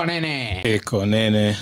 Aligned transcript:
ekonene 0.00 0.62
iko 0.74 1.06
nene. 1.06 1.56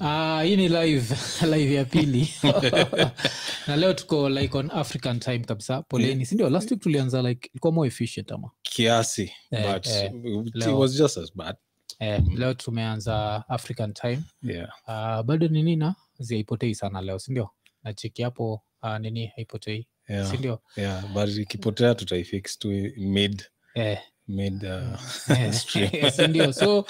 Ah, 0.00 0.42
hii 0.42 0.56
ni 0.56 0.68
live 0.68 1.14
live 1.56 1.74
ya 1.74 1.84
pili. 1.84 2.34
Na 3.68 3.76
leo 3.76 3.92
tuko 3.94 4.28
like 4.28 4.58
on 4.58 4.70
african 4.70 5.20
time 5.20 5.38
kabisa. 5.38 5.82
Poleni 5.82 6.26
sindio 6.26 6.50
last 6.50 6.70
week 6.70 6.80
tulianza 6.82 7.22
like 7.22 7.48
ilikuwa 7.52 7.72
more 7.72 7.88
efficient 7.88 8.32
ama? 8.32 8.50
Kiasi 8.62 9.32
Eh, 9.50 9.72
but 9.74 9.86
eh, 9.86 10.12
it 10.46 10.54
leo. 10.54 10.78
was 10.78 10.96
just 10.98 11.18
as 11.18 11.36
bad. 11.36 11.56
Eh, 11.98 12.22
leo 12.36 12.54
tumeanza 12.54 13.44
african 13.48 13.92
time. 13.92 14.20
Yeah. 14.42 14.68
Uh, 14.88 15.22
bado 15.26 15.48
nini 15.48 15.76
na? 15.76 15.94
Zihaipotei 16.18 16.74
sana 16.74 17.00
leo 17.00 17.18
sindio 17.18 17.50
na 17.82 17.92
cheki 17.92 18.22
hapo 18.22 18.62
uh, 18.82 18.98
nini 18.98 19.26
haipotei 19.36 19.88
yeah. 20.08 20.30
sindio 20.30 20.62
yeah 20.76 21.06
but 21.12 21.36
ikipotea 21.36 21.94
tutaifix 21.94 22.58
tu 22.58 22.68
mid. 22.96 23.42
Eh, 23.74 23.98
mid 24.28 24.64
uh, 24.64 25.50
stream. 25.52 26.10
sindio 26.16 26.52
so 26.52 26.78
uh, 26.78 26.86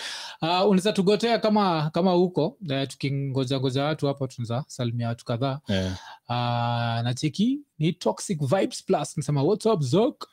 unaweza 0.67 0.93
tugotea 0.93 1.39
kama 1.39 1.91
kama 1.91 2.13
huko 2.13 2.47
uh, 2.47 2.83
tukingoja 2.89 3.61
ngoja 3.61 3.85
watu 3.85 4.07
hapa 4.07 4.29
tunza 4.29 4.65
salimia 4.69 5.09
watu 5.09 5.25
kadhaa. 5.25 5.61
Yeah. 5.69 5.93
uh, 6.29 7.05
na 7.05 7.15
cheki 7.15 7.61
ni 7.79 7.93
toxic 7.93 8.41
vibes 8.41 8.85
plus 8.85 9.17
nasema 9.17 9.43
what's 9.43 9.67
up 9.67 9.81
zok? 9.83 10.29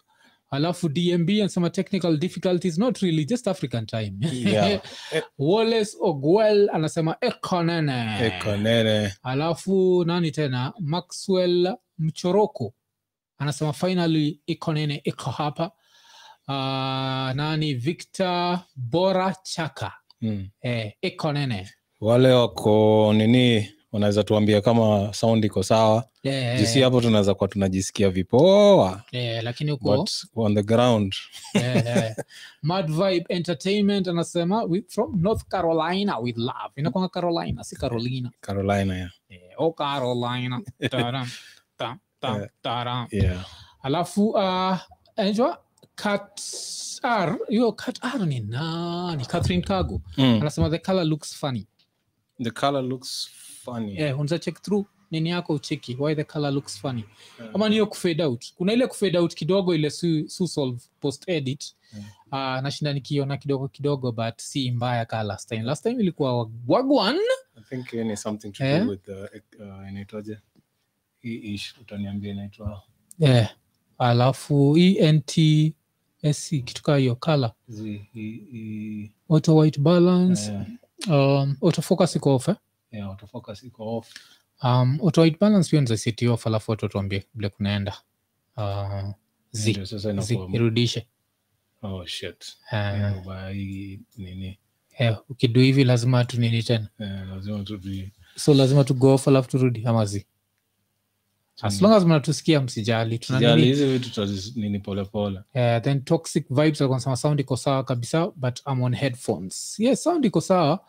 Alafu 0.52 0.90
dmb 0.90 1.30
anasema 1.30 1.70
technical 1.70 2.18
difficulties 2.18 2.78
not 2.78 2.98
really 2.98 3.26
just 3.26 3.48
african 3.48 3.86
time. 3.86 4.14
Yeah. 4.32 4.82
wales 5.38 5.98
ogwell 6.02 6.70
anasema 6.74 7.16
ekonene. 7.22 8.18
Ekonene. 8.26 9.14
Alafu 9.24 10.04
nani 10.06 10.32
tena? 10.32 10.74
Maxwell 10.80 11.76
mchoroko 11.98 12.74
anasema 13.38 13.74
finally 13.74 14.40
ikonene 14.46 15.02
iko 15.04 15.30
hapa 15.30 15.72
uh, 16.48 16.54
nani 17.36 17.74
victor 17.74 18.60
bora 18.76 19.36
chaka 19.44 19.94
mm. 20.22 20.50
eh, 20.62 20.94
iko 21.02 21.34
nene 21.34 21.70
wale 22.02 22.32
wako 22.34 23.14
nini 23.14 23.70
wanaweza 23.92 24.24
tuambia 24.24 24.62
kama 24.62 25.14
sound 25.14 25.46
iko 25.46 25.64
sawa 25.64 26.06
yeah, 26.24 26.60
jisi 26.60 26.82
hapo 26.82 27.02
tunaweza 27.02 27.34
kuwa 27.34 27.48
tunajisikia 27.48 28.10
vipoa 28.10 29.04
yeah, 29.12 29.44
lakini 29.44 29.72
huko 29.72 30.06
on 30.36 30.56
the 30.56 30.64
ground 30.64 31.16
yeah, 31.54 31.86
yeah. 31.86 32.16
mad 32.62 32.88
vibe 32.92 33.26
entertainment 33.30 34.08
anasema 34.08 34.64
with, 34.64 34.90
from 34.92 35.22
north 35.22 35.44
carolina 35.48 36.18
with 36.20 36.38
love 36.38 36.72
inakwanga 36.76 37.10
carolina 37.10 37.64
si 37.64 37.76
carolina 37.76 38.32
carolina 38.42 38.96
yeah. 38.98 39.10
Yeah, 39.30 39.44
oh 39.58 39.72
carolina 39.74 40.62
Taram, 40.90 41.28
tam, 41.78 42.00
tam, 42.20 42.36
Eh. 42.42 42.48
taram. 42.62 43.08
Yeah. 43.12 43.46
alafu 43.82 44.30
uh, 44.30 44.78
enjwa 45.16 45.62
kat 45.96 46.42
r 47.04 47.40
hiyo 47.50 47.72
kat 47.72 48.00
ni 48.26 48.40
nani? 48.40 49.26
Catherine 49.26 49.64
kago. 49.64 50.02
Mm. 50.18 50.24
anasema 50.42 50.70
the 50.70 50.80
color 50.80 51.06
looks 51.06 51.36
funny. 51.36 51.68
The 52.44 52.52
color 52.52 52.84
looks 52.84 53.30
funny. 53.64 53.98
Eh, 53.98 54.20
unza 54.20 54.40
check 54.40 54.62
through 54.62 54.86
nini 55.12 55.30
yako 55.30 55.54
ucheki 55.54 55.96
why 56.00 56.16
the 56.16 56.24
color 56.24 56.52
looks 56.52 56.80
funny. 56.80 57.06
Yeah. 57.40 57.56
ama 57.56 57.70
niyo 57.70 57.88
kufade 57.88 58.24
out. 58.24 58.54
Kuna 58.56 58.74
ile 58.74 58.88
kufade 58.88 59.18
out 59.18 59.36
kidogo 59.36 59.76
ile 59.76 59.90
su, 59.90 60.30
su 60.30 60.48
solve 60.48 60.82
post 61.00 61.30
edit. 61.30 61.76
Yeah. 61.94 62.58
uh, 62.58 62.64
nashinda 62.64 62.94
nikiona 62.94 63.38
kidogo 63.38 63.68
kidogo 63.68 64.12
but 64.12 64.42
si 64.42 64.72
mbaya 64.72 65.06
ka 65.06 65.24
last 65.24 65.50
time 65.50 65.64
last 65.64 65.84
time 65.84 66.02
ilikuwa 66.02 66.50
wagwan 66.68 67.18
I 67.58 67.62
think 67.70 67.94
ni 67.94 68.18
something 68.18 68.52
to 68.52 68.64
yeah. 68.66 68.84
do 68.86 68.92
with 68.92 69.04
the 69.04 69.22
uh, 69.64 69.90
inaitwaje? 69.90 70.38
Hii 71.22 71.36
ish 71.54 71.76
utaniambia 71.82 72.32
inaitwa. 72.32 72.82
Yeah. 73.20 73.56
alafu 73.98 74.78
entsc 76.26 76.50
kitu 76.50 76.84
kaa 76.84 76.98
hiyo 76.98 77.16
kala 77.16 77.54
auto 79.30 79.56
white 79.56 79.80
balance 79.80 80.52
eh, 80.52 80.62
um, 81.10 81.56
autofocus 81.62 82.16
iko 82.16 82.36
off 82.36 82.48
eh? 82.48 82.56
yeah, 82.92 83.08
autofocus 83.10 83.64
iko 83.64 83.98
off. 83.98 84.14
Um, 84.64 85.00
auto 85.04 85.22
white 85.22 85.40
balance 85.40 85.70
pia 85.70 85.82
off 86.30 86.48
alafu 86.48 86.72
watu 86.72 86.88
tuambie 86.88 87.24
vile 87.36 87.50
kunaenda. 87.50 87.94
Uh, 88.58 89.12
zi, 89.52 89.74
zi 90.20 90.40
irudishe. 90.54 91.08
Oh 91.82 92.06
shit. 92.06 92.58
Uh, 92.72 92.78
Yeah, 92.78 93.26
nini? 94.18 94.60
Eh, 94.98 95.18
ukidu 95.30 95.62
hivi 95.62 95.84
lazima 95.84 96.26
tu 96.26 96.40
nini 96.42 96.64
tena? 96.64 96.90
Eh, 97.00 97.28
lazima 97.30 97.64
tu 97.64 97.78
tu- 97.78 98.10
so 98.36 98.54
lazima 98.54 98.84
tu 98.84 98.94
go 98.94 99.14
off 99.14 99.28
alafu 99.28 99.50
turudi 99.50 99.86
ama 99.86 100.06
zi 100.06 100.26
as 101.62 101.82
long 101.82 101.94
as 101.94 102.04
mnatusikia 102.06 102.62
msijali 102.62 103.20
hizi 103.56 103.86
vitu 103.86 104.28
nini 104.56 104.80
polepole. 104.80 105.40
Eh, 105.54 105.82
then 105.82 106.02
toxic 106.02 106.46
vibes 106.50 106.82
alikuwa 106.82 107.18
sound 107.18 107.40
iko 107.40 107.58
sawa 107.58 107.84
kabisa 107.84 108.32
but 108.36 108.60
I'm 108.68 108.82
on 108.84 108.96
headphones. 108.96 109.80
Yeah 109.80 109.98
sound 109.98 110.26
iko 110.26 110.42
sawa. 110.42 110.80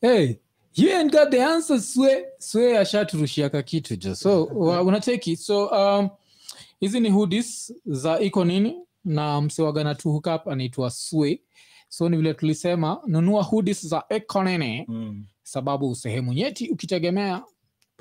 Hey 0.00 0.34
you 0.74 0.90
ain't 0.90 1.12
got 1.12 1.30
the 1.30 1.44
answer 1.44 1.80
swe 1.80 2.24
swe 2.38 2.78
ashaturushiaka 2.78 3.62
kitu 3.62 3.96
jo. 3.96 4.14
So 4.14 4.44
unacheki 4.84 5.36
so 5.36 5.66
um 5.66 6.08
hizi 6.80 7.00
ni 7.00 7.10
hoodies 7.10 7.74
za 7.86 8.20
iko 8.20 8.44
nini? 8.44 8.76
Na 9.04 9.40
msewagana 9.40 9.94
tu 9.94 10.10
hookup 10.10 10.48
anaitwa 10.48 10.90
swe. 10.90 11.40
So 11.88 12.08
ni 12.08 12.16
vile 12.16 12.34
tulisema 12.34 13.00
nunua 13.06 13.42
hoodies 13.42 13.86
za 13.86 14.04
ekonene 14.08 14.84
mm. 14.88 15.24
sababu 15.42 15.94
sehemu 15.94 16.32
nyeti 16.32 16.68
ukitegemea 16.68 17.42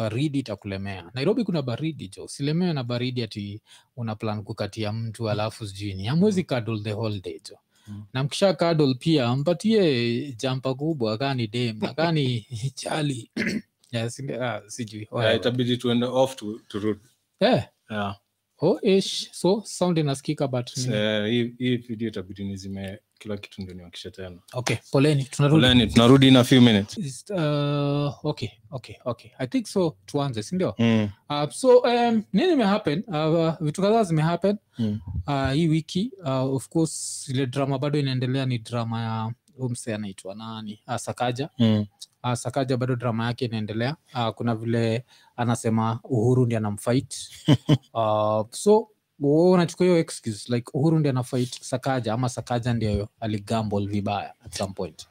baridi 0.02 0.40
itakulemea 0.40 1.12
nairobi 1.14 1.44
kuna 1.44 1.62
baridi 1.62 2.08
jo 2.08 2.24
usilemewe 2.24 2.74
na 2.74 2.84
baridi 2.84 3.24
ati 3.24 3.62
una 3.96 4.16
plan 4.16 4.44
kukatia 4.44 4.92
mtu 4.94 5.30
alafu 5.30 5.68
sijui 5.68 5.94
ni 5.94 6.08
amwezi 6.08 6.44
kadol 6.44 6.84
the 6.84 6.94
whole 6.94 7.20
day 7.20 7.40
jo 7.50 7.58
Mm. 7.88 8.06
na 8.14 8.24
mkisha 8.24 8.54
kadol 8.54 8.96
pia 8.96 9.36
mpatie 9.36 10.32
jampa 10.38 10.74
kubwa 10.76 11.18
kani 11.18 11.48
dem 11.48 11.80
na 11.80 11.94
kani 11.94 12.48
chali 12.76 13.32
Ya, 13.92 14.10
si- 14.10 14.34
ah, 14.34 14.62
sijui 14.68 15.08
Yeah, 15.20 15.36
itabidi 15.36 15.78
tuende 15.78 16.06
off 16.06 16.36
tu- 16.36 16.60
turudi 16.68 17.00
Eh, 17.40 17.64
yeah. 17.90 18.20
oh, 18.62 18.80
ish. 18.84 19.32
so 19.32 19.62
sound 19.66 19.98
inasikika 19.98 20.48
but? 20.48 20.78
Eh, 20.78 21.26
hii 21.30 21.54
hii 21.58 21.78
video 21.78 22.08
itabidi 22.08 22.44
nizime 22.44 23.00
kila 23.22 23.38
kitu 23.38 23.62
ndio 23.62 23.76
niwakishe 23.76 24.12
tena. 24.12 24.38
Okay 24.54 24.78
poleni 24.92 25.24
tunarudi. 25.24 25.62
Poleni, 25.62 25.88
tunarudi 25.88 26.28
in 26.28 26.36
a 26.36 26.44
few 26.44 26.62
minutes. 26.62 26.98
Is- 26.98 27.26
uh, 27.30 28.26
okay 28.26 28.50
okay 28.72 28.96
okay. 29.06 29.32
I 29.40 29.48
think 29.48 29.68
so 29.68 29.96
tuanze 30.06 30.44
sindio 30.44 30.76
mm. 30.80 31.10
Uh, 31.30 31.50
so 31.50 31.78
um, 31.78 32.24
nini 32.34 32.54
imehappen 32.54 33.04
uh, 33.08 33.54
vitu 33.62 33.82
kadhaa 33.82 34.04
zimehappen 34.04 34.58
Mm. 34.80 35.00
uh, 35.28 35.52
hii 35.52 35.68
wiki 35.68 36.12
uh, 36.24 36.54
of 36.56 36.70
course 36.70 37.28
ile 37.30 37.46
drama 37.48 37.80
bado 37.80 38.00
inaendelea 38.00 38.46
ni 38.46 38.58
drama 38.58 39.02
ya 39.02 39.34
umse 39.58 39.94
anaitwa 39.96 40.36
nani? 40.36 40.80
Uh, 40.88 40.96
sakaja. 40.96 41.50
Mm. 41.60 41.86
uh, 42.24 42.34
sakaja 42.34 42.78
bado 42.78 42.96
drama 42.96 43.26
yake 43.26 43.46
inaendelea. 43.46 43.96
Uh, 44.14 44.30
kuna 44.30 44.56
vile 44.56 45.06
anasema 45.36 46.00
uhuru 46.04 46.46
ndi 46.46 46.56
anamfight. 46.56 47.16
Uh, 47.94 48.46
so 48.52 48.88
unachukua 49.22 49.86
hiyo 49.86 49.98
excuse 50.00 50.56
like 50.56 50.72
uhuru 50.74 51.00
ndi 51.00 51.10
anafight 51.10 51.62
sakaja 51.64 52.14
ama 52.14 52.30
sakaja 52.30 52.74
ndio 52.74 53.10
aligamble 53.20 53.86
vibaya 53.86 54.34
at 54.46 54.58
some 54.58 54.74
point 54.74 55.08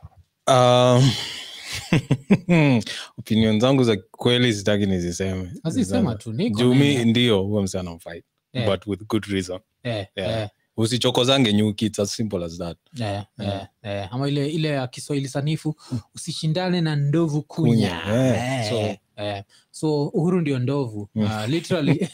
Um, 0.47 1.11
opinion 3.19 3.61
zangu 3.61 3.85
za 3.85 3.97
kweli 4.11 4.55
sitaki 4.55 4.87
niziseme 4.87 5.53
azisema 5.65 6.15
tu 6.15 6.33
niko 6.33 6.59
juu 6.61 6.75
mi 6.75 6.79
nene. 6.95 7.05
ndio 7.05 7.43
huo 7.43 7.63
msi 7.63 7.79
anamfight 7.79 8.25
yeah. 8.53 8.71
but 8.71 8.87
with 8.87 9.01
good 9.09 9.25
reason 9.25 9.61
yeah, 9.85 10.07
Yeah. 10.17 10.31
Yeah 10.31 10.51
usichokozange 10.77 11.53
nyuki 11.53 11.87
it's 11.87 11.99
as 11.99 12.13
simple 12.17 12.45
as 12.45 12.59
that 12.59 12.77
yeah, 12.97 13.27
Yeah. 13.39 13.69
eh, 13.83 14.09
ama 14.11 14.29
ile 14.29 14.49
ile 14.51 14.69
ya 14.69 14.87
kiswahili 14.87 15.29
sanifu 15.29 15.75
usishindane 16.15 16.81
na 16.81 16.97
ndovu 16.97 17.43
kunya, 17.43 18.01
Kunya, 18.01 18.15
Yeah. 18.25 18.71
Yeah. 18.71 18.71
so- 18.95 18.99
eh, 19.21 19.37
eh. 19.37 19.45
so 19.71 20.03
uhuru 20.07 20.41
ndio 20.41 20.59
ndovu 20.59 21.09
Mm. 21.15 21.23
uh, 21.23 21.47
literally 21.49 22.09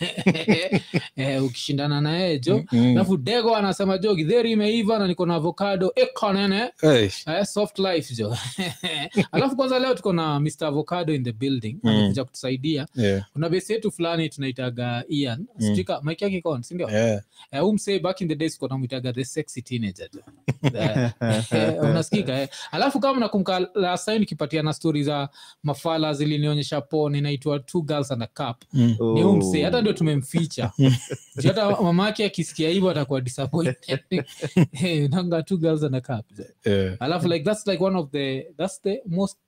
eh, 1.17 1.45
ukishindana 1.45 2.01
na 2.01 2.17
yeye 2.19 2.39
jo 2.39 2.57
mm 2.73 2.95
-hmm. 2.97 3.17
dego 3.17 3.57
anasema 3.57 3.99
jo 3.99 4.15
githeri 4.15 4.53
imeiva 4.53 4.99
na 4.99 5.07
niko 5.07 5.27
na 5.27 5.35
avocado 5.35 5.93
ekonene 5.97 6.71
eh, 6.83 7.11
soft 7.45 7.79
life 7.79 8.15
jo 8.15 8.37
alafu 9.33 9.57
kwanza 9.57 9.79
leo 9.79 9.95
tuko 9.95 10.13
na 10.13 10.41
mr 10.41 10.65
avocado 10.67 11.15
in 11.15 11.25
the 11.25 11.33
building 11.33 11.77
Mm. 11.83 11.91
amekuja 11.91 12.25
kutusaidia 12.25 12.87
Yeah. 12.95 13.25
kuna 13.33 13.49
besi 13.49 13.73
yetu 13.73 13.91
fulani 13.91 14.29
tunaitaga 14.29 15.05
ian 15.09 15.39
Mm. 15.39 15.47
sijui 15.59 15.87
mike 16.03 16.25
yake 16.25 16.37
iko 16.37 16.63
sindio 16.63 16.91
Yeah. 16.91 17.23
Eh, 17.51 17.73
msee 17.73 17.99
back 17.99 18.21
in 18.21 18.29
the 18.29 18.35
days 18.35 18.59
kuna 18.59 18.79
mwitaga 18.79 19.13
the 19.13 19.25
sexy 19.25 19.63
teenager 19.63 20.09
jo. 20.13 20.21
Eh, 20.63 21.11
eh, 21.53 21.75
unasikika 21.83 22.41
eh. 22.43 22.49
alafu 22.71 23.01
kama 23.01 23.21
nakumka 23.21 23.69
last 23.75 24.05
time 24.05 24.19
nikipatia 24.19 24.63
na 24.63 24.73
stori 24.73 25.03
za 25.05 25.29
mafala 25.63 26.13
zilinionyesha 26.15 26.81
pon 26.97 27.15
inaitwa 27.15 27.59
two 27.59 27.83
girls 27.83 28.11
and 28.13 28.23
a 28.23 28.27
cup. 28.27 28.65
Mm. 28.73 28.97
ni 29.15 29.23
huu 29.23 29.37
msee 29.37 29.63
hata 29.65 29.81
ndio 29.81 29.93
tumemficha. 29.93 30.73
Juu 31.43 31.49
hata 31.49 32.05
yake 32.07 32.25
akisikia 32.25 32.69
hivyo 32.71 32.91
atakuwa 32.91 33.21
disappointed. 33.21 34.01
Eh, 34.73 35.11
nanga 35.11 35.43
two 35.43 35.57
girls 35.57 35.83
and 35.83 35.95
a 35.97 36.01
cup. 36.01 36.27
Yeah. 36.67 36.97
alafu 37.01 37.29
like 37.29 37.45
that's 37.45 37.67
like 37.67 37.85
one 37.85 37.99
of 37.99 38.11
the 38.11 38.47
that's 38.57 38.83
the 38.83 39.03
most 39.07 39.39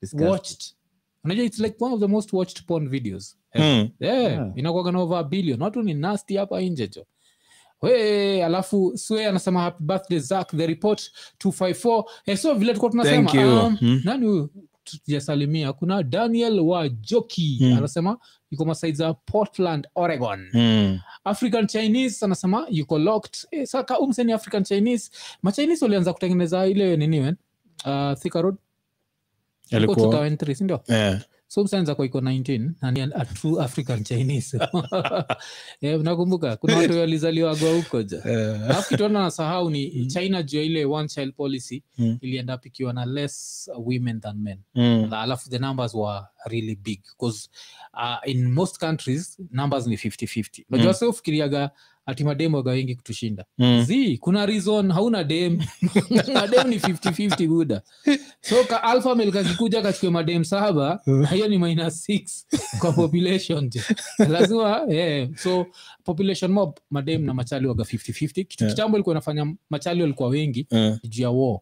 Disgusting. 0.00 0.30
watched. 0.30 0.62
Unajua 1.24 1.44
it's 1.44 1.58
like 1.58 1.84
one 1.84 1.94
of 1.94 2.00
the 2.00 2.06
most 2.06 2.32
watched 2.32 2.66
porn 2.66 2.88
videos. 2.88 3.36
Hmm. 3.52 3.62
yeah, 3.62 3.88
Yeah. 4.00 4.52
inakuwaga 4.56 4.92
na 4.92 5.00
over 5.00 5.18
a 5.18 5.24
billion. 5.24 5.62
Watu 5.62 5.82
ni 5.82 5.94
nasty 5.94 6.36
hapa 6.36 6.60
nje 6.60 6.88
jo. 6.88 7.04
We 7.82 8.44
alafu 8.44 8.92
swe 8.98 9.26
anasema 9.26 9.60
happy 9.60 9.84
birthday 9.84 10.18
zack. 10.18 10.56
The 10.56 10.66
report 10.66 11.10
254 11.44 12.04
eh, 12.26 12.38
so 12.38 12.54
vile 12.54 12.74
tukuwa 12.74 12.90
tunasema 12.90 13.32
um, 13.66 13.76
Hmm. 13.76 14.00
nani 14.04 14.26
huyu 14.26 14.50
tujasalimia 14.84 15.72
kuna 15.72 16.02
daniel 16.02 16.60
wa 16.60 16.88
joki 16.88 17.56
Hmm. 17.58 17.78
anasema 17.78 18.18
yuko 18.50 18.64
masaid 18.64 18.94
za 18.94 19.14
portland 19.14 19.88
oregon. 19.94 20.48
Mm. 20.54 20.98
african 21.24 21.66
chinese 21.66 22.24
anasema 22.24 22.66
yuko 22.70 22.98
locked. 22.98 23.34
E, 23.50 23.66
saka 23.66 23.98
umseni 24.00 24.32
african 24.32 24.64
chinese. 24.64 25.10
Machinese 25.42 25.84
walianza 25.84 26.12
kutengeneza 26.12 26.66
ile 26.66 26.96
nini 26.96 27.20
wen 27.20 27.36
uh, 27.86 28.12
thika 28.18 28.42
road? 28.42 28.56
Sindio 30.54 30.82
Alikuwa 30.88 31.33
2003, 31.56 31.68
si 31.68 31.76
ndio 31.76 31.92
eh, 31.92 31.96
so 31.96 32.04
iko 32.04 32.20
19 32.20 32.70
na 32.82 32.90
ni 32.90 33.00
a 33.00 33.24
true 33.24 33.62
african 33.64 34.04
chinese. 34.04 34.58
Yeah, 35.80 36.00
nakumbuka 36.02 36.56
kuna 36.56 36.76
watu 36.76 36.98
walizaliwagwa 36.98 37.74
huko 37.74 38.02
ja 38.02 38.16
eh, 38.24 38.62
alafu 38.64 38.88
kitu 38.88 39.08
na 39.08 39.20
nasahau 39.20 39.70
ni 39.70 40.06
china 40.06 40.42
juu 40.42 40.58
ya 40.58 40.64
ile 40.64 40.84
one 40.84 41.08
child 41.08 41.34
policy 41.34 41.82
Mm. 41.98 42.18
ilienda 42.20 42.58
pikiwa 42.58 42.92
na 42.92 43.04
less 43.04 43.70
women 43.78 44.20
than 44.20 44.36
men. 44.38 44.58
Mm. 44.74 45.12
Alafu 45.12 45.50
the 45.50 45.58
numbers 45.58 45.94
were 45.94 46.20
really 46.46 46.74
big 46.76 47.00
because 47.02 47.48
uh, 47.94 48.30
in 48.30 48.52
most 48.52 48.78
countries 48.78 49.38
numbers 49.50 49.86
ni 49.86 49.96
50-50 49.96 50.64
unajua 50.70 50.92
Mm. 50.92 50.98
sio 50.98 51.10
ufikiriaga 51.10 51.70
ati 52.06 52.24
mademu 52.24 52.56
waga 52.56 52.70
wengi 52.70 52.94
kutushinda 52.94 53.44
Mm. 53.58 53.84
z 53.86 54.18
kuna 54.18 54.46
reason 54.46 54.92
hauna 54.92 55.24
dem 55.24 55.58
madem 56.34 56.68
ni 56.68 56.76
50-50 56.78 57.48
buda 57.48 57.82
so 58.40 58.64
ka 58.64 58.82
alpha 58.82 59.14
male 59.14 59.30
kakikuja 59.30 59.82
kachukue 59.82 60.10
madem 60.10 60.44
saba 60.44 61.00
hiyo 61.32 61.48
ni 61.48 61.58
minus 61.58 62.08
6 62.08 62.78
kwa 62.78 62.92
population 62.92 63.70
lazima 64.28 64.80
yeah. 64.88 65.28
so 65.36 65.66
population 66.04 66.52
mob 66.52 66.76
madem 66.90 67.24
na 67.24 67.34
machali 67.34 67.66
waga 67.66 67.84
50-50 67.84 68.44
kitu 68.44 68.64
Yeah. 68.64 68.74
kitambo 68.76 68.96
ilikuwa 68.96 69.12
inafanya 69.14 69.54
machali 69.70 70.00
walikuwa 70.02 70.28
wengi 70.28 70.66
yeah. 70.70 70.98
juu 71.04 71.22
ya 71.22 71.30
war 71.30 71.58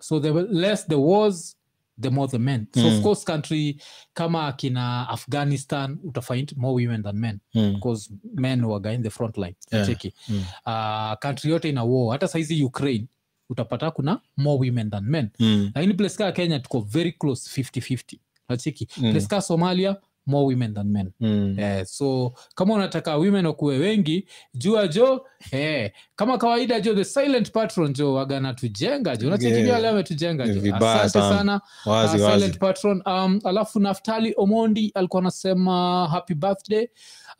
so 0.00 0.20
the 0.20 0.32
less 0.32 0.86
the 0.88 0.94
wars 0.94 1.56
the 2.00 2.10
more 2.10 2.30
the 2.30 2.38
men 2.38 2.66
so 2.74 2.86
of 2.88 2.92
Mm. 2.94 3.02
course 3.02 3.24
country 3.24 3.80
kama 4.14 4.46
akina 4.46 5.08
afghanistan 5.08 5.98
utafind 6.04 6.52
more 6.56 6.84
women 6.84 7.02
than 7.02 7.16
men 7.18 7.38
mm. 7.54 7.74
because 7.74 8.10
men 8.34 8.64
waga 8.64 8.92
in 8.92 9.02
the 9.02 9.10
front 9.10 9.36
line 9.36 9.54
Yeah. 9.72 9.86
cheki 9.86 10.14
Mm. 10.28 10.44
uh, 10.66 11.18
country 11.18 11.50
yote 11.50 11.68
ina 11.68 11.84
war 11.84 12.12
hata 12.12 12.28
saizi 12.28 12.64
ukraine 12.64 13.06
utapata 13.48 13.90
kuna 13.90 14.20
more 14.36 14.58
women 14.68 14.90
than 14.90 15.04
men 15.04 15.30
Mm. 15.38 15.70
lakini 15.74 15.94
place 15.94 16.16
kaa 16.16 16.32
kenya 16.32 16.58
tuko 16.60 16.80
very 16.80 17.12
close 17.12 17.62
50-50 17.62 18.18
nacheki 18.48 18.88
Mm. 18.96 19.10
place 19.12 19.26
kaa 19.26 19.40
somalia 19.40 19.96
more 20.26 20.46
women 20.46 20.74
than 20.74 20.86
men. 20.92 21.10
Mm. 21.20 21.56
Eh, 21.58 21.84
so 21.86 22.32
kama 22.54 22.74
unataka 22.74 23.16
women 23.16 23.46
wakuwe 23.46 23.78
wengi 23.78 24.26
jua 24.54 24.88
jo 24.88 25.26
eh, 25.50 25.92
kama 26.16 26.38
kawaida 26.38 26.80
jo 26.80 26.94
the 26.94 27.04
silent 27.04 27.50
patron 27.50 27.92
jo 27.92 28.14
wagana 28.14 28.54
tujenga 28.54 29.16
jo. 29.16 29.30
Nacheki 29.30 29.54
Yeah. 29.60 29.80
leo 29.82 29.90
ametujenga 29.90 30.48
jo. 30.48 30.76
Asante 30.76 31.10
sana. 31.36 31.60
wazi 31.86 32.16
uh, 32.18 32.24
wazi. 32.24 32.58
patron. 32.58 33.02
Um, 33.06 33.40
alafu 33.44 33.80
naftali 33.80 34.34
omondi 34.36 34.92
alikuwa 34.94 35.22
anasema 35.22 36.08
happy 36.10 36.34
birthday. 36.34 36.86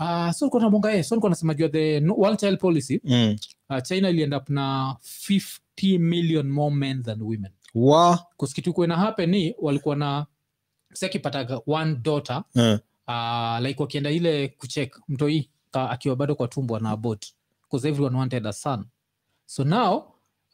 Uh, 0.00 0.30
so 0.30 0.44
likuwa 0.46 0.62
namonga 0.62 0.92
ye 0.92 1.02
so 1.02 1.14
likuwa 1.14 1.30
nasema 1.30 1.54
jua 1.54 1.68
the 1.68 2.02
one 2.16 2.36
child 2.36 2.58
policy. 2.58 3.00
Mm. 3.04 3.36
uh, 3.70 3.78
china 3.82 4.10
iliend 4.10 4.34
up 4.34 4.48
na 4.48 4.96
50 5.28 5.98
million 5.98 6.48
more 6.50 6.74
men 6.76 7.02
than 7.02 7.22
women. 7.22 7.50
Wa. 7.74 8.26
Kuskitu 8.36 8.72
kuena 8.72 8.96
happen 8.96 9.30
ni 9.30 9.54
walikuwa 9.58 9.96
na 9.96 10.26
sekipataga 10.92 11.60
one 11.66 11.94
daughter 11.94 12.44
yeah. 12.54 12.78
uh, 13.08 13.66
like 13.66 13.82
wakienda 13.82 14.10
ile 14.10 14.48
kuchek 14.48 14.96
mtoi 15.08 15.50
akiwa 15.72 16.16
bado 16.16 16.34
kwa 16.34 16.48
tumbo 16.48 16.78
na 16.78 16.96
bot 16.96 17.26
because 17.62 17.88
everyone 17.88 18.16
wanted 18.18 18.46
a 18.46 18.52
son 18.52 18.84
so 19.46 19.64
now 19.64 19.96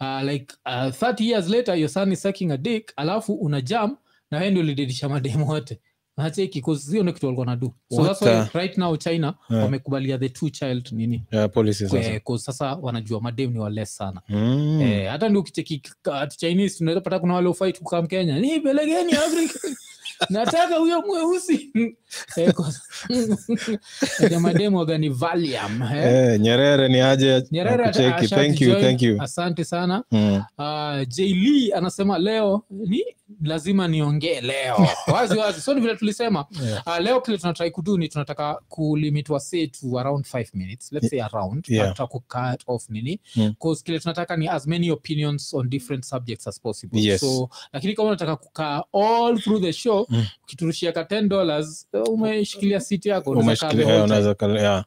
uh, 0.01 0.23
like 0.23 0.55
uh, 0.67 0.73
30 0.73 1.25
years 1.25 1.49
later 1.49 1.79
your 1.79 1.89
son 1.89 2.13
is 2.13 2.23
sucking 2.23 2.51
a 2.53 2.57
dick 2.57 2.93
alafu 2.97 3.35
una 3.35 3.61
jam 3.61 3.97
na 4.31 4.39
wewe 4.39 4.51
ndio 4.51 4.63
ulididisha 4.63 5.09
mademu 5.09 5.49
wote 5.49 5.81
nacheki 6.17 6.61
hiyo 6.91 7.03
ndio 7.03 7.13
kitu 7.15 7.27
walikuwa 7.27 7.47
nadu 7.47 7.75
so 7.91 7.97
What 8.03 8.19
that's 8.19 8.23
why 8.23 8.45
the- 8.53 8.59
right 8.59 8.79
now 8.79 8.97
china 8.97 9.35
Yeah. 9.51 9.65
wamekubalia 9.65 10.19
the 10.19 10.29
two 10.29 10.51
child 10.51 10.93
nini 10.93 11.23
Yeah, 11.33 11.51
policy 11.51 11.85
sasa 11.89 11.97
Kwe- 11.99 12.21
'cause 12.21 12.45
sasa 12.45 12.75
wanajua 12.75 13.21
mademu 13.21 13.53
ni 13.53 13.59
wales 13.59 13.97
sana 13.97 14.21
Mm. 14.29 14.81
Eh, 14.83 15.11
hata 15.11 15.29
ndio 15.29 15.41
ukicheki 15.41 15.83
ka- 16.03 16.27
chinese 16.27 16.79
tunaweza 16.79 17.19
kuna 17.19 17.35
wale 17.35 17.49
ufait 17.49 17.79
kukaa 17.79 18.03
mkenya 18.03 18.39
ni 18.39 18.61
pelegeni 18.61 19.13
afrika 19.13 19.59
nataka 20.31 20.77
huyo 20.77 21.03
mweusi 21.03 21.71
Eh, 22.37 22.53
kwa- 22.55 22.73
Ati 24.25 24.37
mademu 24.37 24.77
waga 24.79 24.99
ni 24.99 25.09
valium 25.09 25.83
eh. 25.83 26.05
Eh, 26.05 26.41
nyerere 26.41 26.89
ni 26.89 27.01
aje 27.01 27.43
Nyerere 27.51 27.85
ata- 27.85 28.03
Nakucheki. 28.09 28.35
thank 28.35 28.61
you 28.61 28.69
ashatujoin. 28.71 28.83
thank 28.83 29.03
you 29.03 29.23
asante 29.23 29.65
sana 29.65 30.05
mm. 30.11 30.43
uh, 30.59 31.09
jl 31.09 31.73
anasema 31.75 32.19
leo 32.19 32.63
ni 32.71 33.05
lazima 33.43 33.89
niongee 33.89 34.41
leo. 34.41 34.89
Wazi 35.15 35.39
wazi. 35.39 35.61
So 35.61 35.75
ni 35.75 35.81
vile 35.81 35.97
tulisema. 35.97 36.47
Yeah. 36.65 36.87
uh, 36.87 36.99
leo 36.99 37.21
kile 37.21 37.39
tunatrai 37.39 37.71
kudu 37.71 37.99
ni 37.99 38.09
tunataka 38.09 38.61
kulimit 38.69 39.29
wase 39.29 39.67
to 39.67 39.99
around 39.99 40.25
5 40.27 40.47
minutes. 40.55 40.93
Let's 40.93 41.09
say 41.09 41.21
around. 41.23 41.65
Yeah. 41.69 41.85
Tunataka 41.85 42.07
kucut 42.07 42.63
off 42.67 42.89
nini. 42.91 43.21
Cause 43.63 43.83
kile 43.85 43.99
tunataka 43.99 44.37
ni 44.37 44.49
as 44.49 44.67
many 44.67 44.91
opinions 44.91 45.55
on 45.55 45.69
different 45.69 46.05
subjects 46.05 46.47
as 46.47 46.61
possible. 46.61 47.01
Yes. 47.01 47.21
so 47.21 47.49
lakini 47.73 47.95
kama 47.95 48.09
unataka 48.09 48.37
kukaa 48.37 48.83
all 48.93 49.39
through 49.41 49.63
the 49.63 49.73
show 49.73 50.07
Mm. 50.09 50.27
ukiturushia 50.45 50.93
ka 50.93 51.03
10 51.03 51.29
dollars 51.29 51.89
umeshikilia 52.11 52.81
siti 52.81 53.09
yako 53.09 53.37
eh, 53.41 53.59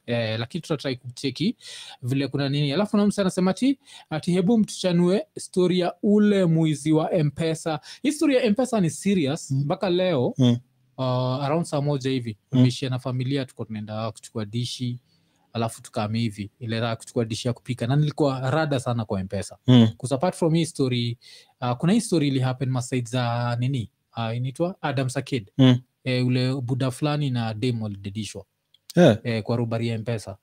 yeah. 0.07 0.39
lakini 0.39 0.61
tunatrai 0.61 0.95
kucheki 0.95 1.55
vile 2.01 2.27
kuna 2.27 2.49
nini. 2.49 2.73
Alafu 2.73 2.97
na 2.97 3.05
msa 3.05 3.21
anasema 3.21 3.53
ti 3.53 3.79
ati 4.09 4.31
hebu 4.31 4.57
mtuchanue 4.57 5.25
stori 5.37 5.79
ya 5.79 5.93
ule 6.03 6.45
mwizi 6.45 6.91
wa 6.91 7.09
mpesa. 7.23 7.79
Hii 8.03 8.11
stori 8.29 8.45
ya 8.45 8.51
mpesa 8.51 8.81
ni 8.81 8.89
serious 8.89 9.51
Mm. 9.51 9.59
mpaka 9.65 9.89
leo 9.89 10.33
Mm. 10.37 10.57
uh, 10.97 11.03
around 11.43 11.65
saa 11.65 11.81
moja 11.81 12.09
hivi 12.09 12.37
Mm. 12.51 12.69
na 12.89 12.99
familia 12.99 13.45
tuko 13.45 13.65
tunaenda 13.65 14.11
kuchukua 14.11 14.45
dishi 14.45 14.99
alafu 15.53 15.81
tukaami 15.81 16.19
hivi 16.19 16.51
ile 16.59 16.79
raha 16.79 16.95
kuchukua 16.95 17.25
dishi 17.25 17.47
ya 17.47 17.53
kupika 17.53 17.87
na 17.87 17.95
nilikuwa 17.95 18.51
rada 18.51 18.79
sana 18.79 19.05
kwa 19.05 19.23
mpesa 19.23 19.57
Mm. 19.67 19.87
Apart 20.11 20.35
from 20.35 20.53
hii 20.53 20.65
story 20.65 21.17
uh, 21.61 21.71
kuna 21.71 21.93
hii 21.93 22.01
story 22.01 22.27
ilihappen 22.27 22.69
masaid 22.69 23.07
za 23.09 23.57
nini 23.59 23.91
uh, 24.17 24.35
inaitwa 24.37 24.75
adam 24.81 25.09
sakid 25.09 25.51
Mm. 25.57 25.79
eh, 26.03 26.25
ule 26.27 26.55
buda 26.61 26.91
fulani 26.91 27.29
na 27.29 27.53
dem 27.53 27.81
walidedishwa 27.81 28.45
yeah. 28.95 29.17
eh, 29.23 29.43
kwa 29.43 29.55
rubari 29.57 29.87
ya 29.87 29.99
mpesa 29.99 30.37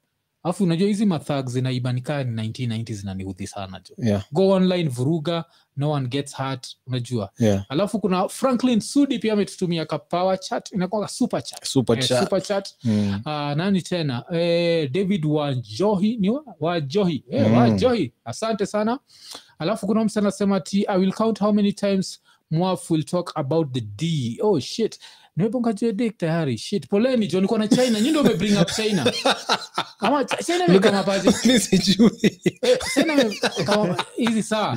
alafu 0.47 0.65
unajua 0.65 0.89
hizi 0.89 1.07
mathag 1.07 1.49
zinaibanikaa 1.49 2.25
ni 2.25 2.49
1990 2.49 2.95
zinaniudhi 2.95 3.47
sana 3.47 3.81
jo. 3.89 3.95
Yeah, 4.07 4.25
go 4.33 4.49
online 4.49 4.89
vuruga 4.89 5.45
no 5.77 5.91
one 5.91 6.09
gets 6.09 6.37
hurt 6.37 6.67
unajua. 6.87 7.31
Yeah. 7.39 7.65
alafu 7.69 8.01
kuna 8.01 8.29
franklin 8.29 8.81
sudi 8.81 9.19
pia 9.19 9.33
ametutumia 9.33 9.87
ka 9.87 9.99
power 9.99 10.41
chat 10.41 10.73
inakuwa 10.73 11.09
super 11.09 11.43
chat. 11.43 11.65
Super 11.65 11.99
Eh, 11.99 12.09
chat. 12.09 12.23
super 12.23 12.43
chat. 12.43 12.69
Mm. 12.85 13.21
Uh, 13.27 13.33
nani 13.33 13.83
tena? 13.83 14.25
Eh, 14.33 14.91
david 14.91 15.25
wajohi 15.27 16.17
ni 16.17 16.31
wa- 16.31 16.45
wajohi. 16.61 17.25
Eh, 17.31 17.47
Mm. 17.47 17.57
wajohi. 17.57 18.13
Asante 18.25 18.67
sana. 18.67 18.99
Alafu 19.59 19.87
kuna 19.87 20.05
msa 20.05 20.21
anasema 20.21 20.61
ti 20.61 20.85
i 20.89 20.99
will 20.99 21.13
count 21.13 21.41
how 21.41 21.53
many 21.53 21.73
times 21.73 22.21
mwaf 22.51 22.91
will 22.91 23.05
talk 23.05 23.33
about 23.35 23.73
the 23.73 23.81
d. 23.81 24.39
Oh 24.43 24.61
shit 24.61 24.99
nimebonga 25.37 25.73
juu 25.73 26.11
tayari. 26.11 26.59
Shit 26.59 26.89
poleni 26.89 27.27
jo 27.27 27.41
niko 27.41 27.59
na 27.59 27.69
china. 27.69 28.01
Nyi 28.01 28.09
ndio 28.11 28.21
umebring 28.21 28.57
up 28.61 28.71
china. 28.77 29.13
Ama 29.99 30.25
china 30.25 30.67
imekama 30.67 31.03
paje? 31.03 31.31
Mi 31.47 31.61
sijui. 31.61 32.41
Eh, 32.63 32.79
china 32.95 33.15
imekama- 33.15 34.05
hizi 34.17 34.43
saa 34.43 34.77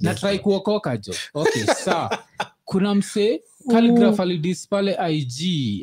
natrai 0.00 0.38
kuokoka 0.38 0.96
jo. 0.96 1.14
Okay 1.34 1.64
sawa. 1.64 2.18
Kuna 2.64 2.94
msee 2.94 3.40
Calligraph 3.70 4.20
alidis 4.20 4.68
pale 4.68 4.96
ig 5.10 5.32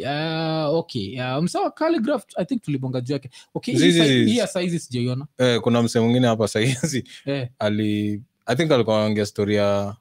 uh, 0.04 0.76
okay 0.78 1.20
uh, 1.22 1.44
msawa 1.44 1.72
Calligraph, 1.72 2.24
i 2.36 2.46
think 2.46 2.62
tulibonga 2.62 3.02
juu 3.02 3.14
yake 3.14 3.30
okay 3.54 3.76
hii 3.76 4.38
ya 4.38 4.48
saizi 4.48 4.80
sijaiona. 4.80 5.26
Eh, 5.38 5.62
kuna 5.62 5.84
mse 5.84 6.00
mwingine 6.00 6.28
hapa 6.28 6.48
saizi. 6.48 7.04
Eh, 7.26 7.48
ali 7.60 8.22
i 8.46 8.56
think 8.56 8.72
alikuwa 8.72 8.98
anaongea 8.98 9.26
story 9.26 9.56
ya 9.56 9.96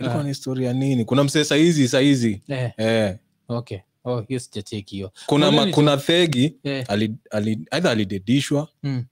ilikuwa 0.00 0.20
Ah. 0.20 0.26
ni 0.26 0.34
story 0.34 0.64
ya 0.64 0.72
nini 0.72 1.04
kuna 1.04 1.24
msee 1.24 1.44
sahizi 1.44 1.88
sahizi 1.88 2.42
eh, 2.48 2.70
eh, 2.76 3.16
okay 3.48 3.78
oh 4.04 4.20
hiyo 4.20 4.40
sijacheki 4.40 4.94
hiyo 4.94 5.12
kuna, 5.26 5.50
ma, 5.52 5.66
kuna 5.66 5.96
thegi 5.96 6.56
yeah. 6.64 6.84
ali, 6.90 7.14
ali, 7.30 7.50
either 7.72 7.90
alidedishwa 7.90 8.68
mm, 8.82 9.04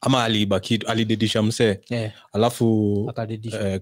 ama 0.00 0.24
aliiba 0.24 0.60
kitu 0.60 0.86
alidedisha 0.88 1.42
msee 1.42 1.80
yeah. 1.90 2.12
alafu 2.32 3.12
eh, 3.52 3.80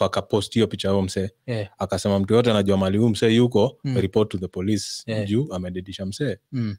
akapost 0.00 0.54
hiyo 0.54 0.66
picha 0.66 0.88
huyo 0.90 1.02
msee 1.02 1.30
yeah. 1.46 1.68
akasema 1.78 2.18
mtu 2.18 2.34
yote 2.34 2.50
anajua 2.50 2.76
mali 2.76 2.98
huu 2.98 3.08
msee 3.08 3.34
yuko 3.34 3.76
Mm. 3.84 3.96
report 3.96 4.28
to 4.30 4.38
the 4.38 4.48
police 4.48 4.84
Yeah. 5.06 5.26
juu 5.28 5.48
amededisha 5.52 6.06
msee 6.06 6.36
mm. 6.52 6.76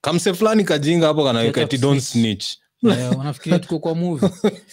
kamsee 0.00 0.32
fulani 0.32 0.64
kajinga 0.64 1.06
hapo 1.06 1.24
kanaweka 1.24 1.64
don't 1.64 2.00
snitch. 2.00 2.02
snitch 2.02 2.46
Eh, 2.46 2.58
wanafikiria 2.88 3.58
tuko 3.58 3.78
kwa 3.78 3.94
movie 3.94 4.28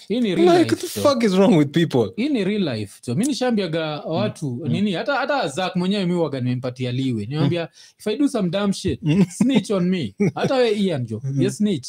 hii 0.07 0.19
ni 0.21 0.35
real 0.35 0.57
like 0.57 0.75
life 0.75 0.87
the 0.87 0.99
jo. 1.01 1.09
fuck 1.09 1.23
is 1.23 1.31
wrong 1.33 1.57
with 1.57 1.69
people 1.71 2.11
hii 2.15 2.29
ni 2.29 2.43
real 2.43 2.63
life 2.75 3.01
jo 3.07 3.15
mi 3.15 3.25
nishaambiaga 3.25 3.85
watu 4.01 4.61
nini 4.67 4.91
hata 4.91 5.15
hata 5.15 5.47
zak 5.47 5.75
mwenyewe 5.75 6.05
mi 6.05 6.13
waga 6.13 6.39
nimempatia 6.41 6.91
liwe 6.91 7.25
niambia 7.25 7.69
if 7.99 8.07
i 8.07 8.17
do 8.17 8.27
some 8.27 8.49
dumb 8.49 8.71
shit 8.73 8.99
Mm. 9.03 9.25
snitch 9.29 9.71
on 9.71 9.89
me 9.89 10.15
hata 10.35 10.55
we 10.55 10.71
ian 10.71 11.05
jo 11.05 11.21
Mhm. 11.23 11.41
ye 11.41 11.51
snitch 11.51 11.87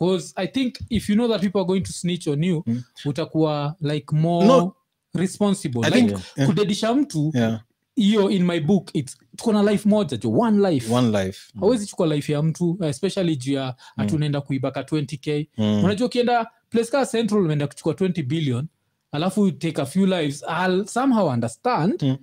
because 0.00 0.32
i 0.36 0.46
think 0.48 0.74
if 0.88 1.08
you 1.10 1.14
know 1.14 1.28
that 1.28 1.40
people 1.40 1.58
are 1.58 1.66
going 1.66 1.80
to 1.80 1.92
snitch 1.92 2.26
on 2.26 2.44
you 2.44 2.62
Mm. 2.66 2.82
utakuwa 3.04 3.76
like 3.80 4.16
more 4.16 4.46
No. 4.46 4.74
responsible 5.14 5.80
I 5.86 5.90
like 5.90 6.00
think- 6.14 6.20
yeah. 6.36 6.48
kudedisha 6.48 6.94
mtu 6.94 7.32
yeah 7.34 7.60
hiyo 7.96 8.30
in 8.30 8.44
my 8.44 8.60
book 8.60 8.90
it's 8.94 9.18
tuko 9.36 9.52
na 9.52 9.62
life 9.72 9.88
moja 9.88 10.16
jo 10.16 10.32
one 10.32 10.70
life 10.70 10.94
one 10.94 11.24
life 11.24 11.40
hawezi 11.60 11.86
chukua 11.86 12.06
life 12.06 12.32
ya 12.32 12.42
mtu 12.42 12.78
especially 12.84 13.36
juu 13.36 13.52
ya 13.52 13.76
hatu 13.96 14.16
unaenda 14.16 14.40
kuiba 14.40 14.70
ka 14.70 14.82
20k 14.82 15.46
Mm. 15.58 15.84
unajua 15.84 16.06
ukienda 16.06 16.50
place 16.70 16.90
kaa 16.90 17.06
central 17.06 17.40
umeenda 17.40 17.66
kuchukua 17.66 17.92
20 17.94 18.22
billion 18.22 18.66
alafu 19.12 19.50
take 19.52 19.82
a 19.82 19.86
few 19.86 20.06
lives 20.06 20.44
i'll 20.66 20.86
somehow 20.86 21.28
understand 21.28 22.02
Mm. 22.02 22.16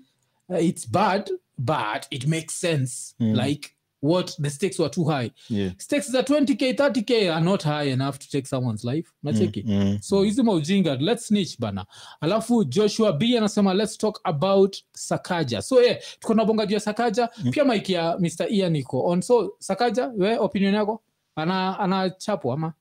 uh, 0.50 0.64
it's 0.66 0.92
bad 0.92 1.30
but 1.58 2.06
it 2.10 2.26
makes 2.28 2.60
sense 2.60 3.16
Mm. 3.20 3.36
like 3.36 3.70
what 4.04 4.36
the 4.42 4.50
stakes 4.50 4.80
were 4.80 4.90
too 4.90 5.04
high. 5.06 5.32
Yeah. 5.50 5.74
stakes 5.78 6.12
za 6.12 6.22
20k 6.22 6.74
30k 6.74 7.32
are 7.34 7.46
not 7.46 7.64
high 7.64 7.92
enough 7.92 8.18
to 8.18 8.30
take 8.30 8.48
someone's 8.48 8.84
life. 8.84 9.10
Nacheki 9.24 9.64
Mm. 9.64 9.98
so 10.02 10.24
hizi 10.24 10.44
maujinga 10.44 10.96
let's 10.96 11.28
snitch 11.28 11.60
bana. 11.60 11.86
Alafu 12.22 12.64
joshua 12.64 13.14
b 13.14 13.38
anasema 13.38 13.74
let's 13.74 13.98
talk 13.98 14.20
about 14.24 14.78
sakaja. 14.92 15.62
So 15.62 15.82
yeah, 15.82 15.98
tuko 16.20 16.34
na 16.34 16.46
bonga 16.46 16.66
juu 16.66 16.74
ya 16.74 16.80
sakaja 16.80 17.30
pia 17.52 17.66
mike 17.66 17.94
ya 17.94 18.18
mr 18.20 18.48
ian 18.54 18.76
iko 18.76 19.04
on. 19.06 19.22
So 19.22 19.56
sakaja 19.60 20.08
we 20.18 20.38
opinion 20.38 20.74
yako? 20.74 21.04
Ana 21.36 21.80
anachapwa 21.80 22.54
ama? 22.54 22.74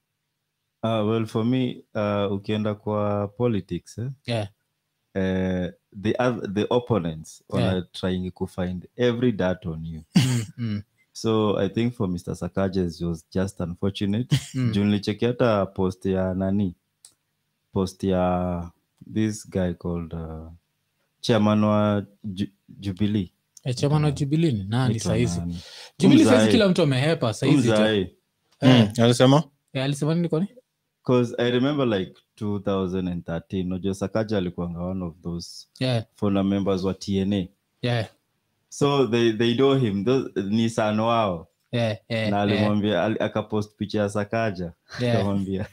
Uh, 0.85 1.09
well 1.11 1.27
for 1.27 1.45
me 1.45 1.85
uh, 1.95 2.33
ukienda 2.33 2.75
kwa 2.75 3.29
politics 3.29 3.99
eh, 3.99 4.11
yeah. 4.27 4.49
uh, 5.15 5.71
the, 6.03 6.13
oth- 6.13 6.55
the 6.55 6.67
opponents 6.71 7.43
Yeah. 7.55 7.69
are 7.73 7.83
trying 7.93 8.31
to 8.31 8.47
find 8.47 8.87
every 8.97 9.33
dart 9.33 9.67
on 9.67 9.85
you. 9.87 10.03
Mm, 10.17 10.45
mm, 10.59 10.83
so 11.13 11.59
i 11.59 11.69
think 11.69 11.95
for 11.95 12.09
mr 12.09 12.35
sakajes 12.37 13.01
was 13.03 13.27
just 13.35 13.61
unfortunate. 13.61 14.37
Mm. 14.55 14.73
juu 14.73 14.85
nilicheki 14.85 15.25
hata 15.25 15.67
post 15.67 16.07
ya 16.07 16.35
nani? 16.35 16.75
Post 17.73 18.05
ya 18.05 18.71
this 19.15 19.51
guy 19.51 19.73
called 19.73 20.13
uh, 20.15 20.53
chairman 21.21 21.65
wa 21.65 22.03
Ju- 22.25 22.51
jubilee. 22.69 23.31
Eh, 23.65 23.91
wa 23.91 24.01
na 24.01 24.11
jubilini 24.11 24.65
nani 24.69 25.01
sahizi 25.01 25.39
nani? 25.41 25.59
jubilii 25.99 26.25
saizi 26.25 26.51
kila 26.51 26.69
mtu 26.69 26.83
amehepa 26.83 27.35
sahizi. 27.35 27.71
Eh, 27.71 28.09
Mm. 28.63 28.89
alisema? 29.05 29.43
Eh, 29.73 29.85
alisema 29.85 30.15
nini 30.15 30.29
kwani 30.29 30.47
Cause 31.07 31.35
I 31.39 31.51
remember 31.51 31.87
like 31.99 32.13
2013 32.41 33.67
unajua 33.67 33.95
sakaja 33.95 34.39
alikuanga 34.39 34.81
one 34.81 35.05
of 35.05 35.15
those 35.23 35.67
yeah, 35.81 36.05
founder 36.15 36.45
members 36.45 36.85
wa 36.85 36.95
tna 36.95 37.47
yeah, 37.83 38.09
so 38.73 39.07
they, 39.07 39.33
they 39.33 39.55
know 39.55 39.75
him. 39.75 40.05
Those, 40.05 40.31
ni 40.37 40.69
sano 40.71 41.07
wao 41.07 41.47
yeah, 41.73 41.97
yeah, 42.09 42.31
na 42.31 42.37
yeah, 42.37 42.43
alimwambia 42.43 43.05
ali- 43.05 43.19
akapost 43.21 43.77
picha 43.77 43.99
ya 44.01 44.09
sakaja. 44.09 44.73
Yeah. 45.01 45.15
akamwambia 45.17 45.67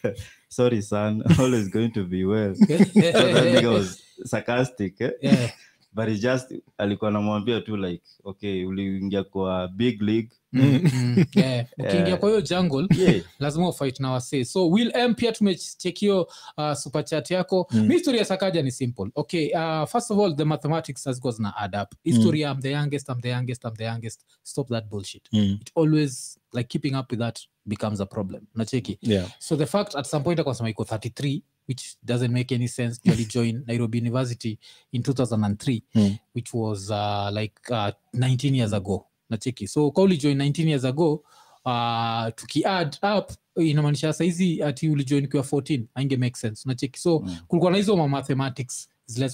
sorry 0.50 0.82
son. 0.82 1.24
Always 1.40 1.70
going 1.70 1.92
to 1.92 2.04
be 2.04 2.26
well. 2.26 2.56
So 2.56 2.66
that 2.66 3.46
nigga 3.54 3.72
was 3.74 4.02
sarcastic 4.26 5.02
eh? 5.02 5.12
Yeah, 5.22 5.50
but 5.92 6.08
it's 6.08 6.22
just 6.22 6.54
alikuwa 6.78 7.10
anamwambia 7.10 7.62
tu 7.62 7.78
like 7.78 8.04
okay 8.24 8.66
uliingia 8.66 9.24
kwa 9.24 9.68
big 9.68 10.02
league. 10.02 10.30
Mm, 10.54 10.82
mm, 10.94 11.26
yeah. 11.36 11.66
ukiingia 11.78 12.08
Yeah. 12.08 12.20
kwa 12.20 12.30
hiyo 12.30 12.42
jungle 12.42 12.88
yeah. 12.98 13.22
lazima 13.40 13.70
ufight 13.70 14.00
na 14.00 14.12
wasee. 14.12 14.46
So 14.46 14.70
will 14.70 14.92
m 14.96 15.16
pia 15.16 15.32
tumechekio 15.32 16.28
uh, 16.58 16.74
superchat 16.74 17.32
yako. 17.32 17.68
Mm. 17.72 17.86
mi 17.88 17.94
historia 17.94 18.26
sakaja 18.26 18.62
ni 18.62 18.72
simple. 18.72 19.12
Okay 19.16 19.52
uh, 19.54 19.86
first 19.88 20.12
of 20.12 20.20
all 20.20 20.36
the 20.36 20.44
mathematics 20.46 21.06
has 21.06 21.22
got 21.22 21.40
na 21.40 21.54
add 21.58 21.76
up. 21.82 21.94
History 22.04 22.42
i'm 22.42 22.62
the 22.62 22.72
youngest 22.72 23.10
i'm 23.10 23.22
the 23.22 23.30
youngest 23.30 23.64
i'm 23.66 23.74
the 23.76 23.84
youngest. 23.84 24.26
Stop 24.44 24.68
that 24.70 24.90
bullshit. 24.90 25.30
Mm. 25.34 25.58
it 25.62 25.72
always 25.76 26.40
like 26.54 26.68
keeping 26.70 26.96
up 26.96 27.12
with 27.12 27.20
that 27.20 27.40
becomes 27.68 28.00
a 28.02 28.06
problem. 28.06 28.48
Nacheki 28.56 28.98
yeah. 29.02 29.28
So 29.40 29.56
the 29.56 29.66
fact 29.66 29.96
at 29.96 30.06
some 30.08 30.24
point 30.24 30.40
akasema 30.40 30.70
iko 30.70 30.84
33 30.84 31.42
which 31.70 31.96
doesn't 32.06 32.34
make 32.34 32.56
any 32.56 32.68
sense 32.68 33.00
you 33.04 33.26
joined 33.26 33.64
nairobi 33.68 33.98
university 33.98 34.60
in 34.92 35.02
2003 35.04 35.84
Mm. 35.96 36.18
which 36.36 36.54
was 36.54 36.90
uh, 36.92 37.30
like 37.42 37.54
uh, 37.72 37.92
19 38.14 38.56
years 38.56 38.74
ago. 38.74 39.06
Nacheki 39.30 39.68
so 39.68 39.92
ka 39.92 40.02
ulijoin 40.02 40.38
19 40.38 40.68
years 40.68 40.86
ago 40.86 41.24
uh, 41.66 42.28
tukiadd 42.36 42.96
up 43.18 43.32
inamaanisha 43.56 44.14
saizi 44.14 44.64
ati 44.64 44.90
ulijoin 44.90 45.28
kiwa 45.28 45.44
14 45.44 45.82
ainge 45.96 46.18
make 46.18 46.36
sense. 46.38 46.70
Nacheki 46.70 47.00
so 47.00 47.20
Mm. 47.20 47.38
kulikuwa 47.48 47.72
na 47.72 47.78
hizo 47.78 47.98
ma 47.98 48.08
mathematics 48.08 48.90
zile 49.06 49.32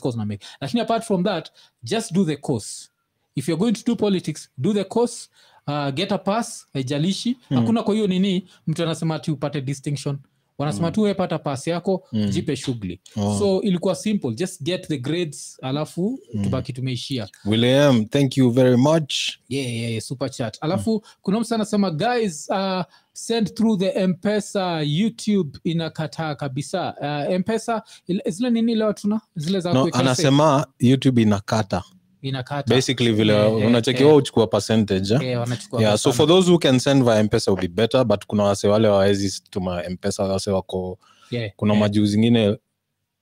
lakini 0.62 0.82
apart 0.82 1.04
from 1.04 1.24
that 1.24 1.50
just 1.84 2.14
do 2.14 2.26
the 2.26 2.36
course. 2.38 2.90
If 3.36 3.48
you're 3.50 3.60
going 3.60 3.74
to 3.74 3.84
do 3.86 3.96
politics 3.96 4.50
do 4.58 4.74
the 4.74 4.84
course 4.84 5.30
uh, 5.68 5.90
get 5.92 6.12
a 6.12 6.18
pass 6.18 6.68
haijalishi. 6.74 7.38
Hakuna 7.50 7.84
kwa 7.84 7.94
hiyo 7.94 8.08
nini 8.08 8.48
mtu 8.68 8.84
anasema 8.84 9.16
ati 9.16 9.32
upate 9.32 9.62
distinction 9.62 10.18
wanasema 10.58 10.92
tu 10.92 11.02
wepata 11.02 11.40
pasi 11.40 11.70
yako 11.70 12.04
Mm. 12.12 12.30
jipe 12.30 12.56
shughuli. 12.56 13.00
Oh. 13.16 13.40
so 13.40 13.62
ilikuwa 13.62 13.96
simple. 13.96 14.32
Just 14.34 14.62
get 14.64 14.88
the 14.88 14.98
grades 14.98 15.58
alafu 15.62 16.20
tubaki 16.44 16.74
tumeishia. 16.74 17.28
William 17.46 18.06
thank 18.06 18.38
you 18.38 18.52
very 18.52 18.78
much. 18.78 19.14
Yeah, 19.50 19.74
yeah, 19.76 19.92
yeah, 19.92 20.02
super 20.04 20.30
chat. 20.32 20.58
Alafu 20.62 21.04
kuna 21.22 21.40
mtu 21.40 21.56
anasema 21.56 21.92
guys 21.92 22.50
uh, 22.50 22.82
send 23.14 23.54
through 23.54 23.80
the 23.80 24.08
mpesa 24.08 24.82
youtube 24.82 25.60
inakataa 25.64 26.36
kabisa. 26.36 26.94
Uh, 27.30 27.36
mpesa 27.40 27.84
zile 28.28 28.50
nini 28.50 28.76
leo 28.76 28.94
tuna? 28.94 29.22
Zile 29.36 29.60
za 29.60 29.74
no, 29.74 29.90
anasema 29.94 30.68
youtube 30.80 31.22
inakata 31.22 31.84
inakata 32.30 32.76
basically 32.76 33.12
vile 33.12 33.34
Yeah, 33.34 33.54
yeah, 33.56 33.68
unachekiwa 33.68 34.08
yeah. 34.10 34.18
uchukua 34.18 34.48
percentage 34.48 35.14
eh? 35.14 35.22
yeah, 35.22 35.42
wanachukua 35.42 35.82
yeah, 35.82 35.98
so 35.98 36.14
for 36.14 36.28
those 36.28 36.50
who 36.52 36.60
can 36.60 36.80
send 36.80 37.04
via 37.04 37.24
mpesa 37.24 37.52
will 37.52 37.62
be 37.62 37.68
better 37.68 38.04
but 38.06 38.26
kuna 38.26 38.44
wase 38.44 38.68
wale 38.68 38.88
wawezi 38.88 39.42
tuma 39.50 39.84
mpesa 39.90 40.24
wase 40.24 40.52
wako 40.52 41.00
yeah, 41.32 41.52
kuna 41.56 41.74
yeah. 41.74 41.82
majuu 41.82 42.06
zingine 42.06 42.48
mm, 42.48 42.58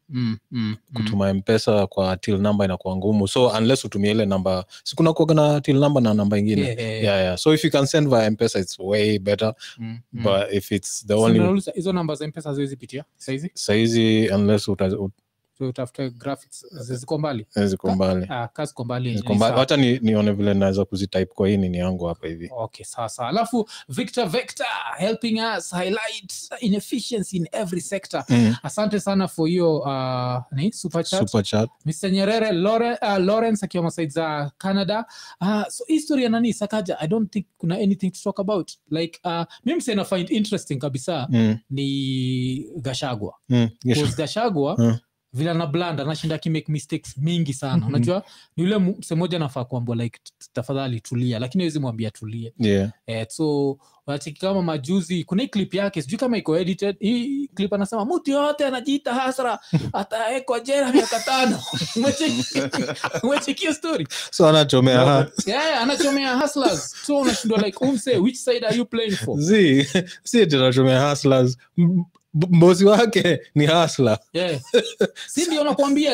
mm, 0.09 0.37
mm. 0.51 0.75
kutuma 0.93 1.33
mpesa 1.33 1.87
kwa 1.87 2.17
till 2.17 2.37
number 2.37 2.65
inakuwa 2.65 2.95
ngumu 2.95 3.27
so 3.27 3.47
unless 3.47 3.85
utumie 3.85 4.11
ile 4.11 4.25
namba 4.25 4.65
sikuna 4.83 5.13
kuaga 5.13 5.33
na 5.33 5.61
till 5.61 5.75
number 5.79 6.03
na 6.03 6.13
namba 6.13 6.37
ingine 6.37 6.61
Yeah, 6.61 6.77
yeah, 6.79 6.91
yeah. 6.91 7.03
yeah, 7.03 7.21
yeah. 7.21 7.37
so 7.37 7.53
if 7.53 7.63
you 7.65 7.71
can 7.71 7.85
send 7.85 8.07
via 8.09 8.31
mpesa 8.31 8.59
it's 8.59 8.79
way 8.79 9.19
better 9.19 9.53
Mm, 9.77 9.99
mm. 10.13 10.23
but 10.23 10.53
if 10.53 10.71
it's 10.71 11.07
the 11.07 11.13
So 11.13 11.21
only 11.21 11.61
hizo 11.75 11.93
namba 11.93 12.15
za 12.15 12.27
mpesa 12.27 12.49
haziwezi 12.49 12.75
pitia 12.75 13.03
saizi 13.17 13.51
saizi 13.53 14.29
unless 14.35 14.67
uta- 14.67 14.87
ut- 14.87 14.97
so 14.97 15.22
utafute 15.67 16.09
graphics 16.09 16.65
ziko 16.71 17.17
mbali. 17.17 17.47
ziko 17.65 17.95
mbali. 17.95 18.27
Ah, 18.29 18.65
ziko 18.65 18.83
mbali 18.83 19.17
Ziko 19.17 19.29
ni 19.33 19.35
mbali. 19.35 19.77
ni, 19.77 19.99
nione 19.99 20.31
vile 20.31 20.53
naweza 20.53 20.85
kuzitype 20.85 21.25
kwa 21.25 21.47
hii 21.47 21.57
nini 21.57 21.77
yangu 21.77 22.05
hapa 22.05 22.27
hivi. 22.27 22.49
Okay 22.57 22.85
sawa 22.85 23.09
alafu 23.29 23.69
victor 23.89 24.27
vector 24.29 24.67
helping 24.97 25.39
us 25.57 25.71
highlight 25.71 26.33
inefficiency 26.59 27.37
in 27.37 27.47
every 27.51 27.81
sector. 27.81 28.23
Mm. 28.29 28.55
asante 28.63 28.99
sana 28.99 29.27
for 29.27 29.47
hiyo 29.49 29.77
uh, 29.79 30.37
ni 30.51 30.71
super 30.71 31.03
chat. 31.03 31.19
Super 31.19 31.43
chat. 31.43 31.69
Mr 31.85 32.11
nyerere 32.11 32.51
Lore, 32.51 32.97
uh, 33.01 33.17
lawrence 33.17 33.65
akiwa 33.65 33.83
masaid 33.83 34.09
za 34.09 34.51
canada. 34.57 35.05
Uh, 35.41 35.63
so 35.69 35.83
historia 35.87 36.29
nani 36.29 36.53
sakaja? 36.53 36.99
I 36.99 37.07
don't 37.07 37.31
think 37.31 37.45
kuna 37.57 37.75
anything 37.75 38.11
to 38.11 38.19
talk 38.23 38.39
about. 38.39 38.71
Like 38.89 39.19
uh, 39.23 39.43
mimi 39.65 39.81
sena 39.81 40.05
find 40.05 40.29
interesting 40.31 40.79
kabisa 40.79 41.27
mm. 41.29 41.57
ni 41.69 42.69
gashagwa. 42.81 43.33
Mm. 43.49 43.69
Gashagwa 44.17 44.75
Mm. 44.77 44.97
Vile 45.33 45.49
ana 45.51 45.67
blanda 45.67 46.03
anashinda 46.03 46.35
akimake 46.35 46.71
mistakes 46.71 47.17
mingi 47.17 47.53
sana. 47.53 47.77
Mhm. 47.77 47.87
unajua 47.87 48.23
ni 48.57 48.63
yule 48.63 48.77
mse 48.77 49.15
moja 49.15 49.39
nafaa 49.39 49.63
kuambua 49.65 49.95
like 49.95 50.19
tafadhali 50.53 50.99
tulia 51.01 51.39
lakini 51.39 51.63
awezi 51.63 51.79
mwambia 51.79 52.11
tulie. 52.11 52.53
Yeah. 52.59 52.91
eh, 53.07 53.25
so 53.29 53.77
wanacheki 54.05 54.39
kama 54.41 54.61
majuzi 54.61 55.23
kuna 55.23 55.41
hii 55.41 55.47
clip 55.49 55.73
yake 55.73 56.01
sijui 56.01 56.17
kama 56.17 56.37
iko 56.37 56.57
edited 56.57 56.95
hii 56.99 57.47
clip 57.47 57.73
anasema 57.73 58.05
mtu 58.05 58.31
yoyote 58.31 58.65
anajiita 58.65 59.13
hasra 59.13 59.59
atawekwa 59.93 60.59
jera 60.59 60.91
miaka 60.93 61.19
tano. 61.19 61.57
Umecheki- 61.95 62.95
umecheki 63.27 63.73
story? 63.73 64.07
So 64.31 64.47
anachomea 64.47 64.99
ha- 65.05 65.27
yeah, 65.45 65.81
anachomea 65.81 66.35
hustlers. 66.39 66.95
So 67.05 67.17
unashindwa 67.19 67.61
like 67.61 67.77
umse 67.85 68.17
which 68.17 68.35
side 68.35 68.65
are 68.67 68.77
you 68.77 68.85
playing 68.85 69.15
for? 69.15 69.39
Zi 69.47 69.87
si 70.23 70.47
tunachomea 70.47 71.09
hustlers. 71.09 71.57
M- 71.77 72.03
mbosi 72.33 72.85
wake 72.85 73.39
ni 73.55 73.65
hasla 73.65 74.19
yeah. 74.33 74.61
si 75.33 75.45
ndio 75.45 75.63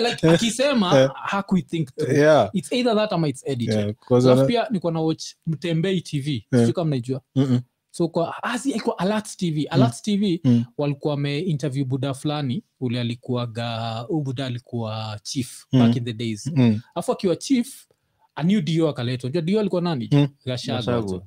like 0.10 0.28
akisema 0.30 0.90
hakuithink 1.32 1.90
yeah. 2.14 2.50
it's 2.54 2.72
either 2.72 2.96
that 2.96 3.14
ama 3.14 3.28
it's 3.28 3.44
edited 3.46 3.76
yeah. 3.80 3.94
'cause 4.08 4.46
pia 4.46 4.68
niko 4.72 4.92
na 4.92 5.02
watch 5.02 5.26
mtembei 5.48 6.02
tv 6.02 6.46
yeah. 6.52 6.72
kama 6.72 6.86
mnaijua 6.86 7.22
Mm-mm. 7.36 7.62
so 7.92 8.08
kwa 8.08 8.44
asi 8.44 8.72
iko 8.72 8.92
alert 8.92 9.38
tv 9.38 9.66
alert 9.70 10.02
tv 10.02 10.42
Mm. 10.44 10.66
walikuwa 10.78 11.14
wameinterview 11.14 11.86
buda 11.86 12.14
fulani 12.14 12.64
ule 12.80 13.00
alikuwaga 13.00 14.00
huu 14.08 14.22
buda 14.22 14.46
alikuwa 14.46 15.20
chief 15.24 15.66
Mm. 15.72 15.80
back 15.80 15.96
in 15.96 16.04
the 16.06 16.14
days 16.14 16.52
Mm. 16.56 16.82
alafu 16.96 17.12
akiwa 17.12 17.36
chief 17.36 17.86
anew 18.36 18.62
dio 18.62 18.90
akaletwa 18.90 19.28
unajua 19.28 19.42
dio 19.42 19.60
alikuwa 19.60 19.82
nani 19.82 20.10
Mm. 20.12 20.28
Gachagua. 20.46 21.24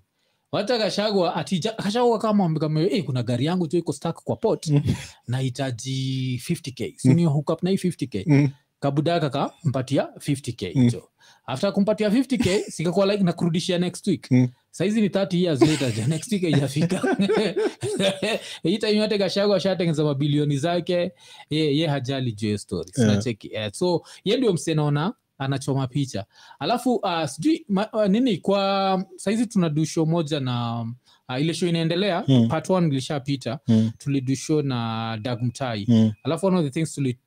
Hata 0.53 0.79
kashagwa 0.79 1.35
atija 1.37 1.75
gashagwa 1.85 2.19
kama 2.19 2.81
hey, 2.81 3.03
kuna 3.03 3.23
gari 3.23 3.45
yangu 3.45 3.69
tu 3.69 3.77
iko 3.77 3.93
stack 3.93 4.23
kwa 4.25 4.37
pot 4.37 4.67
Mm. 4.67 4.83
nahitaji 5.29 6.37
50k 6.47 6.95
sini 6.97 7.25
hook 7.25 7.51
up 7.51 7.63
na 7.63 7.71
hii 7.71 7.77
50k 7.77 8.25
Mm. 8.27 8.49
kabudaka 8.81 9.31
kampatia 9.31 10.09
50k 10.19 10.73
Mm. 10.75 10.91
jo 10.91 11.09
after 11.47 11.73
kumpatia 11.73 12.09
50k 12.11 12.61
sikakuwa 12.75 13.07
like 13.07 13.25
nakurudishia 13.25 13.79
next 13.79 14.07
week 14.07 14.31
Mm. 14.31 14.49
saizi 14.71 15.01
ni 15.01 15.09
30 15.09 15.43
years 15.45 15.61
later 15.61 16.09
next 16.09 16.33
week 16.33 16.43
ijafika 16.43 17.03
hii 18.63 18.79
time 18.79 18.97
yote 18.97 19.19
gashago 19.19 19.55
ashatengeza 19.55 20.05
mabilioni 20.05 20.57
zake 20.57 21.13
ye, 21.51 21.77
ye 21.77 21.87
hajali 21.87 22.33
juu 22.33 22.57
story 22.59 22.91
Yeah. 22.97 23.11
sinacheki 23.11 23.51
eh, 23.55 23.71
so 23.73 24.03
ye 24.25 24.37
ndio 24.37 24.53
msenaona 24.53 25.13
anachoma 25.45 25.87
picha 25.87 26.25
alafu 26.59 26.95
uh, 26.95 27.25
sijui 27.25 27.67
uh, 27.93 28.07
nini 28.07 28.39
kwa 28.39 29.05
sahizi 29.17 29.47
tuna 29.47 29.69
dusho 29.69 30.07
moja 30.07 30.41
na 30.41 30.81
uh, 31.29 31.41
ile 31.41 31.55
show 31.55 31.69
inaendelea 31.69 32.25
Mm. 32.29 32.49
part 32.49 32.71
one 32.71 32.87
ilishapita 32.89 33.59
Mm. 33.69 33.91
tulidusho 33.99 34.63
na 34.63 35.19
dag 35.23 35.43
mtai 35.43 35.85
Mm. 35.89 36.13
alafu 36.25 36.47
one 36.47 36.57
of 36.59 36.65
the 36.65 36.71
things 36.71 36.95
tulibonga 36.95 37.19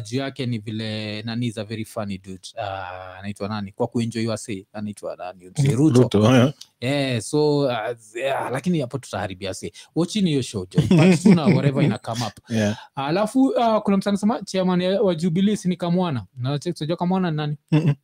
juu 0.00 0.18
yake 0.18 0.46
ni 0.46 0.58
vile 0.58 1.22
nani 1.22 1.46
is 1.46 1.58
a 1.58 1.64
very 1.64 1.84
funny 1.84 2.18
dude 2.18 2.48
uh, 2.56 3.18
anaitwa 3.18 3.48
nani 3.48 3.72
kwa 3.72 3.86
kuenjoy 3.86 4.26
wase 4.26 4.66
anaitwa 4.72 5.16
nani 5.16 5.52
ruto 5.74 6.02
Ruto, 6.02 6.20
yeah. 6.34 6.52
yeah, 6.80 7.20
so 7.22 7.58
uh, 7.58 7.70
yeah, 8.16 8.52
lakini 8.52 8.80
hapo 8.80 8.98
tutaharibia 8.98 9.54
se 9.54 9.72
wachini 9.94 10.30
hiyo 10.30 10.42
show 10.42 10.66
jo 10.66 10.82
Part 10.96 11.26
whatever 11.26 11.84
ina 11.84 11.98
come 11.98 12.20
up 12.26 12.32
Yeah. 12.50 12.78
alafu 12.94 13.42
uh, 13.46 13.78
kuna 13.78 13.96
mtu 13.96 14.08
anasema 14.08 14.42
chairman 14.42 14.82
wa 14.82 15.14
jubilee 15.14 15.56
si 15.56 15.68
ni 15.68 15.76
kamwana 15.76 16.26
najua 16.36 16.96
kamwana 16.96 17.30
ni 17.30 17.36
nani 17.36 17.56
Mm-mm. 17.72 17.94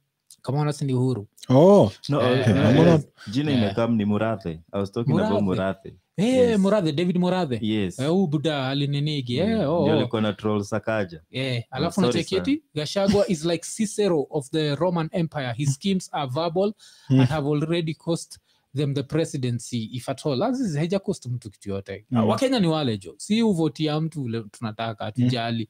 kamwana 0.43 0.73
si 0.73 0.85
ni 0.85 0.95
uhuru 0.95 1.27
No, 1.49 1.59
Oh, 1.59 1.93
Eh, 2.09 2.41
okay. 2.41 2.55
eh, 2.93 3.01
jina 3.31 3.51
yeah. 3.51 3.63
imekam 3.63 3.97
ni 3.97 4.05
murathe 4.05 4.51
i 4.73 4.81
was 4.81 4.93
talking 4.93 5.21
about 5.21 5.43
Murathe. 5.43 5.95
Hey, 6.21 6.49
Yes. 6.51 6.61
Murathe 6.61 6.93
david 6.93 7.17
Murathe 7.19 7.59
yes 7.63 7.99
Uh, 7.99 8.07
huu 8.07 8.27
buda 8.27 8.69
alininigi 8.69 9.41
Mm. 9.41 9.49
yeah, 9.51 9.71
oh, 9.71 9.85
oh. 9.85 9.93
alikuwa 9.93 10.23
na 10.23 10.33
troll 10.33 10.63
sakaja 10.65 11.21
Yeah, 11.31 11.63
alafu 11.71 12.01
nacheketi 12.01 12.63
gashagwa 12.75 13.29
is 13.29 13.45
like 13.45 13.65
cicero 13.77 14.27
of 14.31 14.51
the 14.51 14.75
roman 14.75 15.09
empire 15.13 15.53
his 15.57 15.75
schemes 15.75 16.09
are 16.13 16.31
verbal 16.35 16.73
Mm. 17.11 17.21
and 17.21 17.29
have 17.29 17.49
already 17.49 17.95
cost 17.95 18.39
them 18.77 18.95
the 18.95 19.03
presidency 19.03 19.91
if 19.93 20.09
at 20.09 20.27
all. 20.27 20.43
Aziz, 20.43 20.77
haija 20.77 20.99
cost 20.99 21.27
mtu 21.27 21.51
kitu 21.51 21.71
yote. 21.71 22.05
Mm. 22.11 22.29
wakenya 22.29 22.61
ni 22.61 22.67
wale 22.67 22.99
jo. 22.99 23.15
Si 23.19 23.43
uvotia 23.43 24.01
mtu 24.01 24.23
ule 24.23 24.43
tunataka 24.51 25.05
hatujali 25.05 25.69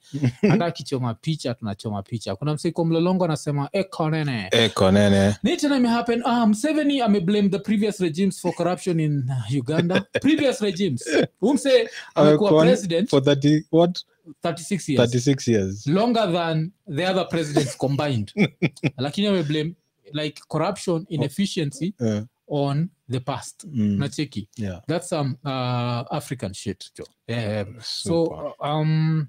hata 0.48 0.66
akichoma 0.66 1.14
picha 1.14 1.54
tunachoma 1.54 2.02
picha. 2.02 2.36
Kuna 2.36 2.54
msiko 2.54 2.84
mlolongo 2.84 3.24
anasema 3.24 3.68
ekonene 3.72 4.48
ekonene 4.52 5.36
ni 5.42 5.56
tena 5.56 5.76
imehappen 5.76 6.22
ah, 6.24 6.46
mseveni 6.46 7.00
ameblame 7.00 7.48
the 7.48 7.58
previous 7.58 8.00
regimes 8.00 8.40
for 8.40 8.54
corruption 8.54 9.00
in 9.00 9.24
uh, 9.30 9.56
uganda. 9.58 10.00
Previous 10.20 10.60
regimes. 10.60 11.04
Umse 11.42 11.88
amekuwa 12.14 12.62
president 12.62 13.10
for 13.10 13.22
30 13.22 13.62
what? 13.72 13.98
36 14.42 14.88
years. 14.88 15.10
36 15.12 15.48
years. 15.50 15.86
Longer 15.86 16.32
than 16.32 16.72
the 16.96 17.06
other 17.06 17.28
presidents 17.28 17.76
combined. 17.76 18.32
Lakini 18.98 19.26
ameblame 19.26 19.74
like 20.12 20.40
corruption 20.48 21.06
inefficiency. 21.08 21.94
Eh, 22.00 22.22
on 22.50 22.88
the 23.10 23.20
past. 23.20 23.64
Mm, 23.68 23.98
nacheki 23.98 24.48
yeah. 24.56 24.80
that's 24.86 25.08
some 25.08 25.36
uh, 25.44 26.04
african 26.10 26.52
shit 26.52 26.84
jo. 26.96 27.04
Yeah. 27.28 27.64
so 27.82 28.54
um, 28.60 29.28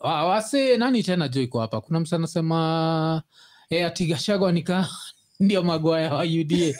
wase 0.00 0.76
nani 0.78 1.02
tena 1.02 1.28
jo 1.28 1.42
iko 1.42 1.60
hapa? 1.60 1.80
Kuna 1.80 2.00
msa 2.00 2.16
anasema 2.16 3.22
e, 3.70 3.84
atigashagwa 3.84 4.52
nika 4.52 4.88
ndio 5.40 5.62
magwaya 5.62 6.14
wa 6.14 6.22
uda 6.24 6.72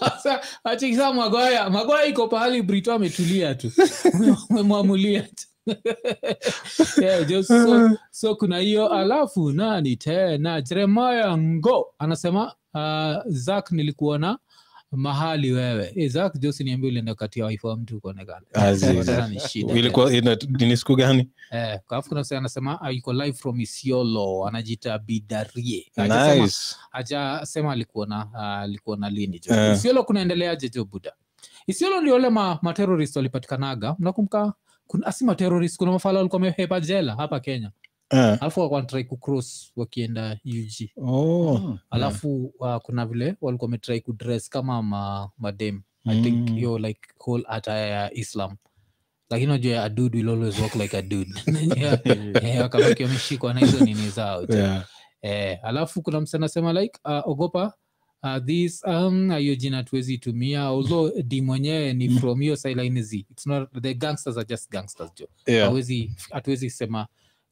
sasa 0.00 0.40
achikisa 0.64 1.12
magwaya 1.12 1.70
magwaya 1.70 2.06
iko 2.06 2.28
pahali 2.28 2.62
brito 2.62 2.92
ametulia 2.92 3.54
tu. 3.54 3.72
Umemwamulia 4.50 5.22
tu. 5.22 5.46
Yeah, 7.02 7.24
just 7.26 7.48
so, 7.48 7.90
so 8.10 8.36
kuna 8.36 8.58
hiyo. 8.58 8.88
Alafu 8.88 9.52
nani 9.52 9.96
tena? 9.96 10.60
Jeremaya 10.62 11.38
ngo 11.38 11.94
anasema 11.98 12.54
uh, 12.74 13.22
zak 13.26 13.72
nilikuona 13.72 14.38
mahali 14.92 15.52
wewe. 15.52 16.08
Zak 16.08 16.38
josi 16.38 16.64
niambia 16.64 16.88
ulienda 16.88 17.14
waifu 17.42 17.66
wa 17.66 17.76
mtu 17.76 18.00
kuonekana. 18.00 18.46
Ilikuwa 19.74 20.10
ni 20.58 20.76
siku 20.76 20.96
gani? 20.96 21.28
Eh, 21.50 21.80
alafu 21.88 22.08
kuna 22.08 22.20
msee 22.20 22.36
anasema 22.36 22.80
ah, 22.82 22.90
yuko 22.90 23.12
live 23.12 23.32
from 23.32 23.60
isiolo. 23.60 24.46
Anajita 24.48 24.98
bidarie. 24.98 25.86
Hajasema- 25.96 26.42
nice. 26.42 26.76
hajasema 26.90 27.72
alikuwa 27.72 28.06
na 28.06 28.28
ah, 28.34 28.58
alikuwa 28.60 28.96
na 28.96 29.10
lini 29.10 29.38
jo 29.40 29.54
Eh. 29.54 29.74
isiolo 29.74 30.04
kunaendeleaje 30.04 30.68
jo 30.68 30.84
buda? 30.84 31.12
Isiolo 31.66 32.00
ndio 32.00 32.14
wale 32.14 32.30
ma, 32.30 32.58
walipatikanaga. 33.18 33.96
Mnakumbuka? 33.98 34.52
Kuna 34.86 35.06
asi 35.06 35.24
materorist 35.24 35.76
kuna 35.76 35.92
mafala 35.92 36.18
walikuwa 36.18 36.36
wamehepa 36.42 36.80
jela 36.80 37.14
hapa 37.16 37.40
kenya 37.40 37.70
alafu 38.10 38.60
walikuwa 38.60 38.76
wanatrai 38.76 39.04
kucross 39.04 39.72
wakienda 39.76 40.38
ug 40.44 41.08
oh, 41.08 41.58
Mm. 41.58 41.78
alafu 41.90 42.52
uh, 42.58 42.76
kuna 42.76 43.06
vile 43.06 43.36
walikuwa 43.40 43.66
wametrai 43.66 44.00
kudress 44.00 44.48
kama 44.48 44.82
ma, 44.82 45.30
madem 45.38 45.82
i 46.04 46.22
think 46.22 46.48
Mm. 46.50 46.54
hiyo 46.56 46.78
like 46.78 47.00
whole 47.26 47.44
attire 47.48 47.88
ya 47.90 48.14
islam 48.14 48.56
lakini 49.30 49.52
najua 49.52 49.84
a 49.84 49.88
dude 49.88 50.18
will 50.18 50.28
always 50.28 50.58
walk 50.60 50.74
like 50.74 50.96
a 50.96 51.02
dude 51.02 51.30
Eh, 52.42 52.60
wakabaki 52.60 53.02
wameshikwa 53.02 53.54
na 53.54 53.60
hizo 53.60 53.84
nini 53.84 54.08
zao 54.08 54.44
yeah. 54.48 54.86
eh, 55.22 55.58
alafu 55.62 56.02
kuna 56.02 56.20
msa 56.20 56.38
anasema 56.38 56.72
like 56.72 56.98
uh, 57.04 57.28
ogopa 57.28 57.72
uh, 58.22 58.38
this 58.44 58.84
um, 58.84 59.32
hiyo 59.36 59.54
jina 59.54 59.82
tuwezi 59.84 60.18
tumia 60.18 60.64
although 60.68 61.22
d 61.22 61.40
mwenyewe 61.42 61.92
ni 61.94 62.08
Mm. 62.08 62.18
from 62.18 62.40
hiyo 62.40 62.56
sideline 62.56 63.02
z 63.02 63.16
it's 63.30 63.46
not 63.46 63.68
the 63.82 63.94
gangsters 63.94 64.36
are 64.36 64.46
just 64.48 64.70
gangsters 64.70 65.10
jo 65.14 65.28
Yeah. 65.46 65.74
hatuwezi 66.30 66.70
sema 66.70 67.06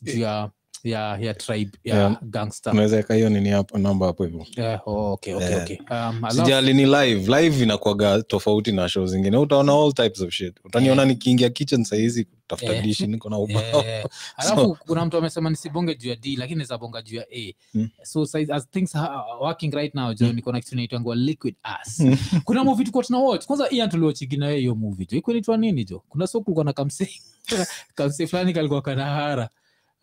juu 0.05 0.21
ya 0.21 0.51
ya 0.85 1.17
ya 1.21 1.35
tribe 1.35 1.79
ya 1.85 1.95
Yeah. 1.97 2.19
gangster. 2.23 2.73
Unaweza 2.73 3.15
hiyo 3.15 3.29
nini 3.29 3.49
hapo 3.49 3.79
namba 3.79 4.07
hapo 4.07 4.25
hivyo 4.25 4.47
oh, 4.87 5.13
okay, 5.13 5.35
okay, 5.35 5.49
Yeah. 5.49 5.63
okay. 5.65 5.79
Um, 5.91 6.31
sijali 6.31 6.75
ni 6.75 6.85
live. 6.87 7.41
Live 7.41 7.63
inakuaga 7.63 8.23
tofauti 8.23 8.73
na 8.73 8.89
show 8.89 9.07
zingine. 9.07 9.37
Utaona 9.37 9.73
all 9.73 9.93
types 9.93 10.21
of 10.21 10.31
shit. 10.31 10.55
Utaniona 10.65 11.03
yeah. 11.03 11.09
nikiingia 11.09 11.51
kitchen 11.51 11.85
sahizi 11.85 12.25
kutafuta 12.25 12.83
dishi 12.83 13.07
niko 13.07 13.31
na 13.31 13.39
ubao. 13.39 13.85
Alafu 14.37 14.77
kuna 14.87 15.05
mtu 15.05 15.17
amesema 15.17 15.51
nisibonge 15.51 15.95
juu 15.95 16.09
ya 16.09 16.17
d 16.17 16.37
lakini 16.37 16.59
nizabonga 16.59 17.03
juu 17.03 17.17
ya 17.17 17.27
a. 17.33 17.55
Mm. 17.75 17.89
so 18.03 18.27
size, 18.27 18.53
as 18.53 18.71
things 18.71 18.97
are 18.97 19.15
working 19.41 19.73
right 19.75 19.95
now 19.95 20.15
jo 20.15 20.27
Mm. 20.27 20.33
niko 20.33 20.53
na 20.53 20.61
kitu 20.61 20.75
inaitwangwa 20.75 21.17
liquid 21.17 21.55
ass. 21.63 22.03
Kuna 22.45 22.65
movie 22.65 22.85
tulikuwa 22.85 23.05
tuna 23.05 23.19
watch. 23.19 23.47
Kwanza 23.47 23.71
ian 23.71 23.89
tuliwachigina 23.91 24.47
yeye 24.47 24.59
hiyo 24.61 24.75
movie 24.75 25.07
jo 25.11 25.19
iko 25.19 25.31
inaitwa 25.31 25.57
nini 25.57 25.85
jo 25.85 26.03
kuna 26.09 26.27
so 26.27 26.41
kulikuwa 26.41 26.65
na 26.65 26.73
kamse 26.73 27.11
kamse 27.95 28.27
fulani 28.27 28.53
kalikuwa 28.53 28.83
kanahara 28.83 29.49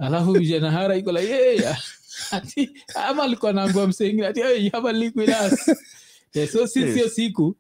alafu 0.02 0.32
vijana 0.34 0.72
hara 0.72 0.96
iko 0.96 1.12
like 1.12 1.30
yeah. 1.32 1.80
ati 2.32 2.70
ama 2.96 3.24
alikuwa 3.24 3.54
naambua 3.54 3.88
msengine 3.88 4.28
ati 4.28 4.42
hey, 4.42 4.66
you 4.66 4.72
have 4.72 4.90
a 4.90 4.92
liquid 4.94 5.30
ass 5.30 5.72
yeah, 6.34 6.50
so 6.50 6.68
since 6.68 6.94
hiyo 6.94 7.10
siku 7.10 7.56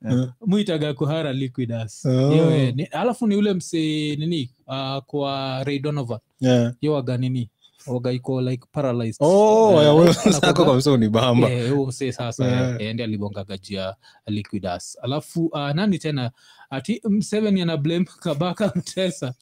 muitaga 0.46 0.94
kuhara 0.94 1.34
liquid 1.34 1.72
ass 1.72 2.06
Oh. 2.06 2.32
Eh, 2.52 2.76
ni- 2.76 2.84
alafu 2.84 3.28
ni 3.28 3.36
ule 3.36 3.54
mse 3.54 3.78
nini 4.16 4.50
uh, 4.68 4.98
kwa 5.06 5.64
ray 5.64 5.80
donovan 5.80 6.20
Yeah. 6.42 6.74
yo 6.82 6.94
waga 6.94 7.18
nini 7.18 7.50
waga 7.88 8.12
iko 8.12 8.42
like 8.42 8.66
paralyzed. 8.72 9.18
Oh, 9.20 9.82
ya 9.84 9.94
wewe 9.94 10.10
anakuwaga- 10.14 10.34
sako 10.42 10.66
kabisa 10.66 10.92
unibamba. 10.92 11.48
Sasa 12.12 12.46
alibongaga 13.04 13.58
juu 13.58 13.76
ya 13.76 13.96
alafu 15.02 15.46
uh, 15.46 15.70
nani 15.70 16.00
tena? 16.00 16.32
Ati 16.70 17.02
mseveni 17.10 17.62
ana 17.62 17.78
blame 17.78 18.06
kabaka 18.24 18.72
mtesa. 18.76 19.34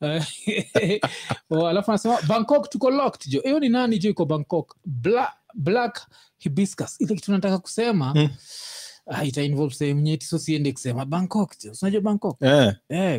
Alafu 1.68 1.90
anasema 1.90 2.18
bangkok 2.28 2.70
tuko 2.70 2.90
locked. 2.90 3.28
Jo 3.32 3.40
hiyo 3.40 3.60
ni 3.60 3.68
nani 3.68 3.98
jo 3.98 4.10
iko 4.10 4.24
bangkok? 4.24 4.76
Bla, 4.84 5.32
black 5.54 6.06
hibiscus. 6.38 7.00
Ile 7.00 7.14
kitu 7.14 7.32
nataka 7.32 7.58
kusema 7.58 8.14
Mm. 8.14 8.28
sehemu 9.72 10.00
nyeti 10.00 10.26
so 10.26 10.38
siende 10.38 10.72
kusema. 10.72 11.04
Bangkok 11.04 11.52
unajua 11.82 12.00
bangkok? 12.00 12.42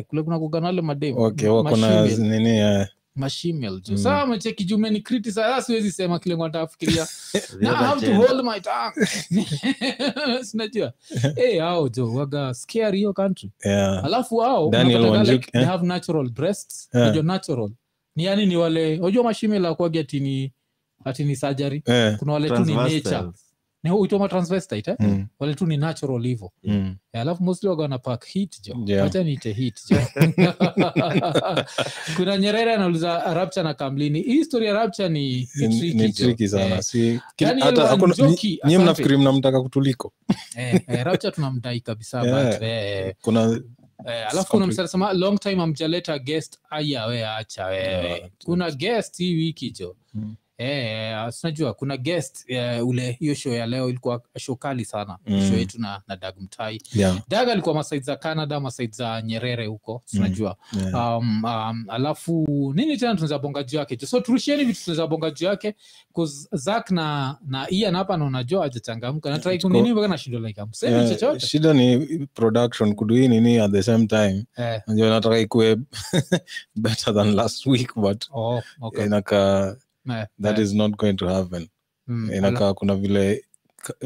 Kule 0.08 0.22
kuna 0.22 0.38
kuganale 0.38 0.80
madem 0.82 1.18
okay 1.18 1.48
wako 1.48 1.76
na 1.76 2.04
nini. 2.06 2.86
Mashimel 3.18 3.80
jo 3.80 3.92
Mm. 3.92 3.98
saa 3.98 4.26
mecheki 4.26 4.64
jumeni 4.64 5.00
criticize 5.00 5.40
sasa 5.42 5.62
siwezi 5.62 5.92
sema 5.92 6.18
kile 6.18 6.36
nataka 6.36 6.66
kufikiria 6.66 7.06
The 7.32 7.56
Now 7.60 7.70
I 7.70 7.74
other 7.74 7.86
have 7.86 8.06
to 8.06 8.14
hold 8.14 8.44
my 8.44 8.60
tongue. 8.60 9.06
Sinajua 10.44 10.92
hey, 11.36 11.58
hao 11.66 11.88
jo 11.88 12.14
waga 12.14 12.54
scary 12.54 12.98
hiyo 12.98 13.12
country. 13.12 13.50
Yeah. 13.64 14.04
alafu 14.04 14.42
like, 15.32 15.50
eh? 15.58 15.66
have 15.66 15.86
natural 15.86 16.28
breasts. 16.30 16.88
Yeah. 16.94 17.06
unajua 17.06 17.22
natural. 17.22 17.70
Ni 18.16 18.24
yani 18.24 18.46
ni 18.46 18.56
wale 18.56 18.98
unajua 18.98 19.24
mashimel 19.24 19.66
akwagi 19.66 19.98
atini 19.98 20.52
atini 21.04 21.36
surgery? 21.36 21.82
Kuna 22.18 22.32
wale 22.32 22.48
tu 22.48 22.64
ni 22.64 22.74
nature 22.74 23.30
Transvestiles. 23.82 23.84
ni 23.84 23.90
uitoma 23.90 24.28
transvestite 24.28 24.90
eh? 24.90 24.96
mm, 25.00 25.26
wale 25.38 25.54
tu 25.54 25.66
ni 25.66 25.76
natural 25.76 26.22
hivo 26.22 26.52
mm. 26.64 26.96
Alafu 27.12 27.42
mostly 27.44 27.68
waga 27.68 27.98
pak 27.98 28.24
hit 28.26 28.62
jo 28.62 28.74
Yeah. 28.86 29.04
wacha 29.04 29.22
niite 29.22 29.52
hit 29.52 29.80
jo 29.90 29.96
kuna 32.16 32.36
nyerere 32.38 32.74
anauliza 32.74 33.34
rapture 33.34 33.62
na 33.64 33.74
kamlini 33.74 34.20
hii 34.22 34.44
story 34.44 34.66
ya 34.66 34.72
rapture 34.72 35.08
ni, 35.08 35.48
ni, 35.56 35.68
Ni- 35.68 35.78
tricky 35.80 35.96
ni 35.96 36.12
tricky 36.12 36.48
sana 36.48 36.74
Eh, 36.76 36.82
si 36.82 37.20
kila- 37.36 37.64
hata 37.64 37.86
hakuna- 37.88 38.14
nyie 38.64 38.78
mnafikiri 38.78 39.16
mnamtaka 39.16 39.62
kutuliko 39.62 40.12
eh, 40.56 40.74
eh, 40.88 41.04
rapture 41.04 41.30
tunamdai 41.32 41.80
kabisa 41.80 42.22
Yeah. 42.22 42.52
but, 42.52 42.62
eh, 42.62 43.14
kuna 43.22 43.60
eh, 44.06 44.26
alafu 44.32 44.50
kuna 44.50 44.66
msema 44.66 45.12
long 45.12 45.38
time 45.40 45.62
amjaleta 45.62 46.18
guest 46.18 46.58
aya 46.70 47.06
we 47.06 47.26
acha 47.26 47.66
wewe 47.66 48.08
Yeah. 48.08 48.30
kuna 48.44 48.70
guest 48.70 49.18
hii 49.18 49.34
wiki 49.34 49.70
jo 49.70 49.96
Mm. 50.14 50.34
Eh, 50.58 51.30
sinajua 51.32 51.74
kuna 51.74 51.96
guest 51.96 52.46
uh, 52.80 52.88
ule 52.88 53.12
hiyo 53.12 53.34
show 53.34 53.52
ya 53.52 53.66
leo 53.66 53.88
ilikuwa 53.88 54.22
show 54.38 54.56
kali 54.56 54.84
sana. 54.84 55.18
Mm. 55.26 55.48
show 55.48 55.58
yetu 55.58 55.80
na, 55.80 56.02
na 56.08 56.16
dag 56.16 56.34
mtai. 56.40 56.82
Yeah, 56.94 57.18
dag 57.28 57.48
alikuwa 57.48 57.74
masaid 57.74 58.02
za 58.02 58.16
canada 58.16 58.60
masaid 58.60 58.92
za 58.94 59.22
nyerere 59.22 59.66
huko 59.66 60.02
sinajua. 60.04 60.56
Yeah. 60.82 61.18
um, 61.18 61.44
um, 61.44 61.84
alafu 61.88 62.46
nini 62.76 62.96
tena 62.96 63.12
tunaweza 63.14 63.38
bonga 63.38 63.62
juu 63.62 63.78
yake? 63.78 64.06
So 64.06 64.20
turushieni 64.20 64.64
vitu 64.64 64.80
tunaweza 64.84 65.06
bonga 65.06 65.30
juu 65.30 65.46
yake 65.46 65.74
zak 66.52 66.90
na 66.90 67.36
na 67.46 67.70
ian 67.70 67.94
hapa 67.94 68.16
na 68.16 68.24
unajua 68.24 68.64
ajachangamka 68.64 69.38
Tuko- 69.38 69.58
kunini 69.62 69.92
mpaka 69.92 70.08
nashindo 70.08 70.38
like 70.38 70.60
amsemi 70.60 70.92
Yeah, 70.94 71.08
chochote. 71.08 71.46
shida 71.46 71.72
ni 71.72 71.98
production 72.34 72.94
kudui 72.94 73.28
nini 73.28 73.58
at 73.58 73.72
the 73.72 73.82
same 73.82 74.06
time? 74.06 74.44
Eh, 74.56 74.80
najua 74.86 75.08
nataka 75.10 75.38
ikue 75.38 75.76
better 76.76 77.14
than 77.14 77.34
last 77.34 77.66
week 77.66 77.94
but 77.96 78.24
oh, 78.32 78.62
okay. 78.80 79.04
inakaa 79.06 79.68
Eh, 79.68 79.74
that 80.42 80.58
eh, 80.58 80.64
is 80.64 80.74
not 80.74 80.96
going 80.96 81.14
to 81.14 81.28
happen. 81.28 81.68
Mm, 82.06 82.32
inakaa 82.34 82.74
kuna 82.74 82.94
vile 82.94 83.44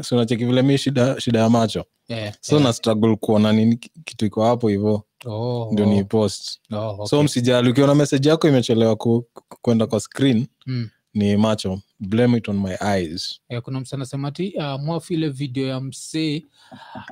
so 0.01 0.15
unacheki 0.15 0.45
vile 0.45 0.61
mi 0.61 0.77
shida 0.77 1.21
shida 1.21 1.39
ya 1.39 1.49
macho? 1.49 1.85
Yeah, 2.07 2.33
so 2.41 2.55
yeah. 2.55 2.67
na 2.67 2.73
struggle 2.73 3.15
kuona 3.15 3.53
nini 3.53 3.75
kitu 4.05 4.25
iko 4.25 4.43
hapo 4.45 4.67
hivo. 4.67 5.03
Oh, 5.25 5.69
ndio 5.71 5.85
oh, 5.85 5.89
ni 5.89 6.03
post. 6.03 6.59
Oh, 6.71 6.77
okay. 6.89 7.05
so 7.05 7.23
msijali 7.23 7.69
ukiona 7.69 7.95
message 7.95 8.29
yako 8.29 8.47
imechelewa 8.49 8.95
kwenda 8.95 9.25
ku- 9.33 9.57
kwenda 9.61 9.87
kwa 9.87 9.99
screen 9.99 10.47
Mm. 10.65 10.89
ni 11.13 11.37
macho. 11.37 11.79
Blame 11.99 12.37
it 12.37 12.49
on 12.49 12.59
my 12.59 12.75
eyes. 12.95 13.39
Yeah, 13.49 13.63
kuna 13.63 13.79
msa 13.79 13.95
anasema 13.95 14.31
ti 14.31 14.53
uh, 14.57 14.81
mwafu 14.81 15.13
ile 15.13 15.29
video 15.29 15.67
ya 15.67 15.79
msee 15.79 16.45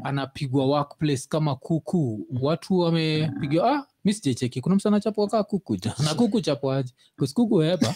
anapigwa 0.04 0.66
workplace 0.66 1.26
kama 1.30 1.56
kuku. 1.56 2.28
Watu 2.42 2.80
wamepigwa 2.80 3.72
ah, 3.76 3.86
mi 4.06 4.14
sijecheki 4.14 4.62
kuna 4.62 4.76
msa 4.76 4.90
anachapwa 4.90 5.28
kaa 5.28 5.44
kuku. 5.44 5.76
Ja 5.78 5.96
na 6.06 6.14
kuku 6.14 6.42
chapwaji 6.42 6.94
kusikuku 7.20 7.60
hepa 7.60 7.96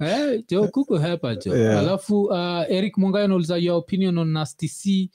Eh, 0.00 0.42
jo 0.50 0.68
kuku 0.68 0.94
hepa 0.98 1.34
jo. 1.34 1.56
Yeah. 1.56 1.78
alafu 1.78 2.22
uh, 2.22 2.64
eric 2.70 2.98
mungai 2.98 3.24
anauliza 3.24 3.56
your 3.56 3.76
opinion 3.78 4.18
on 4.18 4.28
nasty 4.32 4.68
c 4.68 5.10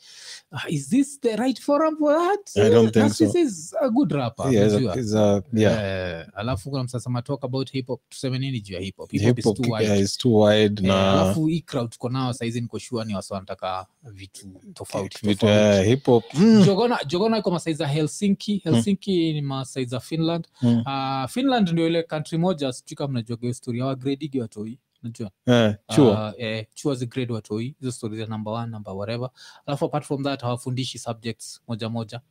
uh, 0.51 0.73
is 0.73 0.89
this 0.89 1.19
the 1.21 1.35
right 1.35 1.61
forum 1.61 1.97
for 1.97 2.13
that? 2.15 2.65
I 2.65 2.69
don't 2.69 2.93
think 2.93 3.05
nasty 3.05 3.27
so. 3.27 3.39
is 3.39 3.73
a 3.81 3.89
good 3.89 4.11
rapper 4.11 4.51
Yeah, 4.53 4.95
it's 4.97 5.13
a- 5.13 5.43
yeah. 5.53 6.19
Eh, 6.21 6.27
alafu 6.35 6.69
kuna 6.69 6.83
msasama 6.83 7.21
talk 7.21 7.43
about 7.43 7.71
hip 7.71 7.87
hop 7.87 8.01
tuseme 8.09 8.39
nini 8.39 8.61
juu 8.61 8.73
ya 8.73 8.79
hip 8.79 8.97
hop 8.97 9.11
hip 9.11 9.21
hop 9.21 9.35
Hip 9.35 9.39
is 9.39 9.53
too 9.53 9.71
wide. 9.73 9.85
yeah, 9.85 9.99
is 9.99 10.17
too 10.17 10.39
wide 10.39 10.81
Eh, 10.83 10.87
na 10.87 11.11
alafu 11.21 11.45
hii 11.47 11.61
crowd 11.61 11.89
tuko 11.89 12.09
nao 12.09 12.33
saizi 12.33 12.61
niko 12.61 12.79
sure 12.79 13.05
ni 13.05 13.15
wasa 13.15 13.35
wanataka 13.35 13.85
vitu 14.11 14.47
tofauti 14.73 15.27
vitu 15.27 15.47
eh, 15.47 15.85
hip 15.87 16.05
hop 16.05 16.23
mm, 16.33 16.63
jogona 16.65 16.99
jogona 17.07 17.37
iko 17.37 17.51
masaiza 17.51 17.87
helsinki. 17.87 18.61
Helsinki 18.63 19.11
mm. 19.27 19.33
ni 19.33 19.41
masaiza 19.41 19.99
finland. 19.99 20.47
Mm, 20.61 20.83
uh, 20.85 21.29
finland 21.29 21.69
ndio 21.69 21.87
ile 21.87 22.03
country 22.03 22.37
moja 22.37 22.71
sijui 22.73 22.95
kama 22.95 23.11
mnajuaga 23.11 23.41
hiyo 23.41 23.53
story. 23.53 23.81
Awagredigi 23.81 24.39
watoi 24.39 24.76
najua 25.07 25.31
eh, 25.45 25.75
chuo. 25.95 26.11
uh, 26.11 26.31
eh, 26.37 26.65
chua 26.73 26.95
zigrade 26.95 27.33
watoi 27.33 27.75
hizo 27.79 27.91
stori 27.91 28.17
za 28.17 28.25
number 28.25 28.53
one 28.53 28.71
number 28.71 28.93
whatever. 28.93 29.29
Alafu 29.65 29.85
apart 29.85 30.05
from 30.05 30.23
that 30.23 30.41
hawafundishi 30.41 30.99
subjects 30.99 31.61
moja 31.67 31.89
moja. 31.89 32.21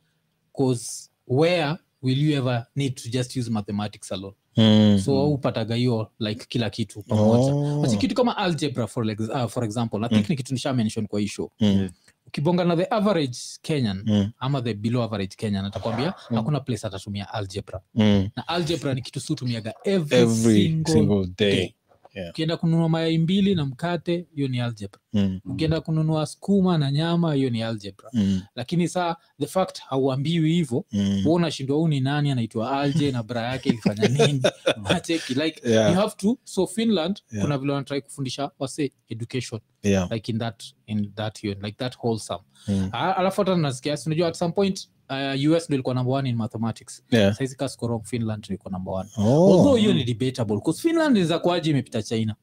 Cause 0.57 1.09
where 1.27 1.77
will 2.01 2.17
you 2.29 2.37
ever 2.37 2.65
need 2.75 2.95
to 2.95 3.09
just 3.09 3.35
use 3.37 3.51
mathematics 3.51 4.11
alone? 4.11 4.35
Mm. 4.57 4.99
so 5.05 5.29
upataga 5.33 5.75
hiyo 5.75 6.11
like 6.19 6.45
kila 6.49 6.69
kitu 6.69 7.01
pamoja. 7.03 7.53
Oh. 7.55 7.97
Kitu 7.97 8.15
kama 8.15 8.37
algebra 8.37 8.87
for, 8.87 9.05
ex- 9.05 9.43
uh, 9.43 9.49
for 9.49 9.63
example 9.63 10.05
i 10.05 10.09
Mm. 10.15 10.23
ni 10.29 10.35
kitu 10.35 10.53
nisha 10.53 10.73
mention 10.73 11.07
kwa 11.07 11.19
hii 11.19 11.27
show 11.27 11.51
Mm, 11.59 11.89
ukibonga 12.27 12.63
na 12.63 12.75
the 12.77 12.85
average 12.85 13.37
kenyan 13.61 14.03
mm, 14.05 14.31
ama 14.39 14.61
the 14.61 14.73
below 14.73 15.03
average 15.03 15.35
kenyan 15.35 15.65
atakwambia 15.65 16.13
hakuna 16.29 16.59
place 16.59 16.87
atatumia 16.87 17.33
algebra. 17.33 17.81
Mm. 17.95 18.29
na 18.35 18.47
algebra 18.47 18.93
ni 18.93 19.01
kitu 19.01 19.19
siutumiaga 19.19 19.73
every, 19.83 20.17
every 20.21 20.63
single, 20.63 20.93
single 20.93 21.27
day. 21.37 21.51
day. 21.55 21.73
Yeah. 22.17 22.29
ukienda 22.29 22.57
kununua 22.57 22.89
mayai 22.89 23.17
mbili 23.17 23.55
na 23.55 23.65
mkate 23.65 24.27
hiyo 24.35 24.47
ni 24.47 24.59
algebra 24.61 24.99
Mm, 25.13 25.39
ukienda 25.45 25.81
kununua 25.81 26.25
skuma 26.25 26.77
na 26.77 26.91
nyama 26.91 27.33
hiyo 27.33 27.49
ni 27.49 27.63
algebra 27.63 28.09
mm, 28.13 28.41
lakini 28.55 28.87
saa 28.87 29.15
the 29.39 29.47
fact 29.47 29.79
hauambiwi 29.81 30.53
hivo 30.53 30.85
mm. 30.91 31.21
hu 31.23 31.33
unashindwa 31.33 31.77
huu 31.77 31.87
ni 31.87 31.99
nani 31.99 32.31
anaitwa 32.31 32.79
alje 32.81 33.11
na 33.11 33.23
bra 33.23 33.41
yake 33.41 33.69
ilifanya 33.69 34.07
nini 34.07 34.41
nacheki 34.89 35.33
like 35.33 35.69
Yeah. 35.69 35.89
you 35.91 35.95
have 35.99 36.15
to 36.17 36.37
so 36.43 36.67
finland 36.67 37.21
Yeah. 37.31 37.45
kuna 37.45 37.57
vile 37.57 37.73
wanatrai 37.73 38.01
kufundisha 38.01 38.51
wase 38.59 38.91
education 39.09 39.61
Yeah. 39.83 40.11
like 40.11 40.31
in 40.31 40.39
that 40.39 40.63
in 40.85 41.13
that 41.15 41.43
year, 41.43 41.57
like 41.61 41.77
that 41.77 41.97
wholesome 41.97 42.39
Mm. 42.67 42.89
Alafu 42.91 43.41
hata 43.41 43.55
nasikia 43.55 43.97
si 43.97 44.09
unajua 44.09 44.27
at 44.27 44.35
some 44.35 44.53
point 44.53 44.89
uh, 45.09 45.51
us 45.57 45.65
ndo 45.69 45.75
ilikuwa 45.75 45.95
number 45.95 46.13
one 46.13 46.29
in 46.29 46.35
mathematics 46.35 47.03
Yeah. 47.11 47.35
saizi 47.35 47.55
kaskorok 47.55 48.05
finland 48.05 48.39
ndo 48.39 48.47
ilikuwa 48.49 48.71
number 48.71 48.93
one 48.93 49.09
Oh. 49.17 49.53
although 49.53 49.77
hiyo 49.79 49.93
ni 49.93 50.03
debatable 50.03 50.57
bcause 50.57 50.81
finland 50.81 51.17
iza 51.17 51.39
kuaji 51.39 51.69
imepita 51.69 52.03
china 52.03 52.35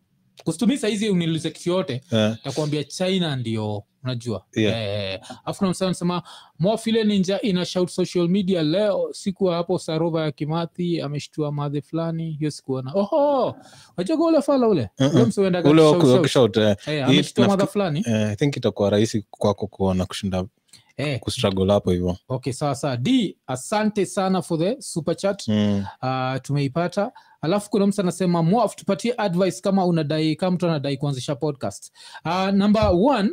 kustumi 0.44 0.78
saizi 0.78 1.10
uniulize 1.10 1.50
kitu 1.50 1.70
yote 1.70 2.00
Yeah. 2.12 2.38
takuambia 2.42 2.84
china 2.84 3.36
ndio 3.36 3.84
unajua 4.04 4.44
Yeah. 4.56 5.20
Afu 5.44 5.58
kuna 5.58 5.74
nasema 5.80 6.22
mwafile 6.58 7.04
ninja 7.04 7.40
ina 7.40 7.64
shout 7.64 7.88
social 7.90 8.28
media 8.28 8.62
leo 8.62 9.08
sikuwa 9.12 9.54
hapo 9.56 9.78
sarova 9.78 10.22
ya 10.22 10.32
kimathi 10.32 11.00
ameshtua 11.00 11.52
madhe 11.52 11.80
fulani 11.82 12.30
hiyo 12.32 12.50
sikuona 12.50 12.92
oho 12.94 13.56
wachoga 13.96 14.24
ule 14.24 14.42
fala 14.42 14.68
ule 14.68 14.90
ule 15.14 15.24
mseuendaga 15.24 15.70
ule 15.70 15.82
shout, 15.82 16.00
shout. 16.02 16.56
wakishout 16.56 16.58
ameshtua 17.04 17.48
madha 17.48 17.66
fulani 17.66 18.04
i 18.06 18.36
think 18.36 18.56
itakuwa 18.56 18.90
rahisi 18.90 19.26
kwako 19.30 19.66
kuona 19.66 20.06
kushinda 20.06 20.44
eh, 20.96 21.20
kustruggle 21.20 21.72
hapo 21.72 21.90
hivyo. 21.90 22.16
Okay 22.28 22.52
sawa 22.52 22.74
sawa. 22.74 22.96
D 22.96 23.36
asante 23.46 24.06
sana 24.06 24.42
for 24.42 24.58
the 24.58 24.76
super 24.82 25.16
chat. 25.16 25.48
Mm. 25.48 25.84
uh, 26.02 26.40
tumeipata. 26.42 27.12
Alafu 27.40 27.70
kuna 27.70 27.86
mtu 27.86 28.00
anasema 28.00 28.42
mwaf 28.42 28.74
tupatie 28.76 29.14
advice 29.16 29.60
kama 29.60 29.86
unadai 29.86 30.36
kama 30.36 30.50
mtu 30.54 30.66
anadai 30.66 30.96
kuanzisha 30.96 31.34
podcast. 31.34 31.92
Uh, 32.24 32.48
number 32.48 32.90
one 32.92 33.30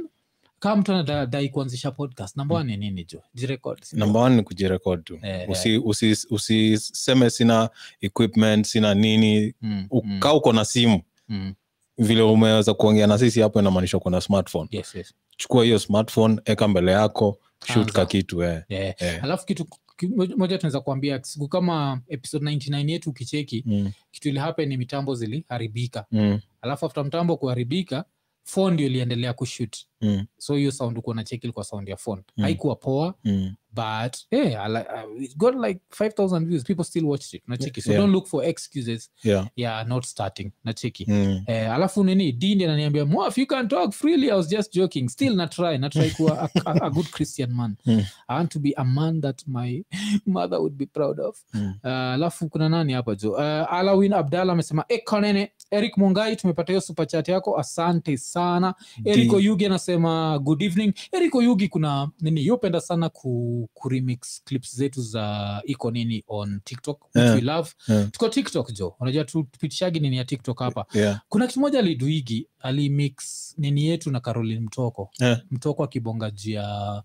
kama 0.60 0.76
mtu 0.76 0.94
anadai 0.94 1.50
kuanzisha 1.50 1.92
podcast 1.92 2.38
namba 2.38 2.56
one 2.56 2.72
ni 2.72 2.78
nini 2.78 3.04
jo? 3.06 3.22
Jirekod 3.34 3.80
namba 3.94 4.20
one 4.20 4.36
ni 4.36 4.44
kujirekod 4.44 5.04
tu. 5.04 5.20
Eh, 5.24 5.50
usiseme 5.50 5.78
usi, 5.86 6.78
usi 6.78 7.30
sina 7.30 7.70
equipment 8.02 8.66
sina 8.66 8.94
nini. 8.94 9.54
Mm, 9.62 9.88
mm, 9.92 10.18
ukaa 10.18 10.34
uko 10.34 10.54
na 10.54 10.66
simu. 10.66 11.02
Mm. 11.30 11.54
vile 11.98 12.22
umeweza 12.22 12.74
kuongea 12.74 13.08
na 13.08 13.18
sisi 13.18 13.42
hapo 13.42 13.60
inamaanisha 13.60 14.00
kuna 14.00 14.22
smartphone. 14.22 14.68
Yes, 14.72 14.96
yes. 14.96 15.14
chukua 15.38 15.64
hiyo 15.64 15.80
smartphone 15.80 16.42
eka 16.46 16.68
mbele 16.68 16.92
yako 16.92 17.38
shoot 17.66 17.92
ka 17.92 18.06
kitu 18.06 18.44
eh. 18.44 18.64
Yeah. 18.70 18.96
yeah. 19.02 19.24
alafu 19.24 19.46
kitu 19.46 19.66
ki- 19.98 20.08
moja 20.38 20.58
tunaweza 20.58 20.80
kuambia 20.82 21.24
siku 21.24 21.48
kama 21.48 22.02
episode 22.08 22.46
99 22.46 22.90
yetu 22.90 23.10
ukicheki 23.10 23.64
Mm, 23.66 23.92
kitu 24.12 24.30
ili 24.30 24.40
happen 24.40 24.70
ni 24.70 24.78
mitambo 24.78 25.16
ziliharibika 25.16 26.06
mm, 26.12 26.40
alafu 26.62 26.86
afta 26.86 27.04
mtambo 27.04 27.38
kuharibika 27.38 28.06
fo 28.44 28.72
ndio 28.72 28.86
iliendelea 28.86 29.34
kushut 29.34 29.78
mm, 30.02 30.26
so 30.38 30.56
hiyo 30.56 30.72
sound 30.72 30.98
uko 30.98 31.14
na 31.14 31.24
cheki 31.24 31.46
ilikuwa 31.48 31.66
sound 31.66 31.90
ya 31.90 31.98
phone. 31.98 32.22
Mm. 32.38 32.44
haikuwa 32.44 32.76
poa 32.76 33.14
mm. 33.24 33.56
but 33.74 34.16
yeah, 34.32 34.66
I 34.66 34.72
uh, 34.74 35.24
it 35.24 35.38
got 35.38 35.56
like 35.56 35.80
5000 35.90 36.46
views. 36.46 36.64
People 36.64 36.84
still 36.84 37.06
watched 37.06 37.34
it. 37.34 37.44
Nacheki 37.48 37.82
so 37.82 37.92
Yeah. 37.92 38.02
don't 38.02 38.14
look 38.14 38.28
for 38.28 38.46
excuses 38.46 39.10
Yeah. 39.24 39.48
yeah 39.56 39.88
not 39.88 40.06
starting. 40.06 40.52
Nacheki 40.64 41.06
Mm. 41.08 41.44
Eh, 41.48 41.72
alafu 41.74 42.04
nini 42.04 42.32
dindi 42.32 42.66
ananiambia 42.66 43.06
mwaf 43.06 43.38
you 43.38 43.48
can 43.48 43.68
talk 43.68 43.92
freely. 43.94 44.30
I 44.30 44.34
was 44.34 44.50
just 44.50 44.74
joking. 44.74 45.10
Still 45.10 45.36
natry 45.36 45.78
natry 45.78 46.10
kuwa 46.12 46.42
a, 46.42 46.50
a, 46.66 46.82
a 46.82 46.90
good 46.90 47.06
christian 47.10 47.54
man. 47.54 47.76
Mm. 47.86 48.04
i 48.28 48.36
want 48.38 48.52
to 48.52 48.60
be 48.60 48.74
a 48.76 48.84
man 48.84 49.22
that 49.22 49.42
my 49.48 49.84
mother 50.26 50.58
would 50.60 50.76
be 50.76 50.86
proud 50.86 51.20
of. 51.20 51.38
Mm. 51.54 51.74
Uh, 51.84 51.90
alafu 51.92 52.50
kuna 52.50 52.70
nani 52.70 52.94
hapa 52.94 53.16
jo 53.16 53.32
uh, 53.32 53.40
alawin 53.74 54.14
abdalla 54.14 54.54
amesema 54.54 54.86
ekonene 54.90 55.52
eric 55.72 55.98
mungai 55.98 56.36
tumepata 56.36 56.74
hiyo 56.74 56.82
superchat 56.82 57.28
yako. 57.30 57.60
Asante 57.60 58.18
sana. 58.18 58.76
Eric 59.06 59.34
oyuge 59.34 59.36
oyugi 59.36 59.66
anasema 59.96 60.40
good 60.40 60.62
evening 60.62 60.94
eriko 61.12 61.42
yugi 61.44 61.68
kuna 61.68 62.10
nini 62.22 62.46
yopenda 62.46 62.82
sana 62.82 63.10
ku, 63.10 63.70
ku 63.74 63.90
remix 63.90 64.44
clips 64.44 64.76
zetu 64.76 65.02
za 65.02 65.62
iko 65.66 65.92
nini 65.92 66.24
on 66.28 66.62
tiktok 66.64 67.02
which 67.16 67.16
Yeah. 67.26 67.36
we 67.36 67.42
love 67.42 67.70
Yeah. 67.88 68.12
tuko 68.12 68.30
tiktok 68.30 68.72
jo 68.74 68.96
unajua 69.00 69.24
tupitishagi 69.24 70.00
nini 70.00 70.18
ya 70.18 70.26
tiktok 70.26 70.60
hapa 70.60 70.86
Yeah. 70.94 71.22
kuna 71.30 71.48
kitu 71.48 71.60
moja 71.60 71.80
aliduigi 71.80 72.48
alimix 72.60 73.16
nini 73.58 73.86
yetu 73.86 74.12
na 74.12 74.20
carolin 74.20 74.60
mtoko 74.64 75.10
Yeah. 75.20 75.42
mtoko 75.52 75.84
akibonga 75.84 76.32
juu 76.32 76.52
ya 76.52 77.04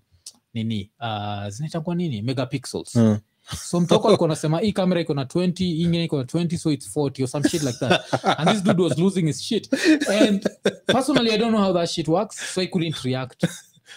nini 0.54 0.90
uh, 1.00 1.48
zinaitangua 1.48 1.94
nini 1.94 2.22
megapixels 2.22 2.96
Mm. 2.96 3.18
So 3.54 3.80
mtoko 3.80 4.08
alikuwa 4.08 4.28
anasema 4.28 4.60
hii 4.60 4.72
kamera 4.72 5.00
iko 5.00 5.14
na 5.14 5.24
20 5.24 5.58
hii 5.58 5.82
ingine 5.82 6.04
iko 6.04 6.16
na 6.16 6.22
20 6.22 6.56
so 6.56 6.72
it's 6.72 6.96
40 6.96 7.22
or 7.22 7.28
some 7.28 7.48
shit 7.48 7.62
like 7.62 7.78
that. 7.78 8.24
And 8.38 8.50
this 8.50 8.62
dude 8.62 8.82
was 8.82 8.98
losing 8.98 9.26
his 9.26 9.42
shit. 9.42 9.68
And 10.10 10.46
personally 10.86 11.30
i 11.30 11.38
don't 11.38 11.50
know 11.54 11.64
how 11.64 11.74
that 11.74 11.88
shit 11.90 12.08
works 12.08 12.54
so 12.54 12.60
i 12.60 12.66
couldn't 12.66 12.96
react. 13.04 13.44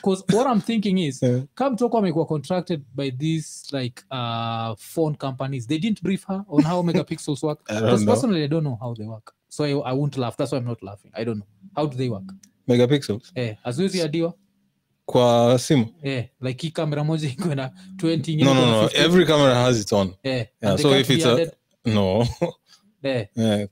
Because 0.02 0.24
what 0.34 0.48
i'm 0.48 0.62
thinking 0.62 0.98
is 0.98 1.24
Yeah. 1.24 1.42
kam 1.56 1.76
toko 1.76 1.98
amekuwa 1.98 2.26
contracted 2.26 2.82
by 2.96 3.12
these 3.12 3.78
like 3.78 4.04
uh, 4.12 4.76
phone 4.78 5.16
companies 5.16 5.68
they 5.68 5.80
didn't 5.80 6.02
brief 6.04 6.26
her 6.28 6.44
on 6.48 6.64
how 6.64 6.82
megapixels 6.84 7.44
work. 7.44 7.60
Because 7.68 8.06
personally 8.06 8.44
i 8.44 8.48
don't 8.48 8.64
know 8.64 8.78
how 8.82 8.94
they 8.96 9.06
work. 9.08 9.34
So 9.50 9.64
I, 9.64 9.72
i 9.72 9.94
won't 9.94 10.18
laugh. 10.18 10.38
That's 10.38 10.52
why 10.52 10.60
i'm 10.60 10.66
not 10.68 10.84
laughing. 10.84 11.12
I 11.16 11.24
don't 11.26 11.38
know. 11.40 11.48
How 11.76 11.88
do 11.88 11.98
they 11.98 12.10
work? 12.10 12.34
Megapixels? 12.68 13.32
Eh 13.36 13.56
azuezi 13.64 14.02
adiwa 14.02 14.34
kwa 15.10 15.60
simu 15.60 15.86
yeah, 16.04 16.26
like 16.42 16.62
hii 16.68 16.72
kamera 16.72 17.04
moja 17.04 17.30
iko 17.30 17.56
na 17.56 17.72
20 17.96 18.44
no 18.46 18.54
no 18.54 18.66
no 18.66 18.90
every 18.94 19.26
camera 19.26 19.56
has 19.56 19.82
its 19.82 19.94
own 19.94 20.14
yeah. 20.24 20.46
Yeah, 20.62 20.78
so 20.78 20.98
if 21.00 21.10
it's 21.10 21.26
a- 21.26 21.52
no 21.86 22.28
yeah. 23.04 23.26
yeah. 23.36 23.68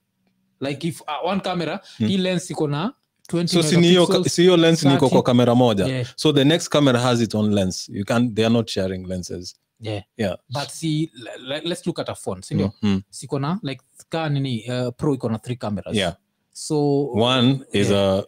like 0.62 0.88
if 0.88 1.02
uh, 1.02 1.30
one 1.30 1.42
camera 1.42 1.80
hii 1.98 2.18
lens 2.18 2.50
iko 2.52 2.68
na 2.68 2.94
20 3.34 3.48
so 3.48 4.30
si 4.30 4.42
hiyo 4.42 4.58
lens 4.58 4.84
niko 4.84 5.10
kwa 5.10 5.24
kamera 5.24 5.56
moja 5.56 5.86
Yeah. 5.88 6.08
so 6.16 6.34
the 6.34 6.44
next 6.44 6.70
camera 6.70 7.00
has 7.00 7.22
its 7.22 7.36
own 7.36 7.54
lens 7.54 7.90
you 7.90 8.06
can 8.06 8.36
they 8.36 8.46
are 8.46 8.54
not 8.54 8.70
sharing 8.70 9.08
lenses 9.08 9.56
yeah. 9.82 10.04
yeah 10.18 10.38
but 10.50 10.70
see 10.70 11.12
le- 11.14 11.38
le- 11.56 11.62
let's 11.70 11.86
look 11.88 12.00
at 12.00 12.10
a 12.10 12.16
phone 12.16 12.42
sindio 12.42 12.72
mm. 12.82 13.02
siko 13.10 13.40
na 13.40 13.60
like 13.64 13.82
ka 14.10 14.30
nini 14.30 14.64
uh, 14.72 14.90
pro 14.98 15.14
iko 15.14 15.30
na 15.30 15.38
three 15.38 15.56
cameras 15.58 15.96
yeah 15.96 16.16
so 16.54 17.04
one 17.06 17.60
is 17.74 17.90
yeah. 17.90 18.20
a 18.20 18.24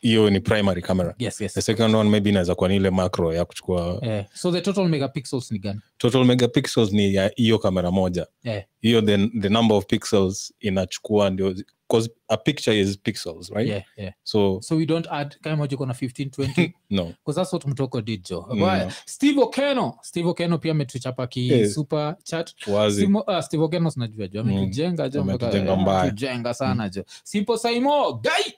hiyo 0.00 0.30
ni 0.30 0.40
primary 0.40 0.82
camera. 0.82 1.14
Yes 1.18 1.40
yes. 1.40 1.54
The 1.54 1.62
second 1.62 1.94
one 1.94 2.10
maybe 2.10 2.30
inaweza 2.30 2.54
kuwa 2.54 2.68
ni 2.68 2.76
ile 2.76 2.90
macro 2.90 3.34
ya 3.34 3.44
kuchukua 3.44 3.98
yeah. 4.02 4.26
so 4.34 4.52
the 4.52 4.60
total 4.60 4.88
megapixels 4.88 5.50
ni 5.52 5.58
gani? 5.58 5.80
Total 5.98 6.24
megapixels 6.24 6.92
ni 6.92 7.14
ya 7.14 7.32
hiyo 7.36 7.58
kamera 7.58 7.90
moja. 7.90 8.26
Yeah. 8.44 8.64
hiyo 8.80 9.02
the, 9.02 9.28
the 9.40 9.48
number 9.48 9.76
of 9.76 9.86
pixels 9.86 10.54
inachukua 10.60 11.30
ndio 11.30 11.54
because 11.88 12.10
a 12.28 12.36
picture 12.36 12.80
is 12.80 12.98
pixels 12.98 13.50
right? 13.50 13.68
Yeah 13.68 13.82
yeah. 13.96 14.12
So 14.22 14.60
so 14.62 14.76
we 14.76 14.86
don't 14.86 15.06
add 15.10 15.36
kama 15.40 15.56
moja 15.56 15.74
iko 15.74 15.86
na 15.86 15.92
15 15.92 16.28
20 16.28 16.72
no. 16.90 17.04
Because 17.04 17.40
that's 17.40 17.52
what 17.52 17.66
mtoko 17.66 18.00
did 18.00 18.28
jo 18.28 18.46
Mm, 18.50 18.58
no. 18.58 18.92
steve 19.06 19.40
okeno 19.42 19.98
steve 20.02 20.28
okeno 20.28 20.58
pia 20.58 20.72
ametuchapa 20.72 21.26
ki 21.26 21.48
yeah. 21.48 21.70
super 21.70 22.16
chat. 22.24 22.52
Wazi. 22.66 23.06
Simo- 23.06 23.38
uh, 23.38 23.40
steve 23.44 23.62
okeno 23.62 23.90
sinajua 23.90 24.28
jo 24.28 24.40
ametujenga 24.40 25.08
jo 25.08 25.20
Ametujenga 25.20 25.76
mbaya. 25.76 26.00
ametujenga 26.00 26.54
sana 26.54 26.88
jo 26.88 27.04
simple 27.24 27.58
saimo 27.58 28.12
gai 28.12 28.54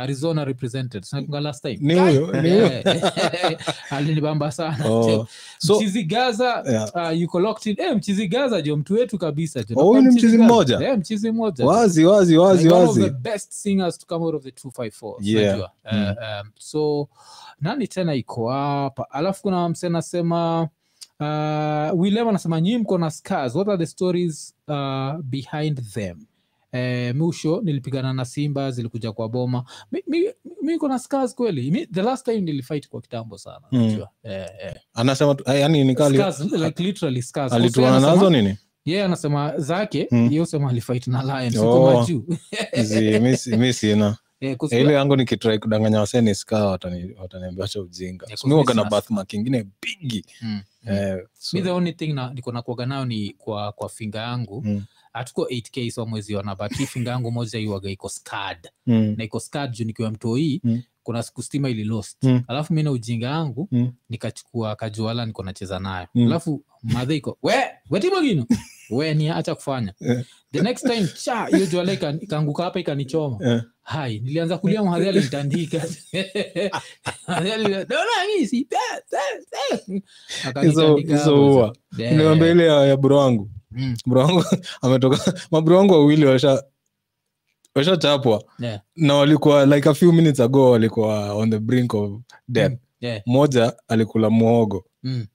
arizona 0.00 0.44
represented. 0.44 1.02
Sinakunga 1.04 1.40
last 1.40 1.62
time. 1.62 1.78
Ni 1.80 1.94
huyo, 2.00 2.42
ni 2.42 2.50
huyo. 2.50 2.66
Eh, 2.72 3.58
alinibamba 3.90 4.52
sana. 4.52 4.88
Oh, 4.88 5.26
so- 5.58 5.76
mchizi 5.76 6.04
gaza 6.04 6.64
Yeah. 6.70 6.90
uh, 7.12 7.20
yuko 7.20 7.40
locked 7.40 7.66
in. 7.78 7.84
Eh, 7.86 7.96
mchizi 7.96 8.28
gaza 8.28 8.62
jo 8.62 8.76
mtu 8.76 8.94
wetu 8.94 9.18
kabisa. 9.18 9.64
Oh, 9.76 9.84
huyu 9.84 10.02
ni 10.02 10.08
mchizi 10.08 10.38
mmoja? 10.38 10.80
Eh, 10.80 10.98
mchizi 10.98 11.30
mmoja. 11.30 11.66
Wazi 11.66 12.04
wazi 12.04 12.36
wazi 12.38 12.62
like 12.64 12.74
wazi. 12.74 13.02
the 13.04 13.10
best 13.10 13.52
singers 13.52 13.98
to 13.98 14.06
come 14.06 14.24
out 14.24 14.34
of 14.34 14.42
the 14.42 14.50
254 14.50 15.16
Yeah. 15.20 15.70
Mm. 15.92 16.02
Uh, 16.02 16.08
um, 16.08 16.50
so 16.58 17.08
nani 17.60 17.88
tena 17.88 18.14
iko 18.14 18.48
hapa? 18.50 19.10
Alafu 19.10 19.42
kuna 19.42 19.68
mse 19.68 19.88
nasema 19.88 20.68
uh, 21.20 22.00
willem 22.00 22.28
anasema 22.28 22.60
nyii 22.60 22.76
mko 22.78 22.98
na 22.98 23.10
scars. 23.10 23.54
What 23.54 23.68
are 23.68 23.78
the 23.78 23.86
stories 23.86 24.54
uh, 24.68 25.12
behind 25.22 25.82
them 25.92 26.16
Eh, 26.72 27.14
musho 27.14 27.60
nilipigana 27.64 28.12
na 28.12 28.24
simba 28.24 28.70
zilikuja 28.70 29.12
kwa 29.12 29.28
boma 29.28 29.64
mi, 29.92 30.02
mi, 30.06 30.24
mi 30.62 30.74
iko 30.74 30.88
scars 30.98 31.34
kweli 31.34 31.70
mi, 31.70 31.86
the 31.86 32.02
last 32.02 32.24
time 32.24 32.40
nilifight 32.40 32.88
kwa 32.88 33.00
kitambo 33.00 33.38
sana 33.38 33.66
Mm. 33.72 34.00
eh, 34.22 34.46
eh. 34.64 34.74
anasema 34.94 35.36
yani 35.46 35.84
nikali 35.84 36.18
Scars, 36.18 36.40
like 36.40 36.82
literally 36.82 37.22
scars. 37.22 37.52
alituana 37.52 38.00
nazo 38.00 38.30
nini 38.30 38.56
yeye 38.84 39.04
anasema 39.04 39.58
zake 39.58 40.08
Mm. 40.10 40.32
yosema 40.32 40.46
sema 40.46 40.70
alifight 40.70 41.06
na 41.06 41.22
lion 41.22 41.66
Oh. 41.66 42.06
mi 43.56 43.72
sina 43.72 44.16
Eh, 44.42 44.56
'cause 44.56 44.80
ile 44.80 44.92
yangu 44.92 45.16
nikitrai 45.16 45.58
kudanganya 45.58 46.00
waseni 46.00 46.34
ska 46.34 46.64
watani- 46.64 47.14
wataniambia 47.20 47.68
cha 47.68 47.80
ujinga 47.80 48.26
Yeah, 48.26 48.38
na 48.74 48.84
ingine 49.36 49.66
bigi 49.82 50.24
Mm, 50.42 50.60
mm. 50.82 50.92
Eh, 50.92 51.18
so- 51.38 51.56
mi 51.56 51.62
the 51.62 51.70
only 51.70 51.92
thing 51.92 52.12
na, 52.12 52.34
niko 52.34 52.52
nakuaga 52.52 52.86
nayo 52.86 53.04
ni 53.04 53.30
kwa 53.38 53.72
kwa 53.72 53.88
finga 53.88 54.18
yangu 54.18 54.62
Mm. 54.66 54.84
Hatuko 55.12 55.42
8k 55.44 55.90
so 55.90 56.06
mwezi 56.06 56.36
ona 56.36 56.54
but 56.54 56.72
hii 56.76 56.86
finga 56.86 57.10
yangu 57.10 57.30
moja 57.30 57.58
iwaga 57.58 57.90
iko 57.90 58.08
scad 58.08 58.68
Mm, 58.86 59.14
na 59.18 59.24
iko 59.24 59.40
scad 59.40 59.70
juu 59.72 59.84
nikiwa 59.84 60.10
mtoi 60.10 60.60
Mm. 60.64 60.82
kuna 61.02 61.22
siku 61.22 61.42
stima 61.42 61.68
ili 61.68 61.84
lost. 61.84 62.22
Mm. 62.24 62.42
alafu 62.48 62.72
mi 62.74 62.82
na 62.82 62.90
ujinga 62.90 63.26
yangu 63.26 63.68
Mm. 63.72 63.92
nikachukua 64.08 64.76
kajuala 64.76 65.26
niko 65.26 65.42
nacheza 65.42 65.78
nayo. 65.78 66.06
Mm. 66.14 66.26
alafu 66.26 66.64
madhe 66.82 67.16
iko 67.16 67.38
we 67.42 67.54
wetimagino 67.90 68.46
we 68.90 69.14
ni 69.14 69.28
acha 69.28 69.54
kufanya. 69.54 69.94
Eh. 70.00 70.24
the 70.52 70.60
next 70.60 70.86
time 70.86 71.08
cha 71.22 71.46
hiyo 71.46 71.66
juala 71.66 71.92
ikaanguka 71.92 72.62
hapa 72.62 72.80
ikanichoma. 72.80 73.46
Yeah. 73.46 73.64
hai 73.82 74.18
nilianza 74.20 74.58
kulia 74.58 74.82
mhadhi 74.84 75.08
alinitandika. 75.08 75.82
Ya 82.86 82.96
bro 82.96 83.18
wangu 83.18 83.50
mm, 83.72 83.96
bro 84.06 84.20
wangu 84.20 84.44
ametoka. 84.82 85.34
Mabro 85.50 85.76
wangu 85.78 85.92
wawili 85.94 86.24
washa 86.26 86.64
washachapwa 87.74 88.44
yeah, 88.58 88.80
na 88.96 89.14
walikuwa 89.14 89.66
like 89.66 89.88
a 89.88 89.94
few 89.94 90.12
minutes 90.12 90.40
ago 90.40 90.70
walikuwa 90.70 91.34
on 91.34 91.50
the 91.50 91.58
brink 91.58 91.94
of 91.94 92.12
death. 92.48 92.72
Mm. 92.72 92.78
yeah, 93.00 93.22
moja 93.26 93.72
alikula 93.88 94.30
muogo 94.30 94.84
mm, 95.02 95.26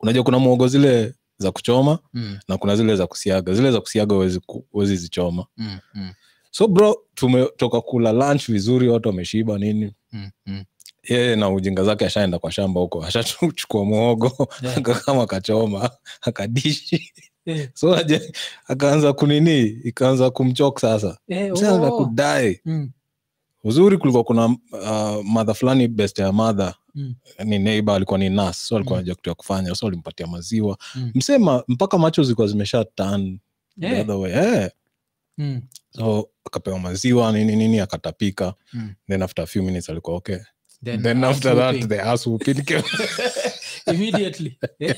unajua 0.00 0.24
kuna 0.24 0.38
muogo 0.38 0.68
zile 0.68 1.14
za 1.38 1.52
kuchoma 1.52 1.98
mm, 2.14 2.38
na 2.48 2.58
kuna 2.58 2.76
zile 2.76 2.96
za 2.96 3.06
kusiaga. 3.06 3.54
Zile 3.54 3.72
za 3.72 3.80
kusiaga 3.80 4.14
huwezi 4.70 4.96
zichoma. 4.96 5.46
Mm, 5.56 5.78
mm, 5.94 6.12
so 6.50 6.68
bro 6.68 6.96
tumetoka 7.14 7.80
kula 7.80 8.12
lunch 8.12 8.46
vizuri 8.50 8.88
watu 8.88 9.08
wameshiba 9.08 9.58
nini. 9.58 9.92
Mm, 10.12 10.30
mm. 10.46 10.64
yeye 11.08 11.36
na 11.36 11.50
ujinga 11.50 11.84
zake 11.84 12.06
ashaenda 12.06 12.38
kwa 12.38 12.52
shamba 12.52 12.80
huko. 12.80 13.04
Ashachukua 13.04 13.84
muogo 13.90 14.48
Yeah. 14.62 14.78
akakama 14.78 15.22
akachoma 15.22 15.90
akadishi 16.22 17.12
Eh, 17.48 17.68
so 17.74 17.96
aje 17.96 18.32
akaanza 18.66 19.12
kunini 19.12 19.60
ikaanza 19.66 20.30
kumchok 20.30 20.78
sasa 20.80 21.18
mshaanza 21.28 21.86
oh, 21.92 22.04
kudai 22.04 22.60
mm, 22.64 22.90
uzuri 23.64 23.98
kulikuwa 23.98 24.24
kuna 24.24 24.46
uh, 24.72 25.24
madha 25.24 25.54
fulani 25.54 25.88
best 25.88 26.18
ya 26.18 26.32
madha 26.32 26.74
mm, 26.94 27.14
ni 27.44 27.58
neighbor 27.58 27.94
alikuwa 27.96 28.18
ni 28.18 28.28
nas 28.30 28.66
so 28.66 28.76
alikuwa 28.76 28.98
Mm. 29.02 29.04
kitu 29.14 29.28
ya 29.30 29.34
kufanya 29.34 29.74
so 29.74 29.86
alimpatia 29.86 30.26
maziwa 30.26 30.78
Mm. 30.94 31.10
msema 31.14 31.64
mpaka 31.68 31.98
macho 31.98 32.22
zilikuwa 32.22 32.46
zimesha 32.46 32.84
turn 32.84 33.38
the 33.80 33.86
Eh. 33.86 34.00
other 34.00 34.14
way 34.16 34.32
yeah. 34.32 34.70
mm, 35.38 35.62
so 35.90 36.28
akapewa 36.44 36.78
maziwa 36.78 37.32
nini 37.32 37.56
nini 37.56 37.80
akatapika 37.80 38.54
mm. 38.72 38.94
then 39.08 39.22
after 39.22 39.42
a 39.44 39.46
few 39.46 39.62
minutes 39.62 39.90
alikuwa 39.90 40.16
okay 40.16 40.38
Then 40.84 41.02
then 41.02 41.24
after 41.24 41.56
that 41.56 41.88
the 41.88 42.00
ass 42.02 42.26
whooping 42.26 42.62
came. 42.62 42.82
immediately. 43.94 44.58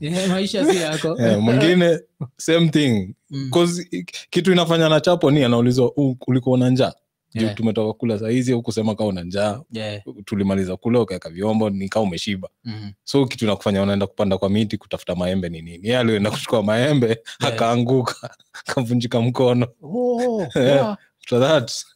Eh, 0.00 0.28
maisha 0.28 0.66
si 0.72 0.76
yako. 0.76 1.16
Eh, 1.20 1.38
mwingine 1.40 2.00
same 2.36 2.68
thing. 2.68 3.14
Mm, 3.30 3.50
'Cause 3.52 3.88
kitu 4.30 4.52
inafanya 4.52 4.88
na 4.88 5.00
chapo 5.00 5.30
ni 5.30 5.44
anaulizwa 5.44 5.92
"U- 5.96 6.16
ulikuwa 6.26 6.58
na 6.58 6.70
njaa? 6.70 6.92
Yeah. 7.34 7.54
tumetoka 7.54 7.92
kula 7.92 8.18
sahizi 8.18 8.52
au 8.52 8.62
kusema 8.62 8.94
kaa 8.94 9.04
una 9.04 9.22
njaa. 9.22 9.60
Yeah, 9.72 10.02
tulimaliza 10.24 10.76
kula 10.76 11.00
ukaweka 11.00 11.30
vyombo 11.30 11.70
nikaa 11.70 12.00
umeshiba. 12.00 12.48
Mm, 12.64 12.92
so 13.04 13.26
kitu 13.26 13.46
nakufanya 13.46 13.82
unaenda 13.82 14.06
kupanda 14.06 14.38
kwa 14.38 14.50
miti 14.50 14.78
kutafuta 14.78 15.14
maembe 15.14 15.48
ni 15.48 15.62
nini? 15.62 15.88
Ye 15.88 15.98
alioenda 15.98 16.30
kuchukua 16.30 16.62
maembe 16.62 17.18
akaanguka 17.40 18.36
akavunjika 18.66 19.20
mkono. 19.20 19.66
Oh, 19.82 20.46
yeah, 20.56 20.96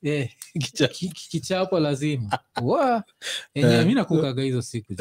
eh, 0.02 0.28
ki- 0.88 1.08
kichapo 1.08 1.80
lazima. 1.80 2.38
Eh. 3.54 3.86
mi 3.86 3.94
nakukaga 3.94 4.42
hizo 4.42 4.62
siku 4.62 4.92
Eh. 4.92 4.98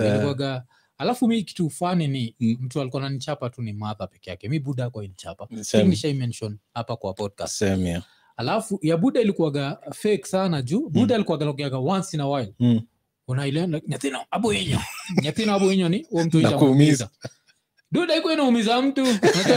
Alafu 0.98 1.28
mi 1.28 1.44
kitu 1.44 1.70
fani 1.70 2.08
ni 2.08 2.36
Mm. 2.40 2.58
mtu 2.62 2.82
alikuwa 2.82 3.02
nanichapa 3.02 3.50
tu 3.50 3.62
ni 3.62 3.74
madha 3.74 4.08
peke 4.08 4.30
yake 4.30 4.50
mi 4.50 4.60
buda 4.60 4.90
kwa 4.90 5.06
inichapa 5.06 5.48
Same. 5.62 5.98
hapa 6.74 6.96
kwa 6.96 7.14
podcast 7.14 7.54
same 7.60 7.90
yeah. 7.90 8.04
alafu 8.38 8.80
ya 8.82 8.98
buda 8.98 9.22
ilikuwaga 9.22 9.78
fake 9.94 10.24
sana 10.26 10.62
juu 10.62 10.90
buda 10.90 11.16
ilikuwaga 11.16 11.46
nakuaga 11.46 11.78
once 11.78 12.18
in 12.18 12.22
a 12.22 12.28
while 12.28 12.54
Mm. 12.60 12.82
unaile 13.28 13.68
nyathino 13.88 14.26
abo 14.32 14.54
inyo 14.54 14.80
nyathino 15.24 15.54
abo 15.56 15.74
inyo 15.74 15.90
ni 15.90 16.04
huo 16.04 16.24
mtu 16.24 16.40
Nakuumiza. 16.42 17.10
duda 17.92 18.16
iko 18.16 18.34
inaumiza 18.34 18.82
mtu 18.82 19.04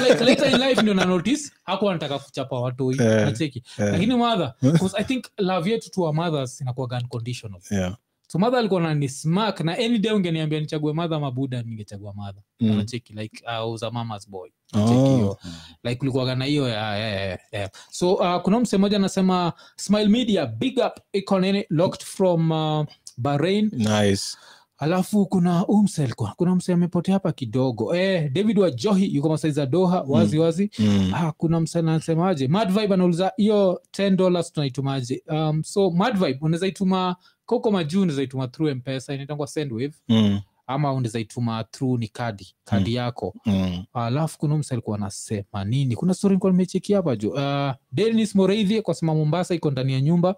like 0.09 0.24
later 0.24 0.50
in 0.53 0.59
life 0.68 0.83
ndio 0.83 0.94
na 0.94 1.05
notice 1.05 1.50
hakuwa 1.64 1.90
anataka 1.92 2.18
kuchapa 2.18 2.61
watoi 2.61 2.96
yeah, 3.00 3.24
nacheki 3.24 3.62
yeah. 3.79 3.92
lakini 3.92 4.16
madha 4.16 4.55
i 4.96 5.05
think 5.05 5.24
love 5.38 5.70
yetu 5.70 5.90
to 5.90 6.03
our 6.03 6.14
mothers 6.14 6.61
inakuwaga 6.61 6.96
unconditional 6.98 7.61
Yeah. 7.70 7.96
So 8.32 8.38
madha 8.38 8.58
alikuwa 8.58 8.80
nani 8.80 9.08
smack 9.08 9.60
na 9.60 9.72
any 9.78 9.98
day 9.98 10.12
ungeniambia 10.12 10.60
nichague 10.60 10.92
madha 10.92 11.20
mabuda 11.20 11.62
ningechagua 11.62 12.14
madha 12.14 12.42
Mm. 12.60 12.76
nacheki 12.76 13.12
like 13.12 13.44
uh, 13.46 13.72
was 13.72 13.82
a 13.82 13.90
mama's 13.90 14.30
boy 14.30 14.50
Oh. 14.74 15.36
like 15.84 15.96
kulikuwaga 15.96 16.34
na 16.34 16.44
hiyo 16.44 16.68
ya, 16.68 16.98
ya, 16.98 17.08
ya, 17.20 17.38
ya. 17.52 17.70
so 17.90 18.14
uh, 18.14 18.36
kuna 18.42 18.60
mse 18.60 18.76
moja 18.76 18.96
anasema 18.96 19.52
smile 19.76 20.08
media 20.08 20.46
big 20.46 20.78
up 20.86 20.92
iko 21.12 21.40
locked 21.70 22.02
from 22.04 22.50
uh, 22.50 22.86
bahrain 23.16 23.70
Nice. 23.72 24.36
alafu 24.78 25.26
kuna 25.26 25.66
umse 25.66 26.04
alikuwa 26.04 26.32
kuna 26.36 26.54
mse 26.54 26.72
amepotea 26.72 27.14
hapa 27.14 27.32
kidogo 27.32 27.94
eh, 27.96 28.32
david 28.32 28.58
wa 28.58 28.70
johi 28.70 29.14
yuko 29.14 29.28
masaiza 29.28 29.66
doha 29.66 30.04
wazi 30.08 30.38
wazi 30.38 30.70
Mm. 30.78 31.12
ah, 31.14 31.32
kuna 31.32 31.60
mse 31.60 31.78
anasemaje 31.78 32.48
mad 32.48 32.78
anauliza 32.94 33.32
hiyo 33.36 33.82
10 33.92 34.16
dollars 34.16 34.52
tunaitumaje 34.52 35.22
um, 35.28 35.62
so 35.64 35.90
mad 35.90 36.38
unaweza 36.40 36.66
ituma 36.66 37.16
koko 37.50 37.70
majuu 37.70 38.04
nizaituma 38.04 38.44
ituma 38.44 38.48
through 38.48 38.76
mpesa 38.76 39.14
inaitangwa 39.14 39.46
sendwave 39.46 39.94
Mm. 40.08 40.40
ama 40.66 40.92
undizaituma 40.92 41.52
ituma 41.52 41.64
through 41.64 42.00
ni 42.00 42.08
kadi 42.08 42.54
kadi 42.64 42.94
yako. 42.94 43.34
Mm. 43.46 43.84
alafu 43.92 44.38
kuna 44.38 44.56
msa 44.56 44.74
alikuwa 44.74 44.96
anasema 44.96 45.64
nini? 45.64 45.96
Kuna 45.96 46.14
stori 46.14 46.32
nilikuwa 46.32 46.52
nimechekia 46.52 46.96
hapa 46.96 47.16
juu 47.16 47.30
uh, 47.30 47.70
denis 47.92 48.34
moreidhi 48.34 48.82
kwa 48.82 48.94
sema 48.94 49.14
mombasa 49.14 49.54
iko 49.54 49.70
ndani 49.70 49.92
ya 49.92 50.00
nyumba. 50.00 50.36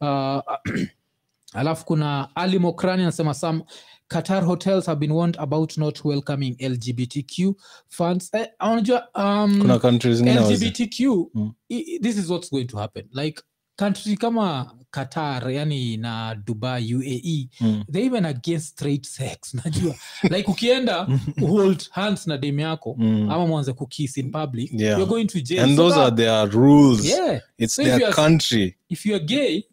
Uh, 0.00 0.40
alafu 1.60 1.84
kuna 1.84 2.36
ali 2.36 2.58
mokrani 2.58 3.02
anasema 3.02 3.34
sam 3.34 3.62
qatar 4.08 4.44
hotels 4.44 4.86
have 4.86 5.00
been 5.00 5.12
warned 5.12 5.36
about 5.40 5.76
not 5.78 6.04
welcoming 6.04 6.56
lgbtq 6.68 7.54
funds 7.88 8.34
eh, 8.34 8.48
unajua 8.60 9.08
um, 9.14 9.58
kuna 9.60 9.78
countries 9.78 10.20
lgbtq 10.20 11.00
Mm. 11.34 11.52
i- 11.68 11.98
this 11.98 12.16
is 12.18 12.30
what's 12.30 12.50
going 12.50 12.64
to 12.64 12.78
happen. 12.78 13.08
Like 13.12 13.42
country 13.80 14.16
kama 14.16 14.72
qatar 14.90 15.50
yani 15.52 15.96
na 15.96 16.34
dubai 16.34 16.94
uae 16.94 17.48
Mm. 17.60 17.84
they 17.92 18.06
even 18.06 18.24
against 18.26 18.66
straight 18.68 19.06
sex 19.06 19.38
najua 19.64 19.94
like 20.22 20.50
ukienda 20.50 21.08
hold 21.40 21.88
hands 21.90 22.26
na 22.26 22.36
dem 22.38 22.58
yako 22.60 22.96
Mm. 22.98 23.30
ama 23.30 23.46
mwanze 23.46 23.72
kukiss 23.72 24.16
in 24.16 24.30
public 24.30 24.70
Yeah. 24.72 24.98
you're 24.98 25.10
going 25.10 25.24
to 25.26 25.40
jail 25.40 25.64
and 25.64 25.76
So 25.76 25.82
those 25.82 25.96
that- 25.96 26.06
are 26.06 26.16
their 26.16 26.48
rules 26.50 27.04
yeah 27.04 27.40
it's 27.58 27.74
So 27.74 27.82
their 27.84 28.08
if 28.08 28.14
country 28.14 28.74
if 28.88 29.06
you're 29.06 29.24
gay 29.24 29.64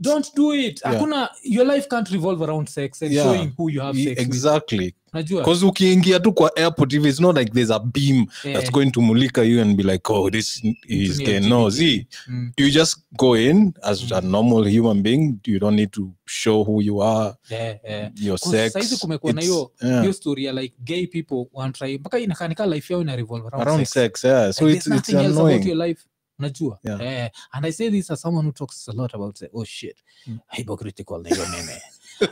don't 0.00 0.34
do 0.36 0.52
it. 0.54 0.80
Yeah. 0.84 0.92
hakuna 0.94 1.28
your 1.42 1.66
life 1.66 1.88
can't 1.88 2.10
revolve 2.10 2.44
around 2.44 2.68
sex 2.68 3.02
and 3.02 3.12
Yeah. 3.12 3.24
showing 3.24 3.52
who 3.56 3.70
you 3.70 3.80
have 3.80 3.98
sex 4.04 4.08
with. 4.18 4.26
exactly. 4.28 4.94
Because 5.12 5.64
ukiingia 5.66 6.20
tu 6.20 6.32
kwa 6.32 6.56
airport 6.56 6.92
hivi 6.92 7.08
it's 7.08 7.20
not 7.20 7.36
like 7.36 7.52
there's 7.52 7.70
a 7.70 7.78
beam 7.78 8.26
Eh, 8.44 8.52
that's 8.54 8.70
going 8.70 8.90
to 8.90 9.00
mulika 9.00 9.42
you 9.42 9.60
and 9.62 9.76
be 9.76 9.82
like 9.82 10.12
oh 10.12 10.30
this 10.30 10.62
is 10.88 11.18
gay 11.18 11.40
no 11.40 11.70
see. 11.70 12.06
Mm, 12.28 12.52
you 12.58 12.70
just 12.70 12.96
go 13.16 13.36
in 13.36 13.72
as 13.82 14.12
a 14.12 14.20
normal 14.20 14.64
human 14.68 15.02
being. 15.02 15.38
You 15.46 15.58
don't 15.58 15.76
need 15.76 15.90
to 15.92 16.10
show 16.26 16.64
who 16.64 16.82
you 16.82 17.02
are 17.02 17.34
yeah, 17.50 17.76
yeah. 17.84 18.10
your 18.16 18.38
sex 18.38 18.72
saizi 18.72 18.96
kumekuwa 18.96 19.32
na 19.32 19.40
hiyo 19.40 19.72
yeah. 19.82 20.00
hiyo 20.00 20.12
story 20.12 20.44
ya 20.44 20.52
like 20.52 20.74
gay 20.84 21.06
people 21.06 21.44
wanatry 21.52 21.98
mpaka 21.98 22.18
inakanika 22.18 22.66
life 22.66 22.92
yao 22.92 23.02
ina 23.02 23.16
revolve 23.16 23.48
around, 23.48 23.62
around 23.68 23.84
sex. 23.86 24.20
sex 24.20 24.24
yeah. 24.24 24.52
So 24.52 24.64
Like, 24.66 24.76
it's, 24.78 24.86
it's 24.86 25.08
else 25.08 25.26
about 25.26 25.38
annoying. 25.38 25.68
your 25.68 25.76
life 25.86 26.04
unajua 26.38 26.78
Yeah. 26.84 27.00
eh, 27.00 27.30
and 27.50 27.66
i 27.66 27.72
say 27.72 27.90
this 27.90 28.10
as 28.10 28.20
someone 28.20 28.48
who 28.48 28.52
talks 28.52 28.88
a 28.88 28.92
lot 28.92 29.14
about 29.16 29.36
say, 29.38 29.48
oh 29.52 29.64
shit 29.64 29.96
Mm. 30.26 30.38
hypocritical 30.48 31.22
na 31.22 31.28
hiyo 31.28 31.46
meme 31.48 31.82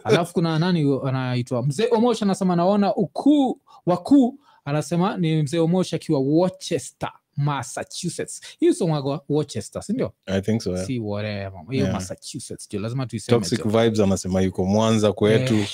alafu 0.05 0.33
kuna 0.35 0.59
nani 0.59 1.01
anaitwa 1.05 1.63
mzee 1.67 1.89
omosh 1.91 2.23
anasema 2.23 2.57
naona 2.57 2.95
ukuu 2.95 3.61
wakuu 3.87 4.39
anasema 4.65 5.17
ni 5.17 5.43
mzee 5.43 5.59
omosh 5.59 5.95
akiwa 5.95 6.21
worcester 6.21 7.13
massachusetts 7.37 8.41
hii 8.61 8.69
usomagwa 8.71 9.25
worcester 9.29 9.83
sindio 9.83 10.13
i 10.27 10.41
think 10.41 10.63
so 10.63 10.73
yeah. 10.75 10.87
si 10.87 10.99
whatever 10.99 11.61
hiyo 11.71 11.83
Yeah. 11.85 11.95
massachusetts 11.95 12.69
jo 12.71 12.81
lazima 12.81 13.07
tuiseme 13.07 13.39
vibes 13.65 14.01
anasema 14.01 14.41
yuko 14.41 14.65
mwanza 14.65 15.13
kwetu 15.13 15.55
Eh. 15.55 15.69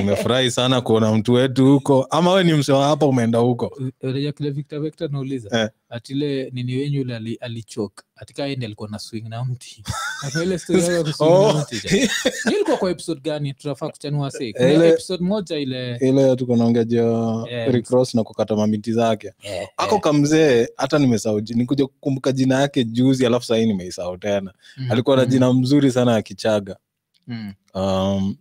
Umefurahi 0.00 0.50
sana 0.50 0.80
kuona 0.80 1.12
mtu 1.14 1.32
wetu 1.32 1.66
huko. 1.66 2.06
Ama 2.10 2.32
we 2.32 2.44
ni 2.44 2.52
msewa 2.52 2.86
hapa 2.86 3.06
umeenda 3.06 3.38
huko? 3.38 3.78
Unajua 4.02 4.32
kile 4.32 4.50
victor 4.50 4.80
victor 4.80 5.10
nauliza 5.10 5.60
Eh. 5.60 5.68
atile 5.88 6.50
nini 6.52 6.76
wenyu 6.76 7.00
ule 7.02 7.16
ali- 7.16 7.34
alichok 7.34 8.02
atika 8.16 8.46
ende 8.46 8.66
alikuwa 8.66 8.88
na 8.88 8.98
swing 8.98 9.24
na 9.28 9.44
mti. 9.44 9.82
Ile 10.42 10.58
story 10.58 10.82
ya 10.94 11.02
kuswing 11.04 11.28
Oh. 11.32 11.52
na 11.52 11.60
mti 11.62 11.88
ja. 11.88 12.08
Ilikuwa 12.52 12.76
kwa 12.76 12.90
episode 12.90 13.20
gani? 13.20 13.54
Tunafaa 13.54 13.88
kuchanua 13.88 14.32
Ile- 14.40 14.88
episode 14.88 15.24
moja 15.24 15.56
ile 15.56 15.96
ile 16.00 16.36
tuko 16.36 16.56
naongea 16.56 16.84
juu 16.84 17.46
Yeah. 17.46 17.72
recross 17.72 18.14
na 18.14 18.24
kukata 18.24 18.56
mamiti 18.56 18.92
zake. 18.92 19.32
Yeah, 19.42 19.68
ako 19.76 19.90
yeah. 19.94 20.00
kamzee 20.04 20.68
hata 20.76 20.98
nimesahau 20.98 21.40
nikuja 21.40 21.86
kukumbuka 21.86 22.32
jina 22.32 22.60
yake 22.60 22.84
juzi 22.84 23.26
alafu 23.26 23.46
sahii 23.46 23.66
nimeisahau 23.66 24.18
tena. 24.18 24.52
Mm, 24.76 24.90
alikuwa 24.90 25.16
na 25.16 25.22
mm, 25.22 25.28
jina 25.28 25.52
mzuri 25.52 25.92
sana 25.92 26.12
ya 26.12 26.22
kichaga. 26.22 26.76
Mm, 27.26 27.52
um, 27.74 28.36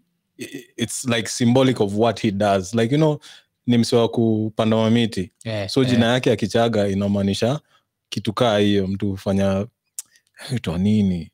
it's 0.78 1.06
like 1.06 1.28
symbolic 1.30 1.80
of 1.82 1.96
what 1.98 2.20
he 2.22 2.32
does. 2.32 2.74
Like 2.74 2.92
you 2.96 2.98
know 2.98 3.20
ni 3.68 3.78
msiwa 3.78 4.10
kupanda 4.10 4.78
mamiti. 4.78 5.32
Yeah, 5.46 5.70
so 5.70 5.84
jina 5.84 5.96
jina 5.96 6.14
yake 6.14 6.30
ya 6.30 6.36
kichaga 6.36 6.88
inamaanisha 6.88 7.60
kitu 8.10 8.34
kaa 8.34 8.58
hiyo 8.58 8.88
mtu 8.88 9.10
hufanya 9.10 9.68
itwa 10.56 10.78
nini? 10.78 11.32